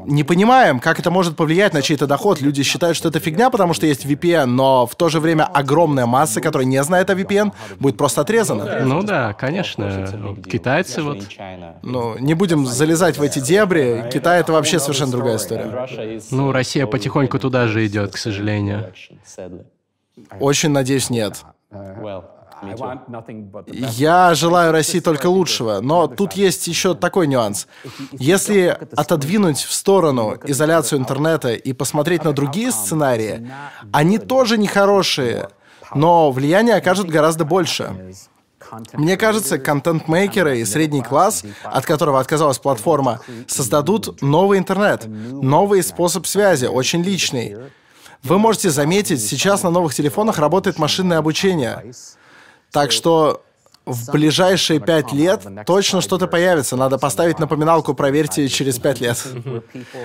не 0.05 0.23
понимаем, 0.23 0.79
как 0.79 0.99
это 0.99 1.11
может 1.11 1.37
повлиять 1.37 1.73
на 1.73 1.81
чей-то 1.81 2.07
доход, 2.07 2.41
люди 2.41 2.63
считают, 2.63 2.97
что 2.97 3.07
это 3.07 3.19
фигня, 3.19 3.49
потому 3.49 3.73
что 3.73 3.85
есть 3.85 4.05
VPN, 4.05 4.45
но 4.45 4.85
в 4.85 4.95
то 4.95 5.07
же 5.07 5.19
время 5.21 5.43
огромная 5.45 6.05
масса, 6.05 6.41
которая 6.41 6.65
не 6.65 6.83
знает 6.83 7.09
о 7.09 7.13
VPN, 7.13 7.53
будет 7.79 7.97
просто 7.97 8.21
отрезана. 8.21 8.81
Ну 8.83 9.01
да, 9.01 9.31
конечно. 9.33 10.35
Китайцы 10.51 11.04
вот. 11.05 11.27
Ну, 11.83 12.17
не 12.17 12.33
будем 12.33 12.65
залезать 12.65 13.17
в 13.17 13.21
эти 13.21 13.39
дебри. 13.39 14.09
Китай— 14.11 14.39
это 14.41 14.51
вообще 14.53 14.79
совершенно 14.79 15.11
другая 15.11 15.37
история. 15.37 16.21
Ну, 16.31 16.51
Россия 16.51 16.85
потихоньку 16.87 17.39
туда 17.39 17.67
же 17.67 17.85
идет, 17.85 18.13
к 18.13 18.17
сожалению. 18.17 18.93
Очень 20.39 20.69
надеюсь, 20.69 21.09
нет. 21.09 21.43
Я 23.67 24.33
желаю 24.33 24.71
России 24.71 24.99
только 24.99 25.27
лучшего, 25.27 25.81
но 25.81 26.07
тут 26.07 26.33
есть 26.33 26.67
еще 26.67 26.95
такой 26.95 27.27
нюанс. 27.27 27.67
Если 28.13 28.77
отодвинуть 28.95 29.59
в 29.59 29.73
сторону 29.73 30.37
изоляцию 30.45 30.99
интернета 30.99 31.53
и 31.53 31.73
посмотреть 31.73 32.23
на 32.23 32.33
другие 32.33 32.71
сценарии, 32.71 33.49
они 33.91 34.17
тоже 34.17 34.57
нехорошие, 34.57 35.49
но 35.93 36.31
влияние 36.31 36.75
окажут 36.75 37.09
гораздо 37.09 37.45
больше. 37.45 38.13
Мне 38.93 39.17
кажется, 39.17 39.57
контент-мейкеры 39.57 40.59
и 40.59 40.65
средний 40.65 41.01
класс, 41.01 41.43
от 41.63 41.85
которого 41.85 42.19
отказалась 42.19 42.59
платформа, 42.59 43.21
создадут 43.47 44.21
новый 44.21 44.59
интернет, 44.59 45.05
новый 45.07 45.83
способ 45.83 46.25
связи, 46.27 46.65
очень 46.65 47.01
личный. 47.03 47.57
Вы 48.23 48.39
можете 48.39 48.69
заметить, 48.71 49.21
сейчас 49.23 49.63
на 49.63 49.69
новых 49.69 49.93
телефонах 49.93 50.39
работает 50.39 50.79
машинное 50.79 51.19
обучение. 51.19 51.93
Так 52.71 52.91
что 52.91 53.43
в 53.85 54.11
ближайшие 54.11 54.79
пять 54.79 55.13
лет 55.13 55.45
точно 55.65 56.01
что-то 56.01 56.27
появится. 56.27 56.75
Надо 56.75 56.97
поставить 56.97 57.39
напоминалку 57.39 57.93
«Проверьте 57.93 58.47
через 58.47 58.79
пять 58.79 58.99
лет». 58.99 59.23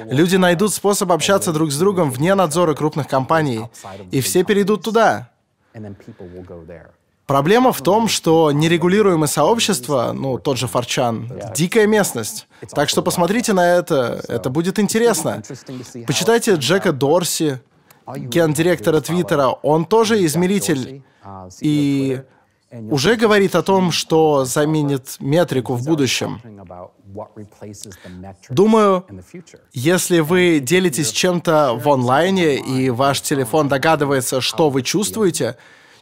Люди 0.05 0.37
найдут 0.37 0.75
способ 0.75 1.11
общаться 1.13 1.53
друг 1.53 1.73
с 1.73 1.79
другом 1.79 2.11
вне 2.11 2.35
надзора 2.35 2.75
крупных 2.75 3.09
компаний, 3.09 3.63
и 4.11 4.21
все 4.21 4.45
перейдут 4.45 4.83
туда. 4.83 5.31
Проблема 7.31 7.73
в 7.73 7.81
том, 7.81 8.09
что 8.09 8.51
нерегулируемое 8.51 9.29
сообщество, 9.29 10.11
ну, 10.13 10.37
тот 10.37 10.59
же 10.59 10.67
Форчан, 10.67 11.31
дикая 11.55 11.87
местность. 11.87 12.49
Так 12.73 12.89
что 12.89 13.03
посмотрите 13.03 13.53
на 13.53 13.77
это, 13.77 14.21
это 14.27 14.51
будет 14.51 14.81
интересно. 14.81 15.41
Почитайте 16.09 16.55
Джека 16.55 16.91
Дорси, 16.91 17.61
гендиректора 18.17 19.01
Твиттера, 19.01 19.47
он 19.63 19.85
тоже 19.85 20.25
измеритель 20.27 21.05
и 21.61 22.21
уже 22.73 23.15
говорит 23.15 23.55
о 23.55 23.63
том, 23.63 23.93
что 23.93 24.45
заменит 24.45 25.15
метрику 25.21 25.75
в 25.75 25.85
будущем. 25.85 26.41
Думаю, 28.49 29.07
если 29.73 30.19
вы 30.19 30.59
делитесь 30.59 31.13
чем-то 31.13 31.79
в 31.81 31.89
онлайне, 31.89 32.57
и 32.57 32.91
ваш 32.91 33.21
телефон 33.21 33.69
догадывается, 33.69 34.41
что 34.41 34.69
вы 34.69 34.83
чувствуете, 34.83 35.57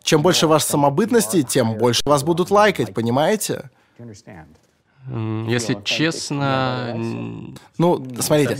чем 0.08 0.22
больше 0.22 0.46
вашей 0.46 0.64
самобытности, 0.64 1.42
тем 1.42 1.74
больше 1.74 2.00
вас 2.06 2.22
будут 2.22 2.50
лайкать, 2.50 2.94
понимаете? 2.94 3.68
Если 5.48 5.78
честно, 5.84 6.94
Ну, 7.76 8.06
смотрите, 8.18 8.58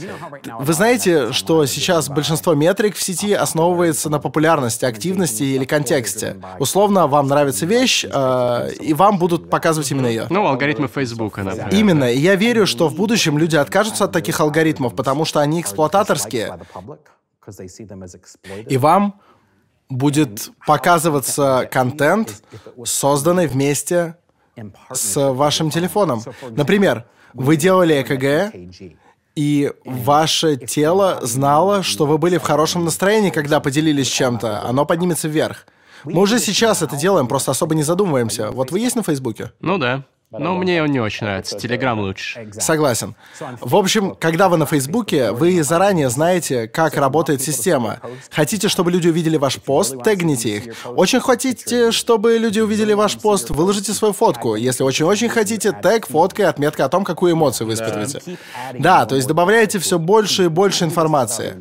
вы 0.60 0.72
знаете, 0.72 1.32
что 1.32 1.64
сейчас 1.66 2.08
большинство 2.08 2.54
метрик 2.54 2.96
в 2.96 3.02
сети 3.02 3.32
основывается 3.32 4.10
на 4.10 4.18
популярности, 4.18 4.84
активности 4.84 5.42
или 5.42 5.64
контексте. 5.64 6.36
Условно, 6.58 7.06
вам 7.06 7.28
нравится 7.28 7.64
вещь, 7.64 8.04
э, 8.04 8.72
и 8.80 8.92
вам 8.94 9.18
будут 9.18 9.50
показывать 9.50 9.90
именно 9.90 10.06
ее. 10.06 10.26
ну, 10.30 10.46
алгоритмы 10.46 10.88
Фейсбука, 10.88 11.42
например. 11.42 11.68
Именно. 11.72 12.12
И 12.12 12.18
я 12.18 12.34
верю, 12.34 12.66
что 12.66 12.88
в 12.88 12.94
будущем 12.94 13.38
люди 13.38 13.56
откажутся 13.56 14.04
от 14.04 14.12
таких 14.12 14.40
алгоритмов, 14.40 14.94
потому 14.94 15.24
что 15.24 15.40
они 15.40 15.60
эксплуататорские. 15.60 16.58
И 18.68 18.76
вам 18.76 19.20
будет 19.88 20.50
показываться 20.66 21.68
контент, 21.70 22.42
созданный 22.84 23.46
вместе 23.46 24.16
с 24.92 25.32
вашим 25.32 25.70
телефоном. 25.70 26.22
Например, 26.50 27.06
вы 27.32 27.56
делали 27.56 28.02
ЭКГ, 28.02 28.54
и 29.34 29.72
ваше 29.84 30.56
тело 30.56 31.20
знало, 31.22 31.82
что 31.84 32.06
вы 32.06 32.18
были 32.18 32.38
в 32.38 32.42
хорошем 32.42 32.84
настроении, 32.84 33.30
когда 33.30 33.60
поделились 33.60 34.08
чем-то. 34.08 34.64
Оно 34.64 34.84
поднимется 34.84 35.28
вверх. 35.28 35.66
Мы 36.04 36.20
уже 36.20 36.38
сейчас 36.38 36.82
это 36.82 36.96
делаем, 36.96 37.28
просто 37.28 37.52
особо 37.52 37.74
не 37.74 37.82
задумываемся. 37.82 38.50
Вот 38.50 38.70
вы 38.72 38.80
есть 38.80 38.96
на 38.96 39.02
Фейсбуке? 39.02 39.52
Ну 39.60 39.78
да. 39.78 40.04
Но 40.30 40.56
мне 40.56 40.82
он 40.82 40.90
не 40.90 41.00
очень 41.00 41.26
нравится. 41.26 41.58
Телеграм 41.58 41.98
лучше. 41.98 42.50
Согласен. 42.52 43.14
В 43.60 43.76
общем, 43.76 44.14
когда 44.14 44.50
вы 44.50 44.58
на 44.58 44.66
Фейсбуке, 44.66 45.32
вы 45.32 45.62
заранее 45.62 46.10
знаете, 46.10 46.68
как 46.68 46.96
работает 46.96 47.40
система. 47.40 48.00
Хотите, 48.30 48.68
чтобы 48.68 48.90
люди 48.90 49.08
увидели 49.08 49.38
ваш 49.38 49.56
пост, 49.56 50.02
тегните 50.04 50.56
их. 50.56 50.74
Очень 50.84 51.20
хотите, 51.20 51.92
чтобы 51.92 52.36
люди 52.36 52.60
увидели 52.60 52.92
ваш 52.92 53.16
пост, 53.16 53.48
выложите 53.48 53.94
свою 53.94 54.12
фотку. 54.12 54.54
Если 54.54 54.82
очень-очень 54.82 55.30
хотите, 55.30 55.72
тег, 55.72 56.06
фотка 56.06 56.42
и 56.42 56.44
отметка 56.44 56.84
о 56.84 56.88
том, 56.90 57.04
какую 57.04 57.32
эмоцию 57.32 57.66
вы 57.66 57.74
испытываете. 57.74 58.20
Да, 58.74 59.06
то 59.06 59.16
есть 59.16 59.26
добавляете 59.26 59.78
все 59.78 59.98
больше 59.98 60.44
и 60.44 60.48
больше 60.48 60.84
информации. 60.84 61.56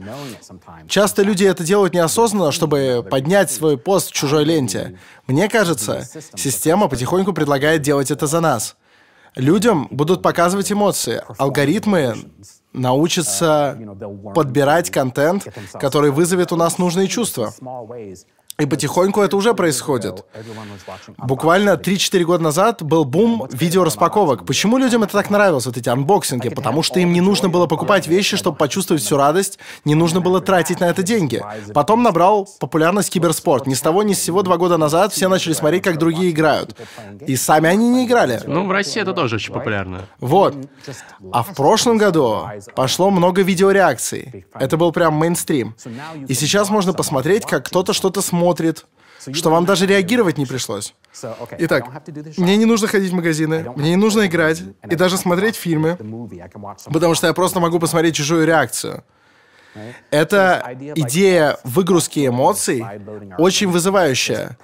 Часто 0.89 1.21
люди 1.21 1.45
это 1.45 1.63
делают 1.63 1.93
неосознанно, 1.93 2.51
чтобы 2.51 3.05
поднять 3.09 3.49
свой 3.49 3.77
пост 3.77 4.09
в 4.09 4.13
чужой 4.13 4.43
ленте. 4.43 4.97
Мне 5.27 5.49
кажется, 5.49 6.07
система 6.35 6.87
потихоньку 6.87 7.33
предлагает 7.33 7.81
делать 7.81 8.11
это 8.11 8.27
за 8.27 8.39
нас. 8.39 8.75
Людям 9.35 9.87
будут 9.91 10.21
показывать 10.21 10.71
эмоции. 10.71 11.21
Алгоритмы 11.37 12.15
научатся 12.73 13.77
подбирать 14.33 14.89
контент, 14.89 15.47
который 15.73 16.11
вызовет 16.11 16.51
у 16.51 16.55
нас 16.55 16.77
нужные 16.77 17.07
чувства. 17.07 17.53
И 18.59 18.65
потихоньку 18.65 19.21
это 19.21 19.37
уже 19.37 19.53
происходит. 19.53 20.25
Буквально 21.17 21.75
3-4 21.75 22.23
года 22.23 22.43
назад 22.43 22.81
был 22.81 23.05
бум 23.05 23.47
видеораспаковок. 23.51 24.47
Почему 24.47 24.79
людям 24.79 25.03
это 25.03 25.13
так 25.13 25.29
нравилось, 25.29 25.67
вот 25.67 25.77
эти 25.77 25.89
анбоксинги? 25.89 26.49
Потому 26.49 26.81
что 26.81 26.99
им 26.99 27.13
не 27.13 27.21
нужно 27.21 27.49
было 27.49 27.67
покупать 27.67 28.07
вещи, 28.07 28.35
чтобы 28.35 28.57
почувствовать 28.57 29.03
всю 29.03 29.15
радость, 29.15 29.59
не 29.85 29.93
нужно 29.93 30.21
было 30.21 30.41
тратить 30.41 30.79
на 30.79 30.85
это 30.85 31.03
деньги. 31.03 31.43
Потом 31.75 32.01
набрал 32.01 32.49
популярность 32.59 33.11
киберспорт. 33.11 33.67
Ни 33.67 33.75
с 33.75 33.81
того, 33.81 34.01
ни 34.01 34.13
с 34.13 34.23
сего 34.23 34.41
два 34.41 34.57
года 34.57 34.77
назад 34.77 35.13
все 35.13 35.27
начали 35.27 35.53
смотреть, 35.53 35.83
как 35.83 35.99
другие 35.99 36.31
играют. 36.31 36.75
И 37.27 37.35
сами 37.35 37.69
они 37.69 37.87
не 37.87 38.07
играли. 38.07 38.41
Ну, 38.47 38.65
в 38.65 38.71
России 38.71 38.99
это 38.99 39.13
тоже 39.13 39.35
очень 39.35 39.53
популярно. 39.53 40.05
Вот. 40.19 40.55
А 41.31 41.43
в 41.43 41.53
прошлом 41.53 41.99
году 41.99 42.47
пошло 42.75 43.11
много 43.11 43.43
видеореакций. 43.43 44.47
Это 44.55 44.77
был 44.77 44.91
прям 44.91 45.13
мейнстрим. 45.13 45.75
И 46.27 46.33
сейчас 46.33 46.71
можно 46.71 46.93
посмотреть, 46.93 47.45
как 47.45 47.67
кто-то 47.67 47.93
что-то 47.93 48.23
смотрит, 48.23 48.46
что 49.33 49.49
вам 49.49 49.65
даже 49.65 49.85
реагировать 49.85 50.37
не 50.37 50.45
пришлось. 50.45 50.93
Итак, 51.59 51.85
мне 52.37 52.57
не 52.57 52.65
нужно 52.65 52.87
ходить 52.87 53.11
в 53.11 53.15
магазины, 53.15 53.71
мне 53.75 53.91
не 53.91 53.95
нужно 53.95 54.27
играть 54.27 54.61
и 54.89 54.95
даже 54.95 55.17
смотреть 55.17 55.55
фильмы, 55.55 55.97
потому 56.85 57.15
что 57.15 57.27
я 57.27 57.33
просто 57.33 57.59
могу 57.59 57.79
посмотреть 57.79 58.15
чужую 58.15 58.45
реакцию. 58.45 59.03
Эта 60.11 60.75
идея 60.95 61.57
выгрузки 61.63 62.27
эмоций 62.27 62.83
очень 63.37 63.67
вызывающая. 63.69 64.57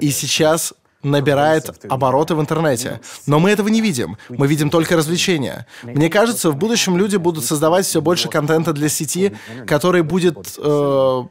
И 0.00 0.10
сейчас 0.10 0.74
набирает 1.02 1.86
обороты 1.88 2.34
в 2.34 2.40
интернете. 2.40 3.00
Но 3.26 3.38
мы 3.38 3.50
этого 3.50 3.68
не 3.68 3.80
видим. 3.80 4.16
Мы 4.28 4.48
видим 4.48 4.70
только 4.70 4.96
развлечения. 4.96 5.66
Мне 5.82 6.10
кажется, 6.10 6.50
в 6.50 6.56
будущем 6.56 6.96
люди 6.96 7.16
будут 7.16 7.44
создавать 7.44 7.86
все 7.86 8.00
больше 8.00 8.28
контента 8.28 8.72
для 8.72 8.88
сети, 8.88 9.36
который 9.66 10.02
будет 10.02 10.36
э, 10.58 11.22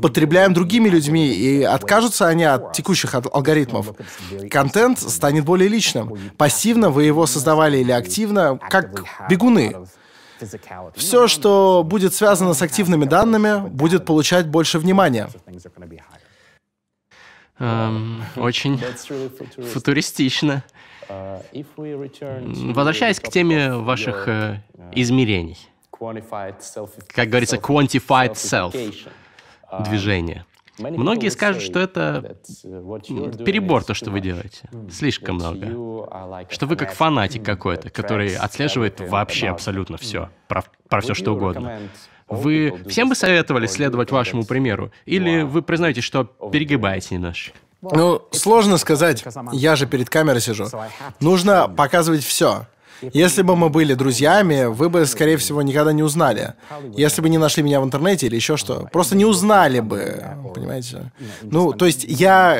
потребляем 0.00 0.52
другими 0.54 0.88
людьми, 0.88 1.28
и 1.28 1.62
откажутся 1.62 2.26
они 2.28 2.44
от 2.44 2.72
текущих 2.72 3.14
ал- 3.14 3.22
алгоритмов. 3.32 3.92
Контент 4.50 4.98
станет 4.98 5.44
более 5.44 5.68
личным. 5.68 6.16
Пассивно 6.36 6.90
вы 6.90 7.04
его 7.04 7.26
создавали 7.26 7.78
или 7.78 7.92
активно, 7.92 8.58
как 8.58 9.04
бегуны. 9.28 9.76
Все, 10.94 11.28
что 11.28 11.82
будет 11.84 12.14
связано 12.14 12.52
с 12.52 12.60
активными 12.60 13.04
данными, 13.06 13.66
будет 13.68 14.04
получать 14.04 14.46
больше 14.46 14.78
внимания. 14.78 15.30
Эм, 17.58 18.22
очень 18.36 18.78
футуристично. 19.72 20.62
Возвращаясь 22.74 23.18
к 23.20 23.28
теме 23.28 23.72
ваших 23.74 24.28
э, 24.28 24.60
измерений. 24.92 25.56
Как 27.08 27.28
говорится, 27.30 27.56
quantified 27.56 28.32
self. 28.34 28.74
Движение. 29.80 30.44
Многие 30.78 31.30
скажут, 31.30 31.62
что 31.62 31.80
это 31.80 32.36
перебор, 33.44 33.82
то, 33.84 33.94
что 33.94 34.10
вы 34.10 34.20
делаете. 34.20 34.68
Слишком 34.90 35.36
много. 35.36 35.66
Что 36.50 36.66
вы 36.66 36.76
как 36.76 36.92
фанатик 36.92 37.44
какой-то, 37.44 37.90
который 37.90 38.36
отслеживает 38.36 39.00
вообще 39.00 39.48
абсолютно 39.48 39.96
все, 39.96 40.30
про, 40.48 40.64
про 40.88 41.00
все 41.00 41.14
что 41.14 41.32
угодно. 41.34 41.78
Вы 42.28 42.82
всем 42.88 43.08
бы 43.08 43.14
советовали 43.14 43.66
следовать 43.66 44.10
вашему 44.10 44.44
примеру? 44.44 44.90
Или 45.04 45.42
вы 45.42 45.62
признаете, 45.62 46.00
что 46.00 46.24
перегибаете 46.24 47.14
немножко? 47.14 47.52
Ну, 47.82 48.22
сложно 48.32 48.78
сказать. 48.78 49.24
Я 49.52 49.76
же 49.76 49.86
перед 49.86 50.10
камерой 50.10 50.40
сижу. 50.40 50.66
Нужно 51.20 51.68
показывать 51.68 52.24
все. 52.24 52.66
Если 53.12 53.42
бы 53.42 53.56
мы 53.56 53.68
были 53.68 53.94
друзьями, 53.94 54.64
вы 54.66 54.88
бы, 54.88 55.06
скорее 55.06 55.36
всего, 55.36 55.62
никогда 55.62 55.92
не 55.92 56.02
узнали. 56.02 56.54
Если 56.96 57.20
бы 57.22 57.28
не 57.28 57.38
нашли 57.38 57.62
меня 57.62 57.80
в 57.80 57.84
интернете 57.84 58.26
или 58.26 58.36
еще 58.36 58.56
что. 58.56 58.88
Просто 58.92 59.16
не 59.16 59.24
узнали 59.24 59.80
бы, 59.80 60.24
понимаете? 60.54 61.12
Ну, 61.42 61.72
то 61.72 61.86
есть 61.86 62.04
я... 62.04 62.58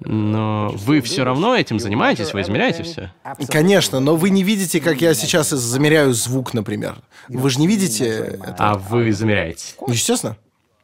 Но 0.00 0.72
вы 0.76 1.00
все 1.00 1.24
равно 1.24 1.56
этим 1.56 1.80
занимаетесь, 1.80 2.32
вы 2.32 2.42
измеряете 2.42 2.84
все. 2.84 3.12
Конечно, 3.48 3.98
но 3.98 4.14
вы 4.14 4.30
не 4.30 4.44
видите, 4.44 4.80
как 4.80 5.00
я 5.00 5.12
сейчас 5.14 5.48
замеряю 5.50 6.12
звук, 6.14 6.54
например. 6.54 6.96
Вы 7.28 7.50
же 7.50 7.58
не 7.58 7.66
видите 7.66 8.06
это. 8.06 8.54
А 8.58 8.74
вы 8.74 9.12
замеряете? 9.12 9.74
Естественно. 9.88 10.36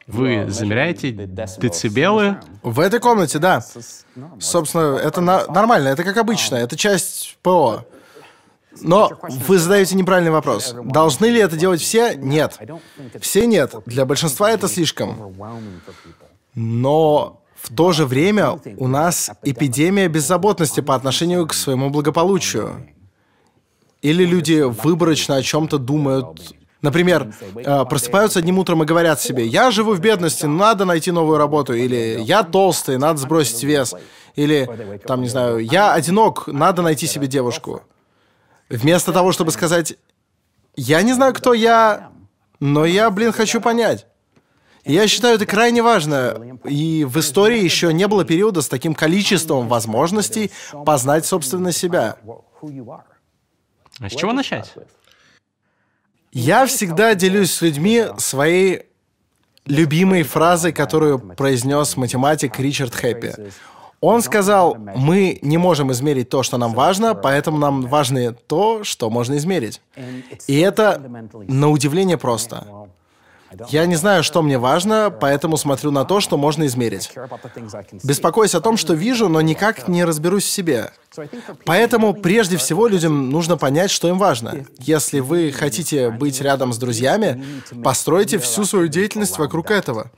Вы 0.07 0.45
замеряете 0.51 1.11
децибелы? 1.11 2.37
В 2.61 2.79
этой 2.79 2.99
комнате, 2.99 3.39
да. 3.39 3.63
Собственно, 4.39 4.97
это 4.97 5.21
на- 5.21 5.47
нормально, 5.47 5.87
это 5.87 6.03
как 6.03 6.17
обычно, 6.17 6.55
это 6.57 6.75
часть 6.77 7.37
ПО. 7.41 7.85
Но 8.81 9.09
вы 9.47 9.57
задаете 9.57 9.95
неправильный 9.95 10.31
вопрос. 10.31 10.75
Должны 10.83 11.27
ли 11.27 11.39
это 11.39 11.55
делать 11.57 11.81
все? 11.81 12.15
Нет. 12.15 12.59
Все 13.19 13.45
нет. 13.47 13.73
Для 13.85 14.05
большинства 14.05 14.51
это 14.51 14.67
слишком. 14.67 15.35
Но 16.53 17.41
в 17.55 17.73
то 17.75 17.91
же 17.91 18.05
время 18.05 18.59
у 18.77 18.87
нас 18.87 19.31
эпидемия 19.43 20.07
беззаботности 20.07 20.81
по 20.81 20.95
отношению 20.95 21.47
к 21.47 21.53
своему 21.53 21.89
благополучию. 21.89 22.87
Или 24.01 24.23
люди 24.23 24.61
выборочно 24.61 25.35
о 25.35 25.41
чем-то 25.41 25.79
думают. 25.79 26.55
Например, 26.83 27.33
э, 27.55 27.85
просыпаются 27.85 28.37
одним 28.37 28.59
утром 28.59 28.83
и 28.83 28.85
говорят 28.85 29.19
себе, 29.19 29.47
я 29.47 29.71
живу 29.71 29.93
в 29.93 29.99
бедности, 29.99 30.45
надо 30.45 30.85
найти 30.85 31.11
новую 31.11 31.39
работу. 31.39 31.73
Или 31.73 32.19
я 32.21 32.43
толстый, 32.43 32.99
надо 32.99 33.17
сбросить 33.17 33.63
вес. 33.63 33.95
Или, 34.35 34.99
там, 35.07 35.23
не 35.23 35.29
знаю, 35.29 35.59
я 35.59 35.93
одинок, 35.93 36.45
надо 36.45 36.83
найти 36.83 37.07
себе 37.07 37.25
девушку. 37.25 37.81
Вместо 38.69 39.13
того, 39.13 39.31
чтобы 39.31 39.51
сказать, 39.51 39.95
я 40.75 41.01
не 41.01 41.13
знаю, 41.13 41.33
кто 41.33 41.53
я, 41.53 42.11
но 42.59 42.85
я, 42.85 43.09
блин, 43.09 43.31
хочу 43.31 43.61
понять. 43.61 44.07
Я 44.85 45.07
считаю 45.07 45.35
это 45.35 45.45
крайне 45.45 45.81
важно. 45.81 46.59
И 46.63 47.05
в 47.05 47.19
истории 47.19 47.63
еще 47.63 47.91
не 47.91 48.07
было 48.07 48.23
периода 48.23 48.61
с 48.61 48.67
таким 48.67 48.93
количеством 48.93 49.67
возможностей 49.67 50.51
познать, 50.85 51.25
собственно, 51.25 51.71
себя. 51.71 52.17
А 53.99 54.09
с 54.09 54.13
чего 54.13 54.33
начать? 54.33 54.73
Я 56.31 56.65
всегда 56.67 57.15
делюсь 57.15 57.53
с 57.53 57.61
людьми 57.61 58.05
своей 58.17 58.87
любимой 59.65 60.23
фразой, 60.23 60.73
которую 60.73 61.17
произнес 61.19 61.97
математик 61.97 62.59
Ричард 62.59 62.93
Хэппи. 62.93 63.51
Он 64.01 64.21
сказал, 64.21 64.75
мы 64.75 65.39
не 65.41 65.57
можем 65.57 65.91
измерить 65.91 66.29
то, 66.29 66.43
что 66.43 66.57
нам 66.57 66.73
важно, 66.73 67.15
поэтому 67.15 67.57
нам 67.57 67.81
важно 67.81 68.33
то, 68.33 68.83
что 68.83 69.09
можно 69.09 69.37
измерить. 69.37 69.81
И 70.47 70.59
это, 70.59 71.01
на 71.47 71.69
удивление, 71.69 72.17
просто. 72.17 72.67
Я 73.69 73.85
не 73.85 73.95
знаю, 73.95 74.23
что 74.23 74.41
мне 74.41 74.57
важно, 74.57 75.15
поэтому 75.17 75.57
смотрю 75.57 75.91
на 75.91 76.03
то, 76.03 76.19
что 76.19 76.37
можно 76.37 76.65
измерить. 76.65 77.11
Беспокоюсь 78.03 78.55
о 78.55 78.61
том, 78.61 78.75
что 78.77 78.93
вижу, 78.93 79.29
но 79.29 79.41
никак 79.41 79.87
не 79.87 80.03
разберусь 80.03 80.43
в 80.43 80.49
себе. 80.49 80.91
Поэтому 81.65 82.13
прежде 82.13 82.57
всего 82.57 82.87
людям 82.87 83.29
нужно 83.29 83.57
понять, 83.57 83.91
что 83.91 84.07
им 84.09 84.17
важно. 84.17 84.65
Если 84.79 85.19
вы 85.19 85.51
хотите 85.51 86.09
быть 86.09 86.41
рядом 86.41 86.73
с 86.73 86.77
друзьями, 86.77 87.43
постройте 87.83 88.39
всю 88.39 88.65
свою 88.65 88.87
деятельность 88.87 89.37
вокруг 89.37 89.71
этого. 89.71 90.11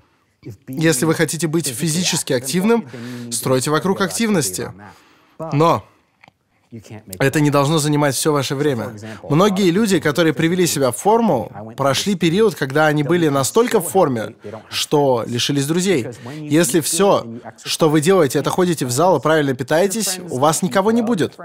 Если 0.67 1.05
вы 1.05 1.13
хотите 1.13 1.47
быть 1.47 1.67
физически 1.67 2.33
активным, 2.33 2.87
стройте 3.31 3.71
вокруг 3.71 4.01
активности. 4.01 4.71
Но 5.39 5.83
это 7.19 7.39
не 7.39 7.49
должно 7.49 7.77
занимать 7.77 8.15
все 8.15 8.33
ваше 8.33 8.55
время. 8.55 8.91
Многие 9.29 9.69
люди, 9.71 9.99
которые 9.99 10.33
привели 10.33 10.67
себя 10.67 10.91
в 10.91 10.97
форму, 10.97 11.49
прошли 11.77 12.15
период, 12.15 12.55
когда 12.55 12.87
они 12.87 13.03
были 13.03 13.29
настолько 13.29 13.79
в 13.79 13.87
форме, 13.87 14.35
что 14.69 15.23
лишились 15.25 15.65
друзей. 15.65 16.07
Если 16.35 16.81
все, 16.81 17.25
что 17.63 17.89
вы 17.89 18.01
делаете, 18.01 18.39
это 18.39 18.49
ходите 18.49 18.85
в 18.85 18.91
зал 18.91 19.17
и 19.17 19.21
правильно 19.21 19.53
питаетесь, 19.53 20.19
у 20.29 20.39
вас 20.39 20.61
никого 20.61 20.91
не 20.91 21.01
будет. 21.01 21.37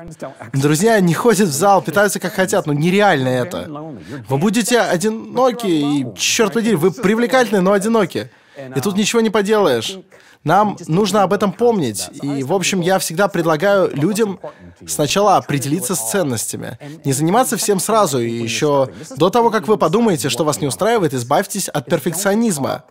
Друзья 0.52 0.98
не 0.98 1.14
ходят 1.14 1.48
в 1.48 1.52
зал, 1.52 1.82
питаются 1.82 2.18
как 2.18 2.34
хотят, 2.34 2.66
но 2.66 2.72
нереально 2.72 3.28
это. 3.28 3.94
Вы 4.28 4.38
будете 4.38 4.80
одиноки, 4.80 5.66
и, 5.66 6.06
черт 6.16 6.54
подери, 6.54 6.74
вы 6.74 6.90
привлекательны, 6.90 7.60
но 7.60 7.72
одиноки. 7.72 8.30
И 8.56 8.80
тут 8.80 8.96
ничего 8.96 9.20
не 9.20 9.30
поделаешь. 9.30 9.98
Нам 10.44 10.76
нужно 10.88 11.22
об 11.22 11.32
этом 11.32 11.52
помнить. 11.52 12.08
И, 12.20 12.42
в 12.42 12.52
общем, 12.52 12.80
я 12.80 12.98
всегда 12.98 13.28
предлагаю 13.28 13.94
людям 13.94 14.40
сначала 14.86 15.36
определиться 15.36 15.94
с 15.94 16.10
ценностями. 16.10 16.78
Не 17.04 17.12
заниматься 17.12 17.56
всем 17.56 17.78
сразу, 17.78 18.18
и 18.18 18.30
еще 18.30 18.88
до 19.16 19.30
того, 19.30 19.50
как 19.50 19.68
вы 19.68 19.76
подумаете, 19.76 20.28
что 20.28 20.44
вас 20.44 20.60
не 20.60 20.66
устраивает, 20.66 21.14
избавьтесь 21.14 21.68
от 21.68 21.86
перфекционизма. 21.86 22.84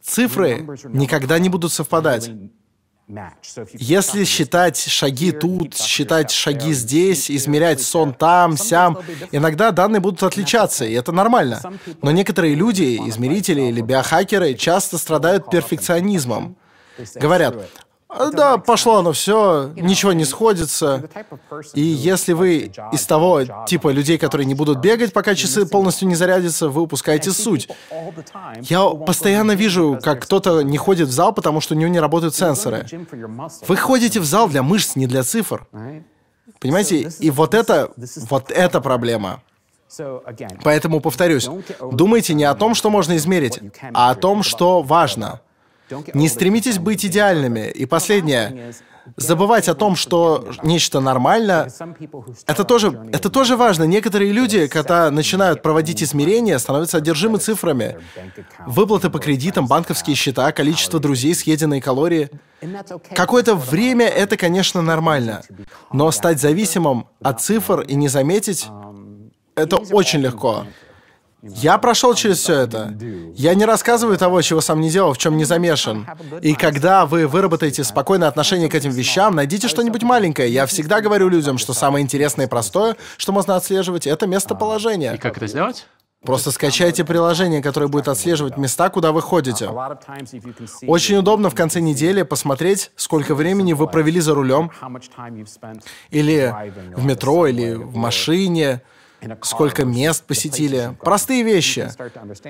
Цифры 0.00 0.66
никогда 0.84 1.38
не 1.38 1.48
будут 1.48 1.72
совпадать. 1.72 2.30
Если 3.72 4.24
считать 4.24 4.78
шаги 4.78 5.32
тут, 5.32 5.76
считать 5.76 6.30
шаги 6.30 6.72
здесь, 6.72 7.30
измерять 7.30 7.82
сон 7.82 8.14
там, 8.14 8.56
сям, 8.56 8.98
иногда 9.32 9.70
данные 9.70 10.00
будут 10.00 10.22
отличаться, 10.22 10.84
и 10.84 10.92
это 10.92 11.12
нормально. 11.12 11.60
Но 12.02 12.10
некоторые 12.10 12.54
люди, 12.54 13.00
измерители 13.08 13.62
или 13.62 13.80
биохакеры, 13.80 14.54
часто 14.54 14.98
страдают 14.98 15.50
перфекционизмом. 15.50 16.56
Говорят, 17.14 17.56
да, 18.32 18.58
пошло 18.58 18.98
оно 18.98 19.12
все, 19.12 19.70
ничего 19.76 20.12
не 20.12 20.24
сходится. 20.24 21.08
И 21.74 21.80
если 21.80 22.32
вы 22.32 22.72
из 22.92 23.06
того 23.06 23.42
типа 23.66 23.90
людей, 23.90 24.18
которые 24.18 24.46
не 24.46 24.54
будут 24.54 24.78
бегать, 24.78 25.12
пока 25.12 25.34
часы 25.34 25.66
полностью 25.66 26.08
не 26.08 26.14
зарядятся, 26.14 26.68
вы 26.68 26.82
упускаете 26.82 27.30
суть. 27.30 27.68
Я 28.62 28.88
постоянно 28.88 29.52
вижу, 29.52 29.98
как 30.02 30.22
кто-то 30.22 30.62
не 30.62 30.78
ходит 30.78 31.08
в 31.08 31.12
зал, 31.12 31.32
потому 31.32 31.60
что 31.60 31.74
у 31.74 31.78
него 31.78 31.90
не 31.90 32.00
работают 32.00 32.34
сенсоры. 32.34 32.86
Вы 33.68 33.76
ходите 33.76 34.20
в 34.20 34.24
зал 34.24 34.48
для 34.48 34.62
мышц, 34.62 34.96
не 34.96 35.06
для 35.06 35.22
цифр. 35.22 35.66
Понимаете? 36.58 37.10
И 37.20 37.30
вот 37.30 37.54
это, 37.54 37.92
вот 38.28 38.50
это 38.50 38.80
проблема. 38.80 39.42
Поэтому 40.62 41.00
повторюсь, 41.00 41.48
думайте 41.92 42.34
не 42.34 42.44
о 42.44 42.54
том, 42.54 42.74
что 42.74 42.90
можно 42.90 43.16
измерить, 43.16 43.60
а 43.92 44.10
о 44.10 44.14
том, 44.14 44.42
что 44.42 44.82
важно. 44.82 45.40
Не 46.14 46.28
стремитесь 46.28 46.78
быть 46.78 47.04
идеальными. 47.04 47.70
И 47.70 47.86
последнее. 47.86 48.72
Забывать 49.16 49.68
о 49.68 49.74
том, 49.74 49.96
что 49.96 50.48
нечто 50.62 51.00
нормально, 51.00 51.68
это 52.46 52.64
тоже, 52.64 53.08
это 53.12 53.30
тоже 53.30 53.56
важно. 53.56 53.84
Некоторые 53.84 54.30
люди, 54.30 54.66
когда 54.66 55.10
начинают 55.10 55.62
проводить 55.62 56.02
измерения, 56.02 56.58
становятся 56.58 56.98
одержимы 56.98 57.38
цифрами. 57.38 57.98
Выплаты 58.66 59.10
по 59.10 59.18
кредитам, 59.18 59.66
банковские 59.66 60.16
счета, 60.16 60.52
количество 60.52 61.00
друзей, 61.00 61.34
съеденные 61.34 61.80
калории. 61.80 62.30
Какое-то 63.14 63.56
время 63.56 64.06
это, 64.06 64.36
конечно, 64.36 64.82
нормально. 64.82 65.42
Но 65.92 66.10
стать 66.10 66.40
зависимым 66.40 67.08
от 67.22 67.40
цифр 67.40 67.80
и 67.80 67.94
не 67.94 68.08
заметить, 68.08 68.68
это 69.56 69.76
очень 69.76 70.20
легко. 70.20 70.66
Я 71.42 71.78
прошел 71.78 72.14
через 72.14 72.38
все 72.38 72.54
это. 72.60 72.94
Я 73.34 73.54
не 73.54 73.64
рассказываю 73.64 74.18
того, 74.18 74.42
чего 74.42 74.60
сам 74.60 74.80
не 74.80 74.90
делал, 74.90 75.14
в 75.14 75.18
чем 75.18 75.36
не 75.36 75.44
замешан. 75.44 76.06
И 76.42 76.54
когда 76.54 77.06
вы 77.06 77.26
выработаете 77.26 77.82
спокойное 77.84 78.28
отношение 78.28 78.68
к 78.68 78.74
этим 78.74 78.90
вещам, 78.90 79.34
найдите 79.34 79.68
что-нибудь 79.68 80.02
маленькое. 80.02 80.52
Я 80.52 80.66
всегда 80.66 81.00
говорю 81.00 81.28
людям, 81.28 81.58
что 81.58 81.72
самое 81.72 82.02
интересное 82.02 82.46
и 82.46 82.48
простое, 82.48 82.96
что 83.16 83.32
можно 83.32 83.56
отслеживать, 83.56 84.06
это 84.06 84.26
местоположение. 84.26 85.14
И 85.14 85.18
как 85.18 85.36
это 85.36 85.46
сделать? 85.46 85.86
Просто 86.22 86.50
скачайте 86.50 87.02
приложение, 87.02 87.62
которое 87.62 87.88
будет 87.88 88.06
отслеживать 88.06 88.58
места, 88.58 88.90
куда 88.90 89.10
вы 89.10 89.22
ходите. 89.22 89.70
Очень 90.86 91.16
удобно 91.16 91.48
в 91.48 91.54
конце 91.54 91.80
недели 91.80 92.22
посмотреть, 92.22 92.90
сколько 92.96 93.34
времени 93.34 93.72
вы 93.72 93.86
провели 93.86 94.20
за 94.20 94.34
рулем, 94.34 94.70
или 96.10 96.54
в 96.94 97.04
метро, 97.06 97.46
или 97.46 97.72
в 97.72 97.96
машине, 97.96 98.82
сколько 99.42 99.84
мест 99.84 100.24
посетили. 100.24 100.96
Простые 101.02 101.42
вещи. 101.42 101.90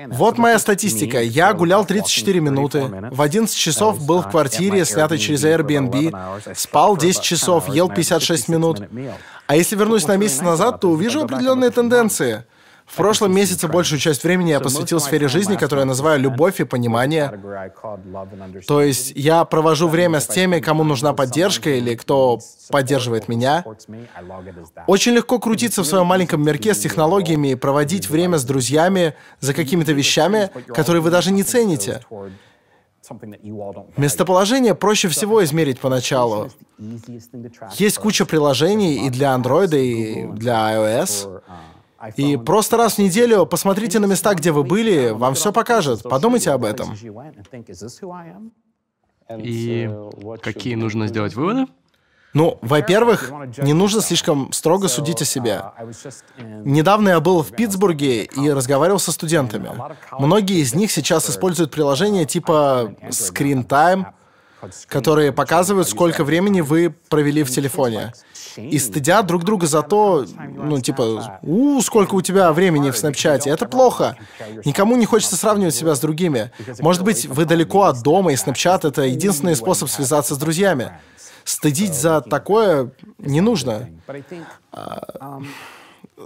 Вот 0.07 0.37
моя 0.37 0.59
статистика. 0.59 1.21
Я 1.21 1.53
гулял 1.53 1.85
34 1.85 2.39
минуты, 2.39 2.81
в 3.11 3.21
11 3.21 3.55
часов 3.55 4.05
был 4.05 4.21
в 4.21 4.29
квартире, 4.29 4.85
снятой 4.85 5.17
через 5.17 5.43
Airbnb, 5.43 6.55
спал 6.55 6.97
10 6.97 7.21
часов, 7.21 7.69
ел 7.69 7.89
56 7.89 8.47
минут. 8.49 8.81
А 9.47 9.55
если 9.55 9.75
вернусь 9.75 10.07
на 10.07 10.17
месяц 10.17 10.41
назад, 10.41 10.79
то 10.79 10.89
увижу 10.89 11.23
определенные 11.23 11.69
тенденции. 11.71 12.45
В 12.91 12.95
прошлом 12.97 13.33
месяце 13.33 13.69
большую 13.69 13.99
часть 13.99 14.21
времени 14.25 14.49
я 14.49 14.59
посвятил 14.59 14.99
сфере 14.99 15.29
жизни, 15.29 15.55
которую 15.55 15.83
я 15.83 15.85
называю 15.85 16.19
любовь 16.19 16.59
и 16.59 16.65
понимание. 16.65 17.31
То 18.67 18.81
есть 18.81 19.13
я 19.15 19.45
провожу 19.45 19.87
время 19.87 20.19
с 20.19 20.27
теми, 20.27 20.59
кому 20.59 20.83
нужна 20.83 21.13
поддержка 21.13 21.69
или 21.69 21.95
кто 21.95 22.39
поддерживает 22.69 23.29
меня. 23.29 23.63
Очень 24.87 25.13
легко 25.13 25.39
крутиться 25.39 25.83
в 25.83 25.85
своем 25.85 26.05
маленьком 26.05 26.43
мирке 26.43 26.73
с 26.73 26.79
технологиями 26.79 27.53
и 27.53 27.55
проводить 27.55 28.09
время 28.09 28.37
с 28.37 28.43
друзьями 28.43 29.13
за 29.39 29.53
какими-то 29.53 29.93
вещами, 29.93 30.49
которые 30.67 31.01
вы 31.01 31.11
даже 31.11 31.31
не 31.31 31.43
цените. 31.43 32.01
Местоположение 33.95 34.75
проще 34.75 35.07
всего 35.07 35.41
измерить 35.45 35.79
поначалу. 35.79 36.49
Есть 37.75 37.99
куча 37.99 38.25
приложений 38.25 39.07
и 39.07 39.09
для 39.09 39.33
Android, 39.33 39.79
и 39.79 40.25
для 40.33 40.75
iOS. 40.75 41.41
И 42.15 42.37
просто 42.37 42.77
раз 42.77 42.95
в 42.95 42.97
неделю 42.99 43.45
посмотрите 43.45 43.99
на 43.99 44.05
места, 44.05 44.33
где 44.33 44.51
вы 44.51 44.63
были, 44.63 45.11
вам 45.11 45.35
все 45.35 45.51
покажет. 45.51 46.03
Подумайте 46.03 46.51
об 46.51 46.63
этом. 46.63 46.95
И 49.37 49.89
какие 50.41 50.75
нужно 50.75 51.07
сделать 51.07 51.35
выводы? 51.35 51.67
Ну, 52.33 52.57
во-первых, 52.61 53.29
не 53.57 53.73
нужно 53.73 54.01
слишком 54.01 54.53
строго 54.53 54.87
судить 54.87 55.21
о 55.21 55.25
себе. 55.25 55.63
Недавно 56.37 57.09
я 57.09 57.19
был 57.19 57.43
в 57.43 57.51
Питтсбурге 57.51 58.23
и 58.23 58.49
разговаривал 58.49 58.99
со 58.99 59.11
студентами. 59.11 59.69
Многие 60.17 60.61
из 60.61 60.73
них 60.73 60.91
сейчас 60.91 61.29
используют 61.29 61.71
приложения 61.71 62.25
типа 62.25 62.95
Screen 63.09 63.67
Time, 63.67 64.05
которые 64.87 65.33
показывают, 65.33 65.89
сколько 65.89 66.23
времени 66.23 66.61
вы 66.61 66.95
провели 67.09 67.43
в 67.43 67.49
телефоне. 67.49 68.13
И 68.57 68.79
стыдят 68.79 69.25
друг 69.25 69.43
друга 69.43 69.67
за 69.67 69.81
то, 69.81 70.25
ну, 70.55 70.79
типа, 70.81 71.39
у, 71.41 71.81
сколько 71.81 72.15
у 72.15 72.21
тебя 72.21 72.51
времени 72.51 72.91
в 72.91 72.97
Снапчате. 72.97 73.49
Это 73.49 73.65
плохо. 73.65 74.17
Никому 74.65 74.95
не 74.95 75.05
хочется 75.05 75.35
сравнивать 75.35 75.75
себя 75.75 75.95
с 75.95 75.99
другими. 75.99 76.51
Может 76.79 77.03
быть, 77.03 77.25
вы 77.25 77.45
далеко 77.45 77.83
от 77.83 78.01
дома, 78.01 78.33
и 78.33 78.35
Снапчат— 78.35 78.85
это 78.85 79.03
единственный 79.03 79.55
способ 79.55 79.89
связаться 79.89 80.35
с 80.35 80.37
друзьями. 80.37 80.91
Стыдить 81.43 81.95
за 81.95 82.21
такое 82.21 82.91
не 83.17 83.41
нужно. 83.41 83.89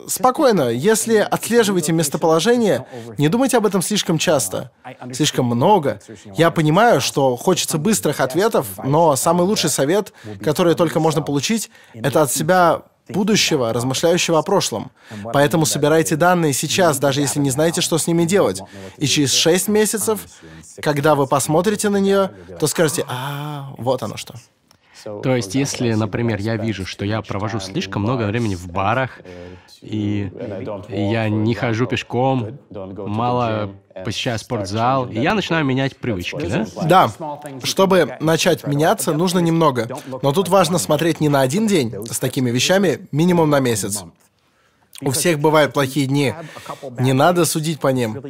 Спокойно, 0.08 0.70
если 0.70 1.18
отслеживаете 1.18 1.92
местоположение, 1.92 2.86
не 3.18 3.30
думайте 3.30 3.58
об 3.58 3.66
этом 3.66 3.82
слишком 3.82 4.18
часто, 4.18 4.72
слишком 5.14 5.46
много. 5.46 6.00
Я 6.36 6.52
понимаю, 6.52 7.02
что 7.02 7.36
хочется 7.36 7.78
быстрых 7.78 8.20
ответов, 8.20 8.68
но 8.84 9.16
самый 9.16 9.44
лучший 9.44 9.70
совет, 9.70 10.14
который 10.42 10.76
только 10.76 11.00
можно 11.00 11.22
получить, 11.22 11.70
это 11.94 12.22
от 12.22 12.32
себя 12.32 12.84
будущего, 13.10 13.72
размышляющего 13.72 14.40
о 14.40 14.42
прошлом. 14.42 14.92
Поэтому 15.34 15.66
собирайте 15.66 16.16
данные 16.16 16.54
сейчас, 16.54 16.98
даже 16.98 17.22
если 17.22 17.40
не 17.40 17.52
знаете, 17.52 17.82
что 17.82 17.98
с 17.98 18.08
ними 18.08 18.26
делать. 18.26 18.62
И 18.98 19.06
через 19.06 19.32
6 19.34 19.68
месяцев, 19.68 20.20
когда 20.82 21.16
вы 21.16 21.28
посмотрите 21.28 21.90
на 21.90 21.98
нее, 21.98 22.32
то 22.60 22.68
скажете, 22.68 23.06
а, 23.08 23.74
вот 23.78 24.02
оно 24.04 24.18
что. 24.18 24.36
То 25.22 25.36
есть, 25.36 25.54
если, 25.54 25.94
например, 25.94 26.40
я 26.40 26.56
вижу, 26.58 26.86
что 26.86 27.06
я 27.06 27.22
провожу 27.22 27.60
слишком 27.60 28.02
много 28.02 28.24
времени 28.24 28.56
в 28.56 28.68
барах, 28.68 29.20
и 29.86 30.32
я 30.90 31.30
не 31.30 31.54
хожу 31.54 31.86
пешком, 31.86 32.58
мало 32.70 33.72
посещаю 34.04 34.40
спортзал, 34.40 35.08
и 35.08 35.20
я 35.20 35.34
начинаю 35.34 35.64
менять 35.64 35.96
привычки, 35.96 36.46
да? 36.48 36.66
Да. 36.84 37.12
Чтобы 37.64 38.18
начать 38.20 38.68
меняться, 38.68 39.14
нужно 39.14 39.40
немного. 39.40 39.88
Но 40.22 40.32
тут 40.32 40.50
важно 40.50 40.80
смотреть 40.80 41.22
не 41.22 41.30
на 41.30 41.42
один 41.42 41.68
день 41.68 41.94
с 42.10 42.20
такими 42.20 42.50
вещами, 42.50 43.08
минимум 43.12 43.50
на 43.50 43.60
месяц. 43.60 44.04
У 45.02 45.12
всех 45.12 45.40
бывают 45.40 45.74
плохие 45.74 46.08
дни. 46.08 46.34
Не 47.00 47.14
надо 47.14 47.46
судить 47.46 47.80
по 47.80 47.90
ним. 47.90 48.22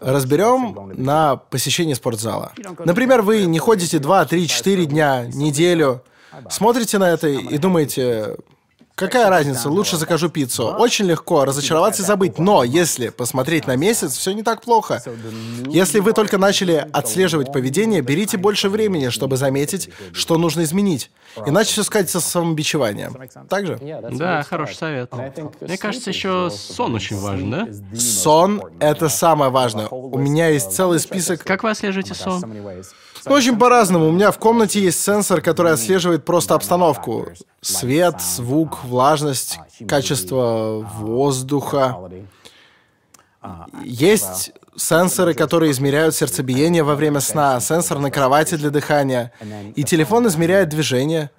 Разберем 0.00 0.92
на 0.96 1.36
посещение 1.36 1.94
спортзала. 1.94 2.52
Например, 2.84 3.22
вы 3.22 3.44
не 3.44 3.58
ходите 3.60 3.98
2, 4.00 4.24
3, 4.24 4.48
4 4.48 4.86
дня, 4.86 5.26
неделю. 5.32 6.02
Смотрите 6.50 6.98
на 6.98 7.10
это 7.10 7.28
и 7.28 7.56
думаете, 7.58 8.36
Какая 8.96 9.28
разница, 9.28 9.68
лучше 9.68 9.98
закажу 9.98 10.30
пиццу. 10.30 10.68
Очень 10.68 11.04
легко 11.04 11.44
разочароваться 11.44 12.02
и 12.02 12.06
забыть. 12.06 12.38
Но 12.38 12.64
если 12.64 13.10
посмотреть 13.10 13.66
на 13.66 13.76
месяц, 13.76 14.16
все 14.16 14.32
не 14.32 14.42
так 14.42 14.62
плохо. 14.62 15.02
Если 15.66 16.00
вы 16.00 16.14
только 16.14 16.38
начали 16.38 16.88
отслеживать 16.94 17.52
поведение, 17.52 18.00
берите 18.00 18.38
больше 18.38 18.70
времени, 18.70 19.10
чтобы 19.10 19.36
заметить, 19.36 19.90
что 20.14 20.38
нужно 20.38 20.62
изменить. 20.62 21.10
Иначе 21.44 21.72
все 21.72 21.82
скатится 21.82 22.20
с 22.20 22.24
самобичеванием. 22.24 23.14
Так 23.50 23.66
же? 23.66 23.78
Да, 24.12 24.42
хороший 24.44 24.76
совет. 24.76 25.12
Мне 25.60 25.76
кажется, 25.76 26.08
еще 26.08 26.50
сон 26.50 26.94
очень 26.94 27.18
важен, 27.18 27.50
да? 27.50 27.68
Сон— 27.94 28.62
это 28.80 29.10
самое 29.10 29.50
важное. 29.50 29.88
У 29.88 30.16
меня 30.16 30.48
есть 30.48 30.72
целый 30.72 31.00
список... 31.00 31.44
Как 31.44 31.64
вы 31.64 31.70
отслеживаете 31.70 32.14
сон? 32.14 32.42
Ну, 33.26 33.34
очень 33.34 33.58
по-разному. 33.58 34.08
У 34.08 34.12
меня 34.12 34.30
в 34.30 34.38
комнате 34.38 34.80
есть 34.80 35.00
сенсор, 35.00 35.40
который 35.40 35.72
отслеживает 35.72 36.24
просто 36.24 36.54
обстановку. 36.54 37.28
Свет, 37.60 38.20
звук, 38.20 38.84
влажность, 38.84 39.58
качество 39.88 40.88
воздуха. 40.98 41.96
Есть 43.82 44.52
сенсоры, 44.76 45.34
которые 45.34 45.72
измеряют 45.72 46.14
сердцебиение 46.14 46.82
во 46.82 46.94
время 46.94 47.20
сна, 47.20 47.60
сенсор 47.60 47.98
на 47.98 48.10
кровати 48.10 48.56
для 48.56 48.70
дыхания. 48.70 49.32
И 49.74 49.82
телефон 49.84 50.26
измеряет 50.28 50.68
движение. 50.68 51.30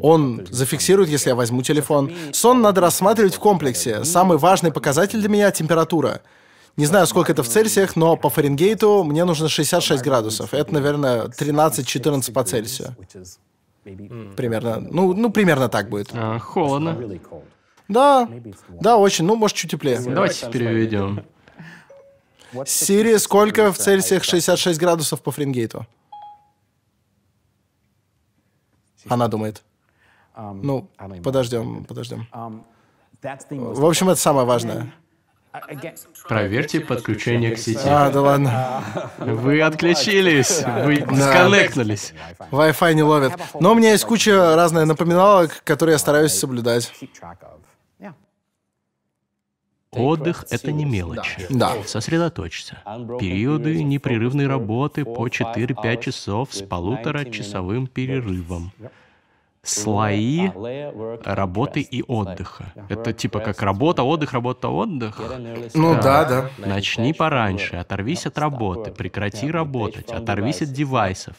Он 0.00 0.46
зафиксирует, 0.50 1.10
если 1.10 1.28
я 1.28 1.34
возьму 1.34 1.62
телефон. 1.62 2.10
Сон 2.32 2.62
надо 2.62 2.80
рассматривать 2.80 3.34
в 3.34 3.38
комплексе. 3.38 4.04
Самый 4.04 4.38
важный 4.38 4.72
показатель 4.72 5.20
для 5.20 5.28
меня— 5.28 5.50
температура. 5.52 6.22
Не 6.78 6.86
знаю, 6.86 7.08
сколько 7.08 7.32
это 7.32 7.42
в 7.42 7.48
Цельсиях, 7.48 7.96
но 7.96 8.16
по 8.16 8.30
Фаренгейту 8.30 9.02
мне 9.02 9.24
нужно 9.24 9.48
66 9.48 10.00
градусов. 10.04 10.54
Это, 10.54 10.72
наверное, 10.72 11.24
13-14 11.24 12.32
по 12.32 12.44
Цельсию. 12.44 12.94
Примерно. 14.36 14.78
Ну, 14.80 15.12
ну, 15.12 15.30
примерно 15.30 15.68
так 15.68 15.88
будет. 15.90 16.10
А, 16.12 16.38
холодно. 16.38 16.96
Да, 17.88 18.28
да, 18.80 18.96
очень. 18.96 19.24
Ну, 19.24 19.34
может, 19.34 19.56
чуть 19.56 19.72
теплее. 19.72 19.98
Давайте 19.98 20.48
переведем. 20.50 21.24
Сири, 22.64 23.16
сколько 23.16 23.72
в 23.72 23.76
Цельсиях 23.78 24.22
66 24.22 24.78
градусов 24.78 25.20
по 25.20 25.32
Фаренгейту? 25.32 25.84
Она 29.08 29.26
думает. 29.26 29.64
Ну, 30.36 30.88
подождем, 31.24 31.84
подождем. 31.86 32.28
В 33.20 33.84
общем, 33.84 34.10
это 34.10 34.20
самое 34.20 34.46
важное. 34.46 34.92
Проверьте 36.28 36.80
подключение 36.80 37.52
к 37.52 37.58
сети. 37.58 37.80
А, 37.84 38.10
да 38.10 38.20
ладно. 38.20 38.84
Вы 39.18 39.60
отключились, 39.62 40.62
вы 40.84 40.96
дисконнектнулись. 40.96 42.12
Wi-Fi 42.50 42.94
не 42.94 43.02
ловит. 43.02 43.32
Но 43.60 43.72
у 43.72 43.74
меня 43.74 43.92
есть 43.92 44.04
куча 44.04 44.56
разных 44.56 44.86
напоминалок, 44.86 45.62
которые 45.64 45.94
я 45.94 45.98
стараюсь 45.98 46.32
соблюдать. 46.32 46.92
Отдых— 49.90 50.44
это 50.50 50.70
не 50.70 50.84
мелочь. 50.84 51.36
Да. 51.48 51.72
Сосредоточься. 51.86 52.78
Периоды 53.18 53.82
непрерывной 53.82 54.46
работы 54.46 55.04
по 55.04 55.28
4-5 55.28 56.02
часов 56.02 56.54
с 56.54 56.62
полуторачасовым 56.62 57.86
перерывом 57.86 58.72
слои 59.62 60.50
работы 61.24 61.80
и 61.80 62.02
отдыха. 62.06 62.72
Это 62.88 63.12
типа 63.12 63.40
как 63.40 63.62
работа, 63.62 64.02
отдых, 64.02 64.32
работа, 64.32 64.68
отдых. 64.68 65.20
Ну 65.74 65.94
да, 65.94 66.24
да. 66.24 66.50
Начни 66.58 67.12
пораньше, 67.12 67.76
оторвись 67.76 68.26
от 68.26 68.38
работы, 68.38 68.90
прекрати 68.90 69.50
работать, 69.50 70.10
оторвись 70.10 70.62
от 70.62 70.72
девайсов. 70.72 71.36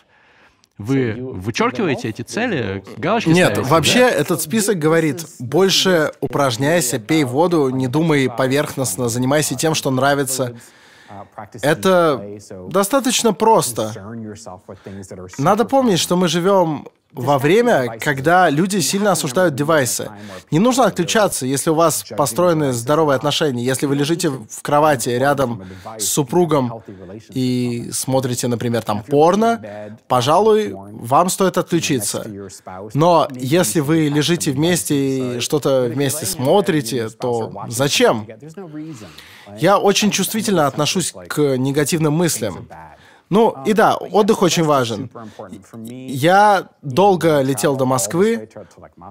Вы 0.77 1.13
вычеркиваете 1.19 2.07
эти 2.07 2.21
цели? 2.21 2.81
Галочки 2.95 3.29
Нет, 3.29 3.51
ставите, 3.51 3.69
вообще 3.69 3.99
да? 3.99 4.11
этот 4.11 4.41
список 4.41 4.79
говорит, 4.79 5.25
больше 5.39 6.13
упражняйся, 6.21 6.99
пей 6.99 7.25
воду, 7.25 7.67
не 7.67 7.89
думай 7.89 8.29
поверхностно, 8.29 9.09
занимайся 9.09 9.55
тем, 9.55 9.75
что 9.75 9.91
нравится. 9.91 10.55
Это 11.61 12.23
достаточно 12.69 13.33
просто. 13.33 13.93
Надо 15.37 15.65
помнить, 15.65 15.99
что 15.99 16.15
мы 16.15 16.29
живем 16.29 16.87
во 17.13 17.39
время, 17.39 17.97
когда 17.99 18.49
люди 18.49 18.79
сильно 18.79 19.13
осуждают 19.13 19.55
девайсы. 19.55 20.09
Не 20.51 20.59
нужно 20.59 20.85
отключаться, 20.85 21.45
если 21.45 21.71
у 21.71 21.73
вас 21.73 22.05
построены 22.15 22.71
здоровые 22.71 23.15
отношения. 23.15 23.63
Если 23.63 23.87
вы 23.87 23.95
лежите 23.95 24.29
в 24.29 24.61
кровати 24.61 25.09
рядом 25.09 25.65
с 25.97 26.05
супругом 26.05 26.83
и 27.29 27.89
смотрите, 27.91 28.47
например, 28.47 28.83
там 28.83 29.03
порно, 29.03 29.97
пожалуй, 30.07 30.73
вам 30.73 31.29
стоит 31.29 31.57
отключиться. 31.57 32.25
Но 32.93 33.27
если 33.35 33.79
вы 33.79 34.09
лежите 34.09 34.51
вместе 34.51 35.37
и 35.37 35.39
что-то 35.39 35.89
вместе 35.91 36.25
смотрите, 36.25 37.09
то 37.09 37.63
зачем? 37.67 38.27
Я 39.57 39.79
очень 39.79 40.11
чувствительно 40.11 40.67
отношусь 40.67 41.13
к 41.27 41.57
негативным 41.57 42.13
мыслям. 42.13 42.67
Ну, 43.29 43.55
и 43.65 43.73
да, 43.73 43.95
отдых 43.95 44.41
очень 44.41 44.63
важен. 44.63 45.09
Я 45.85 46.69
долго 46.81 47.41
летел 47.41 47.75
до 47.75 47.85
Москвы. 47.85 48.49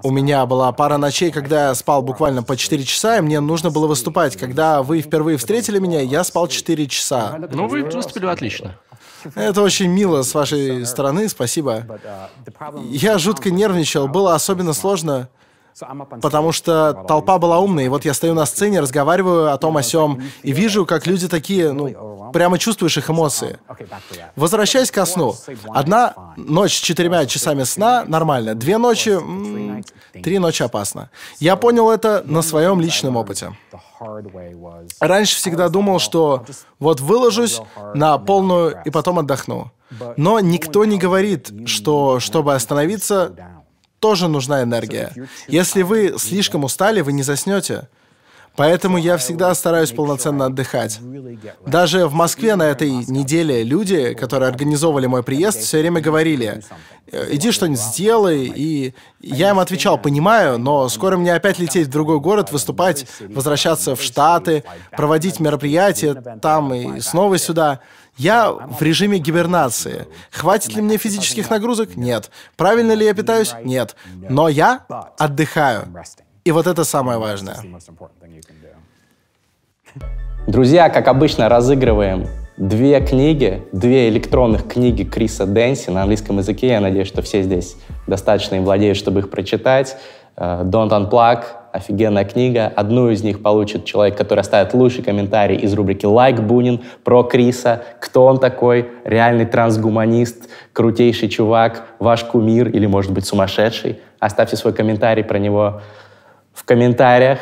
У 0.03 0.11
меня 0.11 0.45
была 0.45 0.71
пара 0.73 0.97
ночей, 0.97 1.31
когда 1.31 1.69
я 1.69 1.75
спал 1.75 2.01
буквально 2.01 2.43
по 2.43 2.57
4 2.57 2.83
часа, 2.83 3.17
и 3.17 3.21
мне 3.21 3.39
нужно 3.39 3.71
было 3.71 3.87
выступать. 3.87 4.35
Когда 4.35 4.83
вы 4.83 5.01
впервые 5.01 5.37
встретили 5.37 5.79
меня, 5.79 6.01
я 6.01 6.23
спал 6.23 6.47
4 6.47 6.87
часа. 6.87 7.39
Ну, 7.51 7.67
вы 7.67 7.83
выступили 7.83 8.25
отлично. 8.25 8.75
Это 9.35 9.61
очень 9.61 9.87
мило 9.87 10.21
с 10.21 10.33
вашей 10.33 10.85
стороны, 10.85 11.29
спасибо. 11.29 11.85
Я 12.89 13.17
жутко 13.17 13.51
нервничал, 13.51 14.07
было 14.07 14.35
особенно 14.35 14.73
сложно, 14.73 15.29
потому 16.21 16.51
что 16.51 16.93
толпа 17.07 17.37
была 17.37 17.59
умная, 17.59 17.85
и 17.85 17.87
вот 17.89 18.05
я 18.05 18.13
стою 18.13 18.33
на 18.33 18.45
сцене, 18.45 18.79
разговариваю 18.79 19.53
о 19.53 19.57
том 19.57 19.77
о 19.77 19.83
сём, 19.83 20.21
и 20.43 20.51
вижу, 20.51 20.85
как 20.85 21.07
люди 21.07 21.27
такие, 21.27 21.71
ну, 21.71 22.29
прямо 22.33 22.57
чувствуешь 22.57 22.97
их 22.97 23.09
эмоции. 23.09 23.59
Возвращаясь 24.35 24.91
ко 24.91 25.05
сну. 25.05 25.35
Одна 25.69 26.13
ночь 26.37 26.77
с 26.77 26.81
четырьмя 26.81 27.25
часами 27.25 27.63
сна 27.63 28.03
нормально, 28.07 28.55
две 28.55 28.77
ночи, 28.77 29.09
м, 29.09 29.83
три 30.23 30.39
ночи 30.39 30.63
опасно. 30.63 31.09
Я 31.39 31.55
понял 31.55 31.89
это 31.89 32.23
на 32.25 32.41
своем 32.41 32.81
личном 32.81 33.15
опыте. 33.15 33.53
Раньше 34.99 35.35
всегда 35.35 35.69
думал, 35.69 35.99
что 35.99 36.45
вот 36.79 36.99
выложусь 36.99 37.61
на 37.93 38.17
полную 38.17 38.81
и 38.85 38.89
потом 38.89 39.19
отдохну. 39.19 39.71
Но 40.17 40.39
никто 40.39 40.85
не 40.85 40.97
говорит, 40.97 41.51
что 41.65 42.19
чтобы 42.19 42.53
остановиться, 42.53 43.33
тоже 43.99 44.27
нужна 44.27 44.63
энергия. 44.63 45.13
Если 45.47 45.81
вы 45.81 46.15
слишком 46.17 46.63
устали, 46.63 47.01
вы 47.01 47.13
не 47.13 47.23
заснете. 47.23 47.87
Поэтому 48.55 48.97
я 48.97 49.15
всегда 49.15 49.53
стараюсь 49.55 49.91
полноценно 49.91 50.47
отдыхать. 50.47 50.99
Даже 51.65 52.07
в 52.07 52.13
Москве 52.13 52.55
на 52.55 52.63
этой 52.63 52.91
неделе 52.91 53.63
люди, 53.63 54.13
которые 54.13 54.49
организовывали 54.49 55.05
мой 55.05 55.23
приезд, 55.23 55.59
все 55.59 55.79
время 55.79 56.01
говорили, 56.01 56.61
«Э, 57.09 57.27
иди 57.31 57.51
что-нибудь 57.51 57.79
сделай, 57.79 58.51
и 58.53 58.93
я 59.21 59.51
им 59.51 59.59
отвечал, 59.59 59.97
понимаю, 59.97 60.57
но 60.59 60.89
скоро 60.89 61.15
мне 61.15 61.33
опять 61.33 61.57
лететь 61.57 61.87
в 61.87 61.89
другой 61.89 62.19
город, 62.19 62.51
выступать, 62.51 63.05
возвращаться 63.21 63.95
в 63.95 64.01
Штаты, 64.01 64.65
проводить 64.91 65.39
мероприятия 65.39 66.15
там 66.41 66.73
и 66.73 66.99
снова 66.99 67.37
сюда. 67.37 67.79
Я 68.19 68.51
в 68.51 68.81
режиме 68.81 69.17
гибернации. 69.17 70.05
Хватит 70.29 70.75
ли 70.75 70.81
мне 70.81 70.97
физических 70.97 71.49
нагрузок? 71.49 71.95
Нет. 71.95 72.29
Правильно 72.57 72.91
ли 72.91 73.05
я 73.05 73.13
питаюсь? 73.13 73.55
Нет. 73.63 73.95
Но 74.29 74.49
я 74.49 74.81
отдыхаю. 75.17 75.87
И 76.43 76.51
вот 76.51 76.67
это 76.67 76.83
самое 76.83 77.17
важное. 77.17 77.57
Друзья, 80.47 80.89
как 80.89 81.07
обычно, 81.07 81.47
разыгрываем 81.47 82.27
две 82.57 82.99
книги, 82.99 83.63
две 83.71 84.09
электронных 84.09 84.67
книги 84.67 85.03
Криса 85.03 85.45
Дэнси 85.45 85.89
на 85.89 86.01
английском 86.01 86.39
языке. 86.39 86.67
Я 86.67 86.81
надеюсь, 86.81 87.07
что 87.07 87.21
все 87.21 87.41
здесь 87.41 87.77
достаточно 88.05 88.55
им 88.55 88.65
владеют, 88.65 88.97
чтобы 88.97 89.21
их 89.21 89.29
прочитать. 89.29 89.95
Э, 90.35 90.63
Don't 90.63 90.89
Unplug, 90.89 91.43
офигенная 91.71 92.25
книга. 92.25 92.71
Одну 92.75 93.09
из 93.09 93.23
них 93.23 93.41
получит 93.41 93.85
человек, 93.85 94.17
который 94.17 94.39
оставит 94.39 94.73
лучший 94.73 95.03
комментарий 95.03 95.57
из 95.57 95.73
рубрики 95.73 96.05
«Лайк 96.05 96.39
Бунин» 96.41 96.81
про 97.03 97.23
Криса. 97.23 97.83
Кто 97.99 98.25
он 98.25 98.39
такой? 98.39 98.89
Реальный 99.03 99.45
трансгуманист, 99.45 100.49
крутейший 100.73 101.29
чувак, 101.29 101.85
ваш 101.99 102.23
кумир 102.23 102.69
или, 102.69 102.85
может 102.85 103.11
быть, 103.11 103.25
сумасшедший? 103.25 103.99
Оставьте 104.19 104.55
свой 104.55 104.73
комментарий 104.73 105.23
про 105.23 105.37
него 105.37 105.81
в 106.53 106.65
комментариях. 106.65 107.39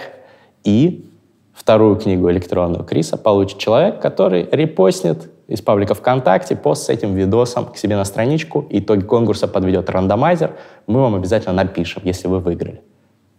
И 0.64 1.10
вторую 1.54 1.96
книгу 1.96 2.30
электронную 2.30 2.84
Криса 2.84 3.18
получит 3.18 3.58
человек, 3.58 4.02
который 4.02 4.48
репостнет 4.52 5.30
из 5.48 5.62
паблика 5.62 5.94
ВКонтакте 5.94 6.56
пост 6.56 6.86
с 6.86 6.90
этим 6.90 7.16
видосом 7.16 7.72
к 7.72 7.78
себе 7.78 7.96
на 7.96 8.04
страничку. 8.04 8.68
Итоги 8.70 9.02
конкурса 9.02 9.48
подведет 9.48 9.90
рандомайзер. 9.90 10.58
Мы 10.88 11.02
вам 11.02 11.16
обязательно 11.16 11.54
напишем, 11.54 12.04
если 12.06 12.28
вы 12.28 12.40
выиграли. 12.40 12.82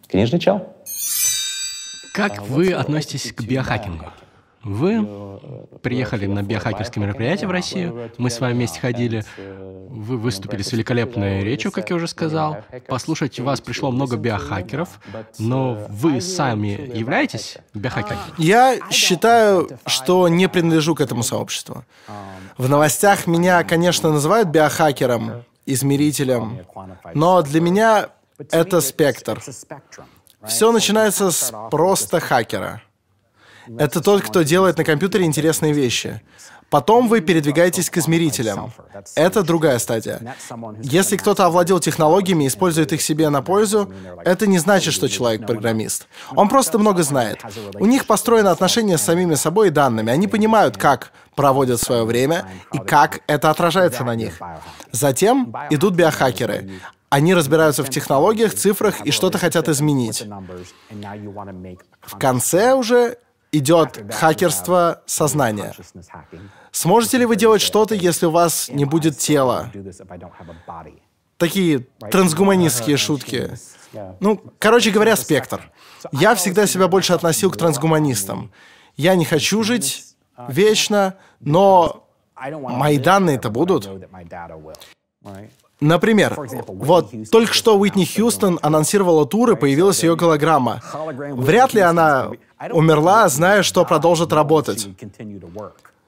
Книжный 0.09 0.39
чел. 0.39 0.63
Как 2.15 2.43
вы 2.49 2.73
относитесь 2.73 3.33
к 3.33 3.43
биохакингу? 3.43 4.07
Вы 4.65 5.41
приехали 5.83 6.27
на 6.27 6.43
биохакерское 6.43 7.03
мероприятие 7.03 7.49
в 7.49 7.51
Россию, 7.51 8.11
мы 8.19 8.29
с 8.31 8.41
вами 8.41 8.55
вместе 8.55 8.81
ходили, 8.81 9.25
вы 9.37 10.17
выступили 10.17 10.63
с 10.63 10.73
великолепной 10.73 11.43
речью, 11.43 11.71
как 11.71 11.91
я 11.91 11.97
уже 11.97 12.09
сказал. 12.09 12.59
Послушать 12.89 13.39
вас 13.41 13.61
пришло 13.61 13.91
много 13.91 14.17
биохакеров, 14.17 15.01
но 15.39 15.79
вы 15.89 16.21
сами 16.21 16.91
являетесь 16.97 17.59
биохакером? 17.75 18.19
Я 18.37 18.79
считаю, 18.91 19.69
что 19.87 20.29
не 20.29 20.49
принадлежу 20.49 20.95
к 20.95 21.01
этому 21.01 21.23
сообществу. 21.23 21.85
В 22.57 22.69
новостях 22.69 23.27
меня, 23.27 23.63
конечно, 23.65 24.11
называют 24.11 24.49
биохакером, 24.49 25.45
измерителем, 25.67 26.61
но 27.15 27.43
для 27.43 27.61
меня 27.61 28.09
это 28.51 28.81
спектр. 28.81 29.41
Все 30.47 30.73
начинается 30.73 31.31
с 31.31 31.53
просто 31.71 32.21
хакера. 32.21 32.83
Это 33.79 34.01
тот, 34.01 34.23
кто 34.23 34.43
делает 34.43 34.79
на 34.79 34.85
компьютере 34.85 35.25
интересные 35.25 35.73
вещи. 35.73 36.23
Потом 36.71 37.09
вы 37.09 37.23
передвигаетесь 37.23 37.89
к 37.89 37.97
измерителям. 37.97 38.73
Это 39.15 39.43
другая 39.43 39.79
стадия. 39.79 40.37
Если 40.83 41.17
кто-то 41.17 41.47
овладел 41.47 41.81
технологиями 41.81 42.45
и 42.45 42.49
использует 42.49 42.93
их 42.93 43.01
себе 43.01 43.31
на 43.31 43.41
пользу, 43.41 43.91
это 44.25 44.47
не 44.47 44.59
значит, 44.59 44.93
что 44.93 45.09
человек 45.09 45.47
программист. 45.47 46.09
Он 46.35 46.49
просто 46.49 46.79
много 46.79 47.03
знает. 47.03 47.41
У 47.75 47.87
них 47.87 48.07
построено 48.07 48.51
отношение 48.51 48.99
с 48.99 49.03
самими 49.03 49.35
собой 49.35 49.69
и 49.69 49.71
данными. 49.71 50.13
Они 50.13 50.27
понимают, 50.27 50.77
как 50.77 51.13
проводят 51.35 51.81
свое 51.81 52.05
время 52.05 52.45
и 52.73 52.79
как 52.79 53.21
это 53.27 53.49
отражается 53.51 54.05
на 54.05 54.15
них. 54.15 54.39
Затем 54.93 55.55
идут 55.71 55.95
биохакеры. 55.95 56.71
Они 57.11 57.33
разбираются 57.33 57.83
в 57.83 57.89
технологиях, 57.89 58.55
цифрах 58.55 59.01
и 59.07 59.11
что-то 59.11 59.39
хотят 59.39 59.71
изменить. 59.71 60.27
В 62.03 62.19
конце 62.19 62.75
уже 62.75 63.17
идет 63.53 64.13
хакерство 64.13 65.03
сознания. 65.07 65.75
Сможете 66.71 67.19
ли 67.19 67.27
вы 67.27 67.37
делать 67.37 67.63
что-то, 67.63 67.95
если 67.95 68.27
у 68.27 68.31
вас 68.31 68.69
не 68.69 68.85
будет 68.85 69.19
тела? 69.19 69.71
Такие 71.37 71.87
трансгуманистские 72.11 72.97
шутки. 72.97 73.51
Ну, 74.21 74.43
короче 74.59 74.91
говоря, 74.91 75.17
спектр. 75.17 75.71
Я 76.13 76.35
всегда 76.35 76.67
себя 76.67 76.89
больше 76.89 77.13
относил 77.13 77.51
к 77.51 77.57
трансгуманистам. 77.57 78.53
Я 78.97 79.15
не 79.15 79.25
хочу 79.25 79.63
жить 79.63 80.05
вечно, 80.49 81.15
но 81.41 82.09
мои 82.37 82.99
данные-то 82.99 83.51
будут. 83.51 83.89
Например, 85.81 86.37
вот 86.67 87.13
только 87.31 87.55
что 87.55 87.79
Уитни 87.79 88.05
Хьюстон 88.05 88.59
анонсировала 88.63 89.27
тур 89.27 89.53
и 89.53 89.57
появилась 89.57 90.03
ее 90.03 90.17
голограмма. 90.17 90.83
Вряд 91.35 91.73
ли 91.73 91.81
она 91.81 92.33
умерла, 92.73 93.29
зная, 93.29 93.63
что 93.63 93.85
продолжит 93.85 94.33
работать. 94.33 94.89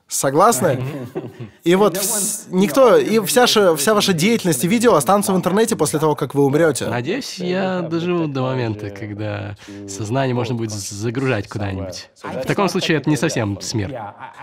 Согласны? 0.09 0.83
И 1.63 1.77
вот 1.77 1.97
вс- 1.97 2.47
никто, 2.51 2.97
и 2.97 3.21
вся, 3.27 3.47
ша- 3.47 3.77
вся 3.77 3.95
ваша 3.95 4.13
деятельность 4.13 4.65
и 4.65 4.67
видео 4.67 4.95
останутся 4.97 5.33
в 5.33 5.37
интернете 5.37 5.77
после 5.77 6.01
того, 6.01 6.17
как 6.17 6.35
вы 6.35 6.45
умрете. 6.45 6.87
Надеюсь, 6.87 7.39
я 7.39 7.81
доживу 7.83 8.27
до 8.27 8.43
момента, 8.43 8.91
когда 8.91 9.55
сознание 9.89 10.35
можно 10.35 10.57
будет 10.57 10.73
загружать 10.73 11.49
куда-нибудь. 11.49 12.11
В 12.25 12.45
таком 12.45 12.69
случае 12.69 12.97
это 12.99 13.09
не 13.09 13.17
совсем 13.17 13.61
смерть. 13.61 13.95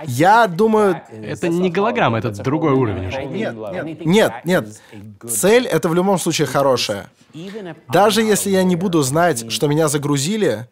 Я 0.06 0.48
думаю, 0.48 1.02
Это 1.12 1.50
не 1.50 1.70
голограмма, 1.70 2.20
это 2.20 2.32
другой 2.32 2.72
уровень 2.72 3.08
уже. 3.10 3.26
нет, 4.06 4.32
нет. 4.46 4.70
Цель 5.30 5.66
это 5.68 5.90
в 5.90 5.94
любом 5.94 6.18
случае 6.18 6.48
хорошая. 6.48 7.08
Даже 7.90 8.22
если 8.22 8.52
я 8.52 8.64
не 8.64 8.78
буду 8.78 9.02
знать, 9.02 9.52
что 9.52 9.68
меня 9.68 9.90
загрузили, 9.90 10.70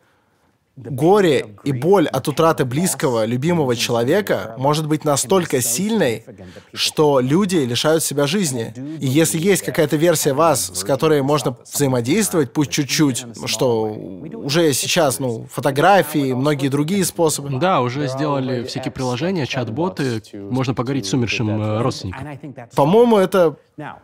горе 0.76 1.56
и 1.64 1.72
боль 1.72 2.08
от 2.08 2.28
утраты 2.28 2.66
близкого, 2.66 3.26
любимого 3.26 3.76
человека 3.76 4.56
может 4.58 4.88
быть 4.88 5.06
настолько 5.06 5.62
сильной, 5.62 6.26
что 6.74 7.20
люди 7.20 7.58
лишают 7.58 8.04
себя 8.04 8.28
жизни. 8.28 8.74
И 9.00 9.08
если 9.08 9.40
есть 9.40 9.64
какая-то 9.64 9.96
версия 9.96 10.34
вас, 10.34 10.72
с 10.74 10.84
которой 10.84 11.22
можно 11.22 11.56
взаимодействовать, 11.72 12.52
пусть 12.52 12.72
чуть-чуть, 12.72 13.26
что 13.46 13.86
уже 14.34 14.74
сейчас, 14.74 15.20
ну, 15.20 15.48
фотографии, 15.52 16.34
многие 16.34 16.68
другие 16.68 17.06
способы. 17.06 17.58
Да, 17.60 17.82
уже 17.82 18.08
сделали 18.08 18.64
всякие 18.64 18.92
приложения, 18.92 19.46
чат-боты, 19.46 20.22
можно 20.34 20.74
поговорить 20.74 21.06
с 21.06 21.14
умершим 21.14 21.50
э, 21.62 21.82
родственником. 21.82 22.28
По-моему, 22.76 23.18
это 23.18 23.58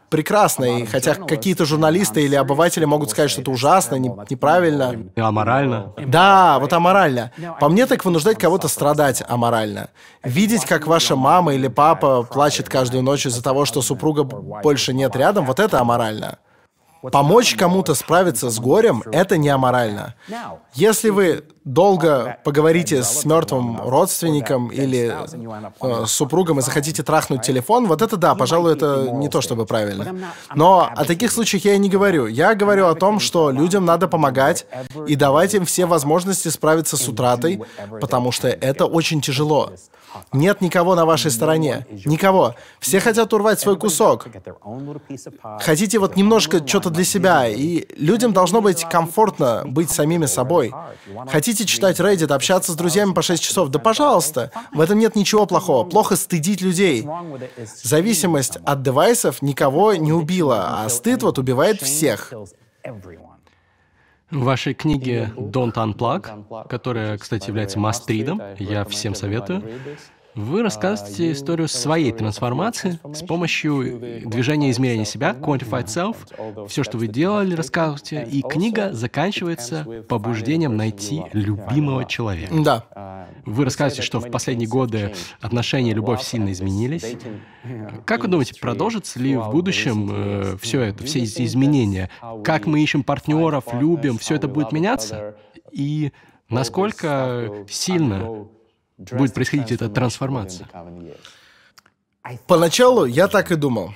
прекрасно, 0.10 0.66
и 0.80 0.86
хотя 0.86 1.16
какие-то 1.16 1.66
журналисты 1.66 2.24
или 2.24 2.36
обыватели 2.36 2.84
могут 2.86 3.10
сказать, 3.10 3.32
что 3.32 3.42
это 3.42 3.52
ужасно, 3.52 3.96
не- 3.96 4.10
неправильно. 4.30 4.96
И 5.16 5.20
аморально. 5.22 5.94
Да, 6.06 6.60
вот 6.60 6.74
аморально. 6.74 7.32
По 7.60 7.70
мне 7.70 7.86
так 7.86 8.04
вынуждать 8.04 8.38
кого-то 8.38 8.68
страдать 8.68 9.24
аморально. 9.28 9.90
Видеть, 10.24 10.66
как 10.66 10.88
ваша 10.88 11.16
мама 11.16 11.54
или 11.54 11.68
папа 11.68 12.24
плачет 12.24 12.68
каждую 12.70 13.04
ночь 13.04 13.26
из-за 13.26 13.42
того, 13.44 13.66
что 13.66 13.82
супруга 13.82 14.24
больше 14.24 14.94
нет 14.94 15.16
рядом, 15.16 15.46
вот 15.46 15.60
это 15.60 15.80
аморально. 15.80 16.38
Помочь 17.12 17.56
кому-то 17.56 17.96
справиться 17.96 18.52
с 18.52 18.60
горем— 18.60 19.02
это 19.12 19.36
не 19.38 19.50
аморально. 19.50 20.14
Если 20.76 21.10
вы 21.10 21.46
долго 21.64 22.38
поговорите 22.44 23.04
с 23.04 23.24
мертвым 23.26 23.80
родственником 23.82 24.70
или 24.70 25.16
э, 25.82 26.06
супругом 26.08 26.60
и 26.60 26.62
захотите 26.62 27.04
трахнуть 27.04 27.44
телефон, 27.44 27.88
вот 27.88 28.02
это 28.02 28.18
да, 28.18 28.36
пожалуй, 28.36 28.74
это 28.74 29.10
не 29.12 29.30
то 29.30 29.42
чтобы 29.42 29.66
правильно. 29.66 30.32
Но 30.56 30.90
о 30.96 31.06
таких 31.06 31.32
случаях 31.32 31.66
я 31.66 31.76
и 31.76 31.78
не 31.78 31.90
говорю. 31.90 32.26
Я 32.26 32.56
говорю 32.56 32.88
о 32.88 32.96
том, 32.96 33.20
что 33.20 33.52
людям 33.52 33.86
надо 33.86 34.08
помогать 34.08 34.66
и 35.08 35.16
давать 35.16 35.54
им 35.54 35.66
все 35.66 35.86
возможности 35.86 36.48
справиться 36.48 36.98
с 36.98 37.08
утратой, 37.08 37.62
потому 38.00 38.32
что 38.32 38.48
это 38.48 38.86
очень 38.86 39.22
тяжело. 39.22 39.72
Нет 40.34 40.62
никого 40.62 40.96
на 40.96 41.06
вашей 41.06 41.32
стороне. 41.32 41.86
Никого. 42.06 42.56
Все 42.80 43.00
хотят 43.00 43.34
урвать 43.34 43.60
свой 43.60 43.78
кусок. 43.78 44.28
Хотите 45.62 46.00
вот 46.00 46.16
немножко 46.16 46.66
что-то 46.66 46.90
для 46.90 47.04
себя, 47.04 47.48
и 47.48 47.86
людям 47.98 48.34
должно 48.34 48.62
быть 48.62 48.84
комфортно 48.90 49.64
быть 49.66 49.90
самими 49.90 50.26
собой. 50.26 50.74
Хотите 51.28 51.51
читать 51.60 52.00
Reddit, 52.00 52.34
общаться 52.34 52.72
с 52.72 52.76
друзьями 52.76 53.14
по 53.14 53.22
6 53.22 53.42
часов? 53.42 53.70
Да 53.70 53.80
пожалуйста. 53.80 54.52
В 54.74 54.82
этом 54.82 55.00
нет 55.00 55.16
ничего 55.16 55.46
плохого. 55.46 55.88
Плохо 55.88 56.16
стыдить 56.16 56.62
людей. 56.62 57.08
Зависимость 57.84 58.58
от 58.66 58.82
девайсов 58.84 59.42
никого 59.42 59.94
не 59.96 60.14
убила, 60.14 60.84
а 60.84 60.90
стыд 60.90 61.24
вот 61.24 61.38
убивает 61.38 61.82
всех. 61.82 62.34
В 64.32 64.44
вашей 64.44 64.74
книге 64.74 65.34
«Don't 65.36 65.74
Unplug», 65.74 66.68
которая, 66.70 67.18
кстати, 67.18 67.50
является 67.50 67.80
мастридом, 67.80 68.42
я 68.58 68.86
всем 68.86 69.14
советую, 69.14 69.62
вы 70.36 70.64
рассказываете 70.64 71.32
историю 71.32 71.68
своей 71.68 72.12
трансформации 72.12 73.00
с 73.14 73.24
помощью 73.24 74.00
движения 74.26 74.72
измерения 74.72 75.06
себя, 75.06 75.36
Quantified 75.40 75.86
Self. 75.86 76.68
Все, 76.68 76.84
что 76.84 76.98
вы 76.98 77.08
делали, 77.08 77.54
рассказываете. 77.56 78.28
И 78.32 78.42
книга 78.42 78.94
заканчивается 78.94 79.86
побуждением 80.08 80.78
найти 80.78 81.24
любимого 81.34 82.06
человека. 82.06 82.54
Да. 82.64 83.28
Вы 83.46 83.66
рассказываете, 83.66 84.04
что 84.04 84.20
в 84.20 84.30
последние 84.30 84.70
годы 84.70 85.14
отношения 85.40 85.92
и 85.92 85.94
любовь 85.94 86.22
сильно 86.22 86.52
изменились. 86.52 87.18
Как 88.06 88.22
вы 88.22 88.28
думаете, 88.28 88.60
продолжится 88.60 89.20
ли 89.20 89.36
в 89.36 89.50
будущем 89.50 90.10
э, 90.12 90.58
все 90.62 90.82
это, 90.82 91.04
все 91.04 91.24
эти 91.24 91.44
изменения? 91.46 92.10
Как 92.44 92.66
мы 92.66 92.82
ищем 92.82 93.04
партнеров, 93.04 93.66
любим, 93.74 94.18
все 94.18 94.36
это 94.36 94.48
будет 94.48 94.72
меняться? 94.72 95.36
И 95.72 96.12
насколько 96.50 97.66
сильно 97.70 98.48
будет 99.12 99.34
происходить 99.34 99.72
эта 99.72 99.90
трансформация? 99.90 100.68
Поначалу 102.46 103.06
я 103.06 103.28
так 103.28 103.52
и 103.52 103.56
думал. 103.56 103.94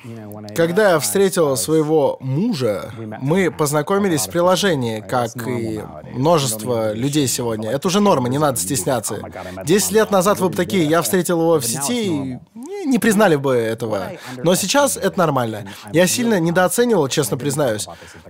Когда 0.56 0.92
я 0.92 1.00
встретил 1.00 1.56
своего 1.56 2.18
мужа, 2.20 2.92
мы 3.22 3.52
познакомились 3.52 4.22
в 4.22 4.32
приложении, 4.32 5.00
как 5.00 5.48
и 5.48 5.84
множество 6.12 6.94
людей 6.94 7.28
сегодня. 7.28 7.70
Это 7.70 7.88
уже 7.88 8.00
норма, 8.00 8.28
не 8.28 8.40
надо 8.40 8.58
стесняться. 8.58 9.22
Десять 9.64 9.92
лет 9.92 10.10
назад 10.10 10.40
вы 10.40 10.50
бы 10.50 10.56
такие, 10.56 10.86
я 10.86 11.04
встретил 11.04 11.40
его 11.40 11.60
в 11.60 11.66
сети, 11.66 12.40
и 12.56 12.88
не 12.88 12.98
признали 12.98 13.36
бы 13.36 13.54
этого. 13.54 14.14
Но 14.38 14.56
сейчас 14.56 14.98
это 14.98 15.20
нормально. 15.20 15.68
Я 15.94 16.08
сильно 16.08 16.40
недооценивал, 16.40 17.08
честно 17.10 17.38
признаюсь. 17.38 17.88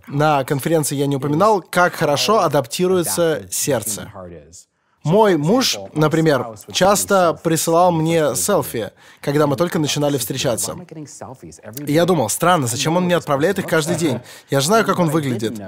На 0.08 0.44
конференции 0.44 0.96
я 0.96 1.08
не 1.08 1.16
упоминал, 1.16 1.62
как 1.62 1.96
хорошо 1.96 2.42
адаптируется 2.42 3.44
сердце. 3.50 4.12
Мой 5.06 5.38
муж, 5.38 5.78
например, 5.94 6.56
часто 6.72 7.40
присылал 7.44 7.92
мне 7.92 8.36
селфи, 8.36 8.92
когда 9.22 9.46
мы 9.46 9.56
только 9.56 9.78
начинали 9.78 10.18
встречаться. 10.18 10.76
И 11.86 11.94
я 11.94 12.06
думал, 12.06 12.28
странно, 12.28 12.66
зачем 12.66 12.98
он 12.98 13.06
мне 13.06 13.16
отправляет 13.16 13.60
их 13.60 13.68
каждый 13.68 13.98
день? 13.98 14.20
Я 14.50 14.62
же 14.62 14.68
знаю, 14.68 14.84
как 14.84 14.98
он 14.98 15.10
выглядит. 15.12 15.62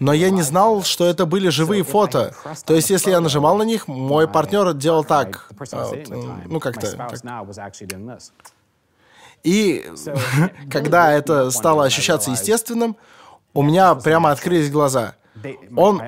Но 0.00 0.12
я 0.12 0.30
не 0.30 0.42
знал, 0.42 0.82
что 0.82 1.06
это 1.06 1.24
были 1.24 1.50
живые 1.50 1.84
фото. 1.84 2.34
То 2.66 2.74
есть, 2.74 2.90
если 2.90 3.10
я 3.10 3.20
нажимал 3.20 3.56
на 3.56 3.62
них, 3.62 3.86
мой 3.86 4.26
партнер 4.26 4.74
делал 4.74 5.04
так. 5.04 5.48
А, 5.72 5.92
ну, 6.46 6.58
как-то 6.58 6.90
так. 6.96 7.12
И 9.44 9.86
когда 10.70 11.12
это 11.12 11.52
стало 11.52 11.84
ощущаться 11.84 12.32
естественным, 12.32 12.96
у 13.54 13.62
меня 13.62 13.94
прямо 13.94 14.32
открылись 14.32 14.68
глаза. 14.70 15.14
Он, 15.76 16.02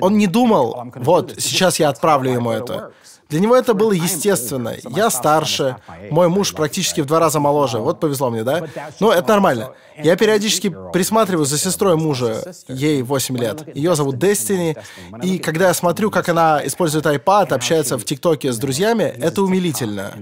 он 0.00 0.18
не 0.18 0.26
думал, 0.26 0.90
вот, 0.96 1.34
сейчас 1.38 1.78
я 1.78 1.88
отправлю 1.88 2.32
ему 2.32 2.50
это. 2.50 2.92
Для 3.28 3.40
него 3.40 3.56
это 3.56 3.74
было 3.74 3.92
естественно. 3.92 4.74
Я 4.88 5.10
старше, 5.10 5.76
мой 6.10 6.28
муж 6.28 6.54
практически 6.54 7.00
в 7.00 7.06
два 7.06 7.18
раза 7.18 7.40
моложе. 7.40 7.78
Вот 7.78 7.98
повезло 7.98 8.30
мне, 8.30 8.44
да? 8.44 8.64
Но 9.00 9.12
это 9.12 9.28
нормально. 9.28 9.72
Я 10.02 10.16
периодически 10.16 10.68
присматриваю 10.92 11.44
за 11.44 11.58
сестрой 11.58 11.96
мужа, 11.96 12.52
ей 12.68 13.02
8 13.02 13.36
лет. 13.36 13.76
Ее 13.76 13.96
зовут 13.96 14.16
Destiny. 14.16 14.76
И 15.22 15.38
когда 15.38 15.68
я 15.68 15.74
смотрю, 15.74 16.10
как 16.10 16.28
она 16.28 16.60
использует 16.64 17.06
iPad, 17.06 17.54
общается 17.54 17.98
в 17.98 18.04
ТикТоке 18.04 18.52
с 18.52 18.58
друзьями, 18.58 19.02
это 19.04 19.42
умилительно. 19.42 20.12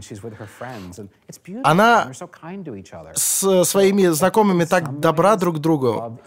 Она 1.63 2.11
с 3.15 3.65
своими 3.65 4.07
знакомыми 4.09 4.65
так 4.65 5.01
добра 5.01 5.37
друг 5.37 5.57
к 5.57 5.59
другу. 5.59 6.19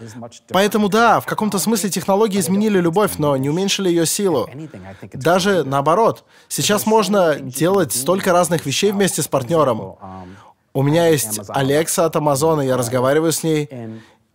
Поэтому 0.50 0.90
да, 0.90 1.20
в 1.22 1.26
каком-то 1.26 1.58
смысле 1.58 1.90
технологии 1.90 2.40
изменили 2.40 2.80
любовь, 2.80 3.14
но 3.18 3.36
не 3.38 3.50
уменьшили 3.50 3.90
ее 3.90 4.06
силу. 4.06 4.50
Даже 5.14 5.64
наоборот. 5.64 6.24
Сейчас 6.50 6.67
можно 6.86 7.36
делать 7.40 7.94
столько 7.94 8.34
разных 8.34 8.66
вещей 8.66 8.92
вместе 8.92 9.22
с 9.22 9.28
партнером. 9.28 9.96
У 10.74 10.84
меня 10.84 11.08
есть 11.08 11.40
Алекса 11.50 12.06
от 12.06 12.16
Амазона, 12.16 12.62
я 12.62 12.78
разговариваю 12.78 13.32
с 13.32 13.44
ней. 13.44 13.70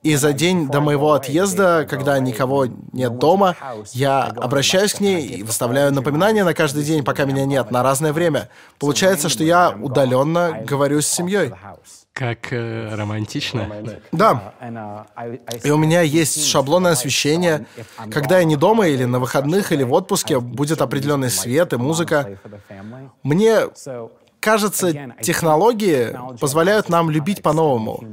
И 0.03 0.17
за 0.17 0.33
день 0.33 0.67
до 0.67 0.81
моего 0.81 1.13
отъезда, 1.13 1.87
когда 1.89 2.19
никого 2.19 2.67
нет 2.93 3.19
дома, 3.19 3.55
я 3.93 4.25
обращаюсь 4.25 4.95
к 4.95 5.01
ней 5.01 5.25
и 5.25 5.43
выставляю 5.45 5.93
напоминания 5.93 6.43
на 6.43 6.55
каждый 6.55 6.83
день, 6.83 7.05
пока 7.05 7.25
меня 7.25 7.45
нет, 7.45 7.71
на 7.71 7.85
разное 7.85 8.13
время. 8.13 8.49
Получается, 8.81 9.29
что 9.29 9.45
я 9.45 9.71
удаленно 9.81 10.65
говорю 10.67 11.01
с 11.03 11.07
семьей. 11.07 11.53
Как 12.13 12.53
э, 12.53 12.95
романтично. 12.95 13.71
Да. 14.13 14.55
И 15.65 15.71
у 15.71 15.79
меня 15.79 16.03
есть 16.03 16.47
шаблонное 16.47 16.93
освещение. 16.93 17.67
Когда 18.11 18.39
я 18.39 18.45
не 18.45 18.57
дома 18.57 18.87
или 18.87 19.05
на 19.05 19.19
выходных, 19.19 19.73
или 19.73 19.83
в 19.83 19.93
отпуске, 19.93 20.39
будет 20.39 20.83
определенный 20.83 21.31
свет 21.31 21.73
и 21.73 21.77
музыка. 21.77 22.39
Мне 23.23 23.61
кажется, 24.41 25.15
технологии 25.23 26.15
позволяют 26.39 26.91
нам 26.91 27.09
любить 27.09 27.43
по-новому. 27.43 28.05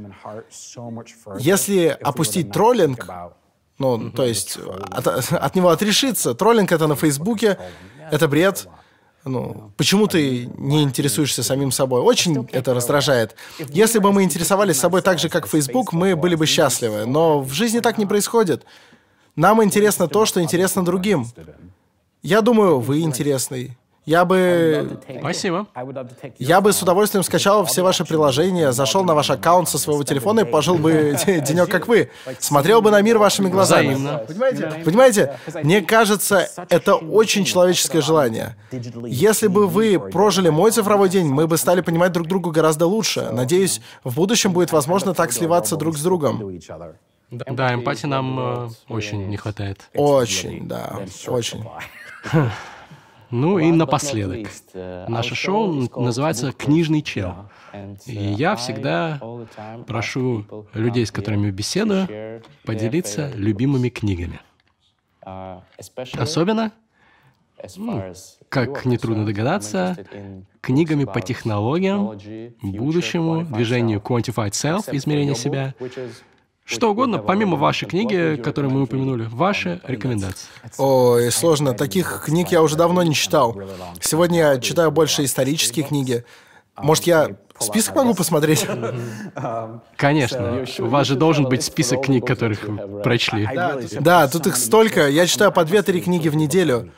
Если 1.38 1.88
опустить 1.88 2.52
троллинг, 2.52 3.06
ну, 3.78 4.10
то 4.10 4.24
есть 4.24 4.58
от, 4.90 5.06
от 5.06 5.54
него 5.54 5.70
отрешиться, 5.70 6.34
троллинг 6.34 6.72
это 6.72 6.86
на 6.86 6.96
Фейсбуке, 6.96 7.58
это 8.10 8.28
бред, 8.28 8.68
ну, 9.24 9.72
почему 9.76 10.06
ты 10.06 10.48
не 10.56 10.82
интересуешься 10.82 11.42
самим 11.42 11.72
собой? 11.72 12.00
Очень 12.00 12.48
это 12.52 12.72
раздражает. 12.72 13.34
Если 13.58 13.98
бы 13.98 14.12
мы 14.12 14.22
интересовались 14.22 14.78
собой 14.78 15.02
так 15.02 15.18
же, 15.18 15.28
как 15.28 15.46
Facebook, 15.46 15.92
мы 15.92 16.16
были 16.16 16.34
бы 16.34 16.46
счастливы. 16.46 17.04
Но 17.06 17.40
в 17.40 17.52
жизни 17.52 17.80
так 17.80 17.98
не 17.98 18.06
происходит. 18.06 18.64
Нам 19.36 19.62
интересно 19.62 20.08
то, 20.08 20.24
что 20.24 20.42
интересно 20.42 20.84
другим. 20.84 21.26
Я 22.22 22.40
думаю, 22.40 22.80
вы 22.80 23.00
интересный. 23.00 23.76
Я 24.10 24.24
бы... 24.24 24.98
Спасибо. 25.20 25.68
Я 26.40 26.60
бы 26.60 26.72
с 26.72 26.82
удовольствием 26.82 27.22
скачал 27.22 27.64
все 27.64 27.82
ваши 27.82 28.04
приложения, 28.04 28.72
зашел 28.72 29.04
на 29.04 29.14
ваш 29.14 29.30
аккаунт 29.30 29.68
со 29.68 29.78
своего 29.78 30.02
телефона 30.02 30.40
и 30.40 30.44
пожил 30.44 30.78
бы 30.78 31.16
денек, 31.26 31.70
как 31.70 31.86
вы. 31.86 32.10
Смотрел 32.40 32.82
бы 32.82 32.90
на 32.90 33.00
мир 33.02 33.18
вашими 33.18 33.48
глазами. 33.48 33.94
Взаимно. 33.94 34.18
Понимаете? 34.26 34.72
Понимаете? 34.84 35.38
Мне 35.62 35.80
кажется, 35.82 36.48
это 36.70 36.96
очень 36.96 37.44
человеческое 37.44 38.00
желание. 38.00 38.56
Если 39.04 39.46
бы 39.46 39.68
вы 39.68 40.00
прожили 40.00 40.48
мой 40.48 40.72
цифровой 40.72 41.08
день, 41.08 41.26
мы 41.28 41.46
бы 41.46 41.56
стали 41.56 41.80
понимать 41.80 42.10
друг 42.10 42.26
друга 42.26 42.50
гораздо 42.50 42.86
лучше. 42.86 43.30
Надеюсь, 43.30 43.80
в 44.02 44.16
будущем 44.16 44.52
будет 44.52 44.72
возможно 44.72 45.14
так 45.14 45.30
сливаться 45.30 45.76
друг 45.76 45.96
с 45.96 46.02
другом. 46.02 46.58
Да, 47.30 47.72
эмпатии 47.72 48.08
нам 48.08 48.40
э, 48.40 48.68
очень 48.88 49.28
не 49.28 49.36
хватает. 49.36 49.82
Очень, 49.94 50.66
да, 50.66 50.98
очень. 51.28 51.64
Ну 53.30 53.58
и 53.58 53.70
напоследок. 53.70 54.50
Наше 55.08 55.34
шоу 55.34 55.88
называется 56.00 56.52
«Книжный 56.52 57.02
чел». 57.02 57.34
И 58.06 58.14
я 58.14 58.56
всегда 58.56 59.20
прошу 59.86 60.44
людей, 60.74 61.06
с 61.06 61.12
которыми 61.12 61.50
беседую, 61.50 62.42
поделиться 62.64 63.30
любимыми 63.34 63.88
книгами. 63.88 64.40
Особенно, 66.14 66.72
ну, 67.76 68.12
как 68.48 68.84
нетрудно 68.84 69.26
догадаться, 69.26 69.96
книгами 70.60 71.04
по 71.04 71.20
технологиям, 71.20 72.18
будущему, 72.62 73.44
движению 73.44 74.00
Quantified 74.00 74.50
Self, 74.50 74.88
измерения 74.96 75.34
себя, 75.34 75.74
что 76.70 76.90
угодно, 76.90 77.18
помимо 77.18 77.56
вашей 77.56 77.88
книги, 77.88 78.40
которую 78.42 78.72
мы 78.72 78.82
упомянули, 78.82 79.26
ваши 79.28 79.80
рекомендации. 79.84 80.46
Ой, 80.78 81.30
сложно. 81.32 81.74
Таких 81.74 82.22
книг 82.24 82.48
я 82.52 82.62
уже 82.62 82.76
давно 82.76 83.02
не 83.02 83.14
читал. 83.14 83.60
Сегодня 84.00 84.38
я 84.38 84.60
читаю 84.60 84.90
больше 84.90 85.24
исторические 85.24 85.84
книги. 85.84 86.24
Может, 86.76 87.04
я 87.04 87.36
Список 87.60 87.94
могу 87.94 88.14
посмотреть. 88.14 88.66
Конечно. 89.96 90.64
У 90.78 90.86
вас 90.86 91.06
же 91.06 91.14
должен 91.14 91.44
быть 91.44 91.62
список 91.62 92.06
книг, 92.06 92.26
которых 92.26 92.64
вы 92.64 93.02
прочли. 93.02 93.46
Да, 94.00 94.28
тут 94.28 94.46
их 94.46 94.56
столько. 94.56 95.08
Я 95.08 95.26
читаю 95.26 95.52
по 95.52 95.60
2-3 95.60 96.00
книги 96.00 96.28
в 96.28 96.36
неделю. 96.36 96.90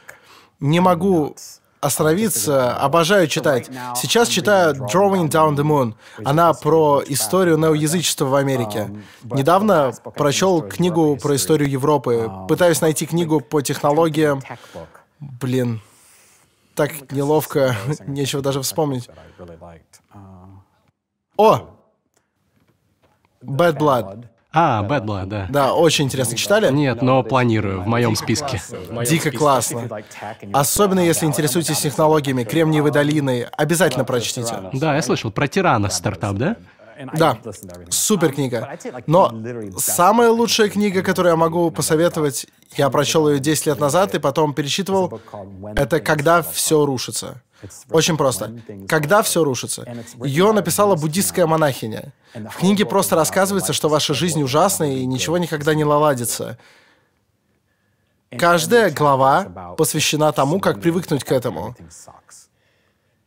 Не 0.60 0.78
могу 0.78 1.34
остановиться, 1.82 2.74
обожаю 2.76 3.26
читать. 3.26 3.68
Сейчас 3.96 4.28
читаю 4.28 4.74
Drawing 4.74 5.28
Down 5.28 5.56
the 5.56 5.64
Moon. 5.64 5.94
Она 6.24 6.54
про 6.54 7.02
историю 7.06 7.58
неоязычества 7.58 8.26
в 8.26 8.34
Америке. 8.36 8.88
Недавно 9.24 9.92
прочел 10.14 10.62
книгу 10.62 11.16
про 11.16 11.34
историю 11.34 11.68
Европы. 11.68 12.30
Пытаюсь 12.48 12.80
найти 12.80 13.04
книгу 13.04 13.40
по 13.40 13.60
технологиям. 13.62 14.40
Блин, 15.18 15.80
так 16.74 17.10
неловко, 17.10 17.74
нечего 18.06 18.42
даже 18.42 18.62
вспомнить. 18.62 19.08
О! 21.36 21.68
Bad 23.42 23.76
Blood. 23.76 24.28
А, 24.54 24.82
Bad 24.82 25.04
Blood, 25.04 25.26
да. 25.26 25.46
Да, 25.48 25.74
очень 25.74 26.04
интересно. 26.04 26.36
Читали? 26.36 26.70
Нет, 26.70 27.00
но 27.00 27.22
планирую, 27.22 27.82
в 27.82 27.86
моем 27.86 28.14
списке. 28.16 28.60
Дико 29.08 29.30
классно. 29.30 29.88
Особенно 30.52 31.00
если 31.00 31.26
интересуетесь 31.26 31.80
технологиями, 31.80 32.44
Кремниевой 32.44 32.90
долиной, 32.90 33.44
обязательно 33.44 34.04
прочтите. 34.04 34.54
Да, 34.74 34.94
я 34.94 35.02
слышал 35.02 35.30
про 35.30 35.48
Тирана 35.48 35.88
стартап, 35.88 36.36
да? 36.36 36.56
Да, 37.14 37.38
супер 37.88 38.32
книга. 38.32 38.78
Но 39.06 39.34
самая 39.78 40.30
лучшая 40.30 40.68
книга, 40.68 41.02
которую 41.02 41.30
я 41.30 41.36
могу 41.36 41.70
посоветовать, 41.70 42.46
я 42.76 42.90
прочел 42.90 43.28
ее 43.28 43.40
10 43.40 43.66
лет 43.66 43.80
назад 43.80 44.14
и 44.14 44.18
потом 44.18 44.54
перечитывал, 44.54 45.20
это 45.74 46.00
«Когда 46.00 46.42
все 46.42 46.84
рушится». 46.84 47.42
Очень 47.90 48.16
просто. 48.16 48.52
Когда 48.88 49.22
все 49.22 49.44
рушится? 49.44 49.86
Ее 50.22 50.52
написала 50.52 50.96
буддистская 50.96 51.46
монахиня. 51.46 52.12
В 52.34 52.56
книге 52.58 52.84
просто 52.86 53.16
рассказывается, 53.16 53.72
что 53.72 53.88
ваша 53.88 54.14
жизнь 54.14 54.42
ужасна 54.42 54.84
и 54.84 55.04
ничего 55.06 55.38
никогда 55.38 55.74
не 55.74 55.84
наладится. 55.84 56.58
Каждая 58.38 58.90
глава 58.90 59.74
посвящена 59.76 60.32
тому, 60.32 60.60
как 60.60 60.80
привыкнуть 60.80 61.24
к 61.24 61.32
этому. 61.32 61.76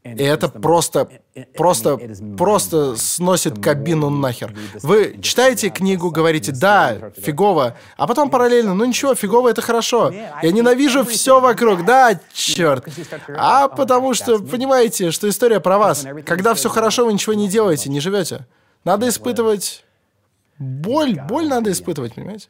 И 0.05 0.23
это 0.23 0.49
просто, 0.49 1.09
просто, 1.57 1.99
просто 2.37 2.95
сносит 2.95 3.59
кабину 3.59 4.11
нахер. 4.11 4.55
Вы 4.83 5.17
читаете 5.19 5.69
книгу, 5.69 6.11
говорите, 6.11 6.51
да, 6.51 7.11
фигово, 7.17 7.75
а 7.97 8.05
потом 8.05 8.29
параллельно, 8.29 8.75
ну 8.75 8.85
ничего, 8.85 9.15
фигово 9.15 9.49
это 9.49 9.63
хорошо. 9.63 10.11
Я 10.43 10.51
ненавижу 10.51 11.03
все 11.03 11.39
вокруг, 11.39 11.85
да, 11.85 12.19
черт. 12.33 12.85
А 13.35 13.67
потому 13.67 14.13
что, 14.13 14.37
понимаете, 14.37 15.09
что 15.09 15.27
история 15.27 15.59
про 15.59 15.79
вас. 15.79 16.05
Когда 16.23 16.53
все 16.53 16.69
хорошо, 16.69 17.07
вы 17.07 17.13
ничего 17.13 17.33
не 17.33 17.49
делаете, 17.49 17.89
не 17.89 17.99
живете. 17.99 18.45
Надо 18.83 19.09
испытывать 19.09 19.83
боль, 20.59 21.19
боль 21.27 21.47
надо 21.47 21.71
испытывать, 21.71 22.13
понимаете? 22.13 22.47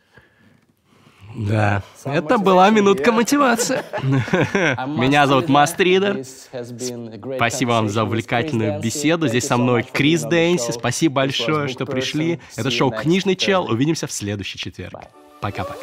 Да, 1.35 1.83
это 2.05 2.37
была 2.37 2.69
минутка 2.69 3.11
мотивации. 3.11 3.83
Меня 4.97 5.27
зовут 5.27 5.49
Мастридер. 5.49 6.23
Спасибо 7.35 7.71
вам 7.71 7.89
за 7.89 8.03
увлекательную 8.03 8.79
беседу. 8.79 9.27
Здесь 9.27 9.45
со 9.45 9.57
мной 9.57 9.83
Крис 9.83 10.21
Дэнси. 10.23 10.71
Спасибо 10.71 11.15
большое, 11.15 11.67
что 11.67 11.85
пришли. 11.85 12.39
Это 12.55 12.71
шоу 12.71 12.91
«Книжный 12.91 13.35
чел». 13.35 13.65
Увидимся 13.65 14.07
в 14.07 14.11
следующий 14.11 14.57
четверг. 14.57 14.99
Пока-пока. 15.41 15.75